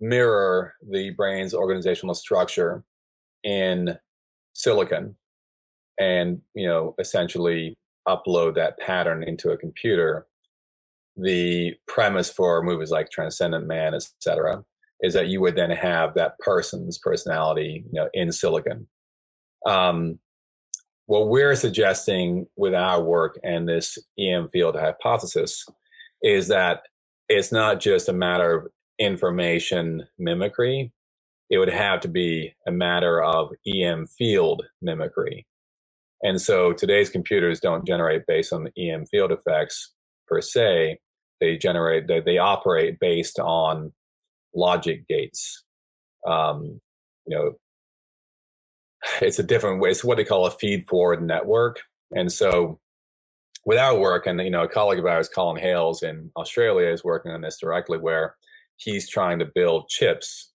mirror 0.00 0.74
the 0.90 1.10
brain's 1.10 1.54
organizational 1.54 2.14
structure 2.14 2.84
in 3.44 3.96
silicon 4.52 5.16
and, 5.98 6.40
you 6.54 6.66
know, 6.66 6.94
essentially 6.98 7.78
upload 8.06 8.54
that 8.54 8.78
pattern 8.78 9.22
into 9.22 9.50
a 9.50 9.56
computer, 9.56 10.26
the 11.16 11.74
premise 11.88 12.30
for 12.30 12.62
movies 12.62 12.90
like 12.90 13.10
Transcendent 13.10 13.66
Man, 13.66 13.94
etc., 13.94 14.64
is 15.00 15.14
that 15.14 15.28
you 15.28 15.40
would 15.40 15.56
then 15.56 15.70
have 15.70 16.14
that 16.14 16.38
person's 16.38 16.98
personality, 16.98 17.84
you 17.90 18.00
know, 18.00 18.08
in 18.14 18.32
silicon. 18.32 18.86
Um, 19.66 20.18
what 21.06 21.28
we're 21.28 21.54
suggesting 21.54 22.46
with 22.56 22.74
our 22.74 23.02
work 23.02 23.38
and 23.42 23.68
this 23.68 23.98
EM 24.18 24.48
field 24.48 24.76
hypothesis 24.76 25.64
is 26.22 26.48
that 26.48 26.82
it's 27.28 27.52
not 27.52 27.80
just 27.80 28.08
a 28.08 28.12
matter 28.12 28.54
of 28.54 28.66
information 28.98 30.06
mimicry. 30.18 30.92
It 31.48 31.58
would 31.58 31.70
have 31.70 32.00
to 32.00 32.08
be 32.08 32.54
a 32.66 32.72
matter 32.72 33.22
of 33.22 33.52
EM 33.66 34.06
field 34.06 34.64
mimicry. 34.82 35.46
And 36.22 36.40
so 36.40 36.72
today's 36.72 37.10
computers 37.10 37.60
don't 37.60 37.86
generate 37.86 38.26
based 38.26 38.52
on 38.52 38.64
the 38.64 38.90
EM 38.90 39.06
field 39.06 39.30
effects 39.30 39.92
per 40.26 40.40
se. 40.40 40.98
They 41.40 41.56
generate, 41.56 42.08
they, 42.08 42.20
they 42.20 42.38
operate 42.38 42.98
based 42.98 43.38
on 43.38 43.92
logic 44.54 45.06
gates. 45.06 45.62
Um, 46.26 46.80
you 47.26 47.36
know, 47.36 47.52
it's 49.20 49.38
a 49.38 49.42
different 49.42 49.80
way. 49.80 49.90
It's 49.90 50.04
what 50.04 50.16
they 50.16 50.24
call 50.24 50.46
a 50.46 50.50
feed 50.50 50.88
forward 50.88 51.22
network. 51.22 51.80
And 52.12 52.30
so 52.32 52.78
with 53.64 53.78
our 53.78 53.98
work, 53.98 54.26
and 54.26 54.40
you 54.40 54.50
know, 54.50 54.62
a 54.62 54.68
colleague 54.68 55.00
of 55.00 55.06
ours, 55.06 55.28
Colin 55.28 55.60
Hales 55.60 56.02
in 56.02 56.30
Australia, 56.36 56.88
is 56.88 57.04
working 57.04 57.32
on 57.32 57.40
this 57.40 57.58
directly, 57.60 57.98
where 57.98 58.36
he's 58.76 59.08
trying 59.08 59.38
to 59.40 59.50
build 59.52 59.88
chips 59.88 60.52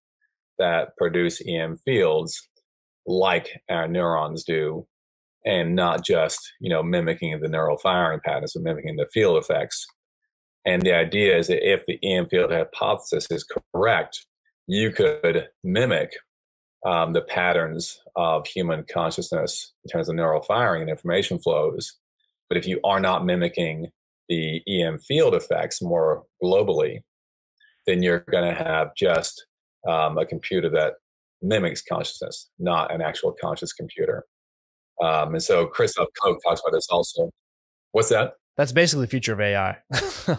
that 0.58 0.95
produce 0.97 1.41
EM 1.45 1.78
fields 1.84 2.47
like 3.06 3.62
our 3.70 3.88
neurons 3.88 4.43
do, 4.43 4.88
and 5.45 5.76
not 5.76 6.06
just 6.06 6.39
you 6.62 6.70
know 6.70 6.82
mimicking 6.82 7.38
the 7.41 7.49
neural 7.49 7.78
firing 7.78 8.22
patterns, 8.24 8.54
but 8.56 8.64
mimicking 8.64 8.95
the 8.95 9.08
field 9.14 9.38
effects. 9.38 9.86
And 10.66 10.84
the 10.84 10.93
idea 10.93 11.38
is 11.38 11.47
that 11.47 11.68
if 11.68 11.84
the 11.86 11.99
EM 12.04 12.30
field 12.30 12.52
hypothesis 12.52 13.28
is 13.30 13.45
correct, 13.74 14.26
you 14.68 14.91
could 14.91 15.49
mimic 15.64 16.12
um, 16.86 17.13
the 17.13 17.21
patterns 17.21 17.99
of 18.15 18.47
human 18.47 18.84
consciousness 18.91 19.73
in 19.84 19.89
terms 19.89 20.09
of 20.09 20.15
neural 20.15 20.41
firing 20.41 20.82
and 20.82 20.89
information 20.89 21.38
flows. 21.39 21.97
But 22.49 22.57
if 22.57 22.67
you 22.67 22.79
are 22.84 22.99
not 22.99 23.25
mimicking 23.25 23.91
the 24.27 24.61
EM 24.67 24.97
field 24.97 25.36
effects 25.36 25.82
more 25.82 26.23
globally, 26.43 27.01
then 27.88 28.01
you're 28.01 28.25
going 28.32 28.43
to 28.43 28.63
have 28.63 28.95
just 28.95 29.45
um, 29.88 30.17
a 30.17 30.25
computer 30.25 30.69
that 30.69 30.93
mimics 31.41 31.82
consciousness, 31.82 32.49
not 32.59 32.93
an 32.93 33.01
actual 33.01 33.34
conscious 33.39 33.73
computer. 33.73 34.25
Um, 35.03 35.34
and 35.34 35.43
so 35.43 35.65
Christoph 35.65 36.09
Koch 36.21 36.38
talks 36.43 36.61
about 36.61 36.73
this 36.73 36.88
also. 36.89 37.32
What's 37.91 38.09
that? 38.09 38.34
That's 38.57 38.71
basically 38.71 39.05
the 39.05 39.09
future 39.09 39.34
of 39.34 39.41
AI. 39.41 39.77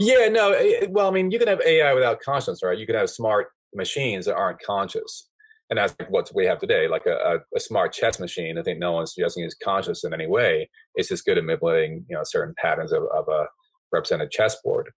yeah, 0.00 0.28
no. 0.28 0.52
It, 0.52 0.90
well, 0.90 1.08
I 1.08 1.10
mean, 1.12 1.30
you 1.30 1.38
can 1.38 1.48
have 1.48 1.60
AI 1.60 1.94
without 1.94 2.20
consciousness, 2.20 2.62
right? 2.62 2.78
You 2.78 2.86
can 2.86 2.96
have 2.96 3.10
smart 3.10 3.48
machines 3.74 4.26
that 4.26 4.34
aren't 4.34 4.60
conscious 4.60 5.28
and 5.72 5.78
that's 5.78 5.94
what 6.10 6.30
we 6.34 6.44
have 6.44 6.58
today, 6.58 6.86
like 6.86 7.06
a, 7.06 7.14
a, 7.14 7.56
a, 7.56 7.58
smart 7.58 7.94
chess 7.94 8.20
machine. 8.20 8.58
I 8.58 8.62
think 8.62 8.78
no 8.78 8.92
one's 8.92 9.14
suggesting 9.14 9.42
is 9.42 9.54
conscious 9.54 10.04
in 10.04 10.12
any 10.12 10.26
way. 10.26 10.68
It's 10.96 11.08
just 11.08 11.24
good 11.24 11.38
at 11.38 11.44
manipulating, 11.44 12.04
you 12.10 12.14
know, 12.14 12.24
certain 12.24 12.54
patterns 12.58 12.92
of, 12.92 13.04
of 13.04 13.26
a 13.28 13.46
represented 13.90 14.30
chessboard. 14.30 14.90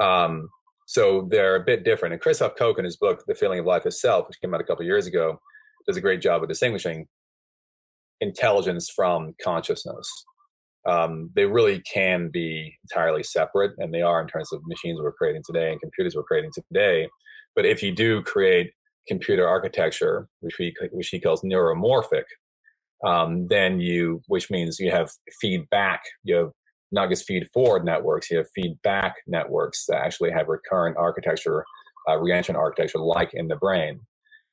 Um, 0.00 0.48
so 0.86 1.28
they're 1.30 1.56
a 1.56 1.62
bit 1.62 1.84
different. 1.84 2.14
And 2.14 2.22
Christoph 2.22 2.56
Koch 2.56 2.78
in 2.78 2.86
his 2.86 2.96
book, 2.96 3.22
The 3.26 3.34
Feeling 3.34 3.58
of 3.58 3.66
Life 3.66 3.84
Itself, 3.84 4.28
which 4.28 4.40
came 4.40 4.54
out 4.54 4.62
a 4.62 4.64
couple 4.64 4.82
years 4.86 5.06
ago, 5.06 5.38
does 5.86 5.98
a 5.98 6.00
great 6.00 6.22
job 6.22 6.42
of 6.42 6.48
distinguishing 6.48 7.06
intelligence 8.22 8.88
from 8.88 9.34
consciousness. 9.44 10.10
um, 10.88 11.30
they 11.36 11.44
really 11.44 11.82
can 11.82 12.30
be 12.30 12.78
entirely 12.84 13.22
separate, 13.22 13.72
and 13.76 13.92
they 13.92 14.00
are 14.00 14.22
in 14.22 14.26
terms 14.26 14.54
of 14.54 14.62
machines 14.66 14.98
we're 15.02 15.12
creating 15.12 15.42
today 15.44 15.70
and 15.70 15.82
computers 15.82 16.16
we're 16.16 16.22
creating 16.22 16.52
today. 16.54 17.10
But 17.54 17.66
if 17.66 17.82
you 17.82 17.92
do 17.92 18.22
create 18.22 18.72
computer 19.06 19.46
architecture, 19.46 20.28
which 20.40 20.58
we 20.58 20.74
which 20.92 21.08
he 21.08 21.20
calls 21.20 21.42
neuromorphic, 21.42 22.24
um, 23.04 23.46
then 23.48 23.80
you, 23.80 24.22
which 24.26 24.50
means 24.50 24.78
you 24.78 24.90
have 24.90 25.10
feedback, 25.40 26.02
you 26.24 26.34
have 26.34 26.50
not 26.90 27.10
just 27.10 27.26
feed 27.26 27.48
forward 27.52 27.84
networks, 27.84 28.30
you 28.30 28.38
have 28.38 28.46
feedback 28.54 29.16
networks 29.26 29.84
that 29.86 29.98
actually 29.98 30.30
have 30.30 30.48
recurrent 30.48 30.96
architecture, 30.96 31.64
uh, 32.08 32.12
reentrant 32.12 32.56
architecture, 32.56 32.98
like 32.98 33.30
in 33.34 33.48
the 33.48 33.56
brain. 33.56 34.00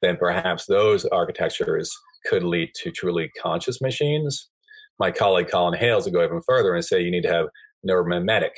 Then 0.02 0.18
perhaps 0.18 0.66
those 0.66 1.06
architectures 1.06 1.92
could 2.26 2.44
lead 2.44 2.72
to 2.76 2.92
truly 2.92 3.32
conscious 3.42 3.82
machines 3.82 4.50
my 5.00 5.12
colleague 5.12 5.50
Colin 5.50 5.78
Hales 5.78 6.06
will 6.06 6.14
go 6.14 6.24
even 6.24 6.42
further 6.42 6.74
and 6.74 6.84
say 6.84 7.02
you 7.02 7.12
need 7.12 7.24
to 7.24 7.34
have 7.34 7.48
neuromimetic 7.88 8.52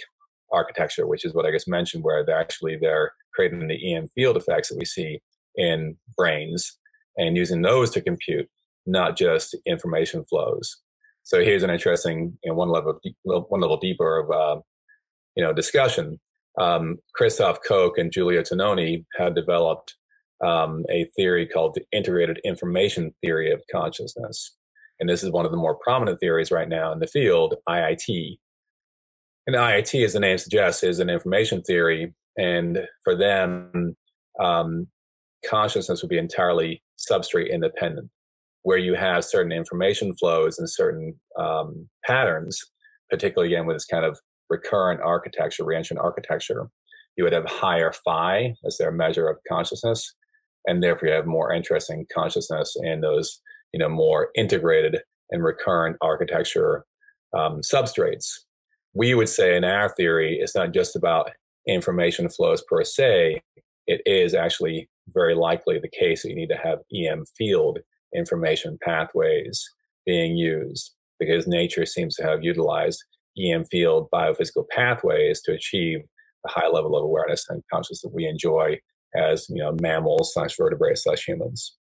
architecture, 0.52 1.08
which 1.08 1.26
is 1.26 1.34
what 1.34 1.46
I 1.46 1.52
just 1.52 1.68
mentioned, 1.68 2.04
where 2.04 2.24
they're 2.26 2.40
actually 2.40 2.78
they're 2.80 3.12
creating 3.34 3.68
the 3.68 3.94
EM 3.94 4.08
field 4.10 4.38
effects 4.38 4.70
that 4.70 4.78
we 4.78 4.86
see 4.86 5.20
in 5.58 5.98
brains 6.16 6.78
and 7.18 7.36
using 7.36 7.62
those 7.62 7.90
to 7.92 8.02
compute, 8.02 8.50
not 8.86 9.18
just 9.18 9.56
information 9.66 10.24
flows. 10.26 10.78
So 11.24 11.44
here's 11.44 11.64
an 11.64 11.70
interesting, 11.70 12.38
you 12.44 12.52
know, 12.52 12.56
one 12.56 12.70
level 12.70 13.00
one 13.24 13.62
level 13.62 13.78
deeper 13.78 14.20
of 14.20 14.32
uh, 14.32 14.62
you 15.36 15.44
know 15.44 15.54
discussion. 15.54 16.20
Um, 16.58 16.98
Christoph 17.14 17.60
Koch 17.68 17.98
and 17.98 18.12
Giulio 18.12 18.42
Tononi 18.42 19.06
had 19.18 19.36
developed 19.36 19.96
um, 20.44 20.86
a 20.90 21.06
theory 21.16 21.46
called 21.46 21.76
the 21.76 21.84
integrated 21.92 22.40
information 22.44 23.14
theory 23.22 23.52
of 23.52 23.62
consciousness 23.72 24.56
and 25.00 25.10
this 25.10 25.24
is 25.24 25.32
one 25.32 25.46
of 25.46 25.52
the 25.52 25.58
more 25.58 25.76
prominent 25.76 26.20
theories 26.20 26.52
right 26.52 26.68
now 26.68 26.92
in 26.92 27.00
the 27.00 27.08
field, 27.08 27.56
IIT. 27.70 28.40
And 29.46 29.56
IIT, 29.56 30.04
as 30.04 30.14
the 30.14 30.20
name 30.20 30.38
suggests, 30.38 30.84
is 30.84 31.00
an 31.00 31.10
information 31.10 31.62
theory. 31.62 32.14
And 32.38 32.88
for 33.04 33.16
them, 33.16 33.96
um, 34.40 34.88
consciousness 35.46 36.02
would 36.02 36.10
be 36.10 36.18
entirely 36.18 36.82
substrate 36.98 37.52
independent, 37.52 38.10
where 38.64 38.78
you 38.78 38.96
have 38.96 39.26
certain 39.26 39.52
information 39.52 40.16
flows 40.16 40.58
and 40.58 40.70
certain 40.70 41.20
um, 41.40 41.88
patterns, 42.06 42.60
particularly 43.10 43.54
again 43.54 43.66
with 43.66 43.76
this 43.76 43.86
kind 43.86 44.06
of 44.06 44.20
recurrent 44.50 45.02
architecture, 45.02 45.64
reentrant 45.64 46.02
architecture. 46.02 46.70
You 47.18 47.24
would 47.24 47.34
have 47.34 47.46
higher 47.46 47.92
phi 47.92 48.54
as 48.66 48.78
their 48.78 48.92
measure 48.92 49.28
of 49.28 49.38
consciousness, 49.48 50.14
and 50.66 50.84
therefore 50.84 51.10
you 51.10 51.16
have 51.16 51.26
more 51.26 51.52
interesting 51.52 52.06
consciousness 52.14 52.76
in 52.82 53.02
those 53.02 53.42
you 53.74 53.80
know 53.80 53.90
more 53.90 54.30
integrated 54.36 55.02
and 55.32 55.44
recurrent 55.44 55.98
architecture 56.02 56.86
um, 57.38 57.62
substrates. 57.62 58.28
We 58.94 59.14
would 59.14 59.30
say 59.30 59.56
in 59.56 59.64
our 59.64 59.90
theory, 59.90 60.38
it's 60.42 60.56
not 60.56 60.74
just 60.74 60.96
about 60.96 61.32
information 61.68 62.30
flows 62.30 62.64
per 62.68 62.84
se. 62.84 63.42
It 63.86 64.02
is 64.06 64.34
actually 64.34 64.90
very 65.10 65.36
likely 65.36 65.80
the 65.80 65.90
case 65.90 66.24
that 66.24 66.30
you 66.30 66.36
need 66.36 66.50
to 66.50 66.58
have 66.58 66.80
EM 66.94 67.26
field 67.38 67.80
information 68.16 68.78
pathways 68.82 69.64
being 70.06 70.38
used 70.38 70.94
because 71.20 71.48
nature 71.48 71.86
seems 71.86 72.16
to 72.16 72.24
have 72.24 72.44
utilized 72.44 73.04
EM 73.38 73.66
field 73.66 74.08
biophysical 74.14 74.66
pathways 74.70 75.42
to 75.42 75.54
achieve 75.54 76.00
the 76.44 76.50
high 76.50 76.68
level 76.68 76.96
of 76.96 77.04
awareness 77.04 77.46
and 77.50 77.64
consciousness 77.72 78.02
that 78.02 78.14
we 78.14 78.26
enjoy 78.26 78.78
as 79.16 79.48
you 79.50 79.62
know 79.62 79.76
mammals 79.82 80.34
slash 80.34 80.56
vertebrates 80.58 81.04
slash 81.04 81.28
humans. 81.28 81.76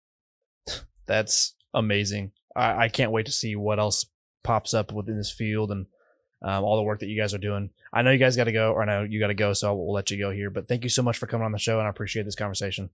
That's 1.06 1.54
amazing. 1.72 2.32
I, 2.56 2.84
I 2.84 2.88
can't 2.88 3.12
wait 3.12 3.26
to 3.26 3.32
see 3.32 3.56
what 3.56 3.78
else 3.78 4.06
pops 4.42 4.74
up 4.74 4.92
within 4.92 5.16
this 5.16 5.32
field 5.32 5.70
and 5.70 5.86
um, 6.42 6.62
all 6.64 6.76
the 6.76 6.82
work 6.82 7.00
that 7.00 7.08
you 7.08 7.20
guys 7.20 7.34
are 7.34 7.38
doing. 7.38 7.70
I 7.92 8.02
know 8.02 8.10
you 8.10 8.18
guys 8.18 8.36
got 8.36 8.44
to 8.44 8.52
go, 8.52 8.72
or 8.72 8.82
I 8.82 8.86
know 8.86 9.02
you 9.02 9.18
got 9.18 9.28
to 9.28 9.34
go, 9.34 9.52
so 9.54 9.74
we'll 9.74 9.94
let 9.94 10.10
you 10.10 10.18
go 10.18 10.30
here. 10.30 10.50
But 10.50 10.68
thank 10.68 10.84
you 10.84 10.90
so 10.90 11.02
much 11.02 11.16
for 11.16 11.26
coming 11.26 11.44
on 11.44 11.52
the 11.52 11.58
show, 11.58 11.78
and 11.78 11.86
I 11.86 11.90
appreciate 11.90 12.24
this 12.24 12.34
conversation. 12.34 12.90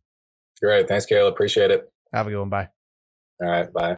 Great. 0.63 0.89
Thanks, 0.89 1.07
Caleb. 1.07 1.33
Appreciate 1.33 1.71
it. 1.71 1.91
Have 2.13 2.27
a 2.27 2.31
good 2.31 2.41
one. 2.41 2.51
Bye. 2.51 2.69
All 3.41 3.49
right. 3.49 3.73
Bye. 3.73 3.89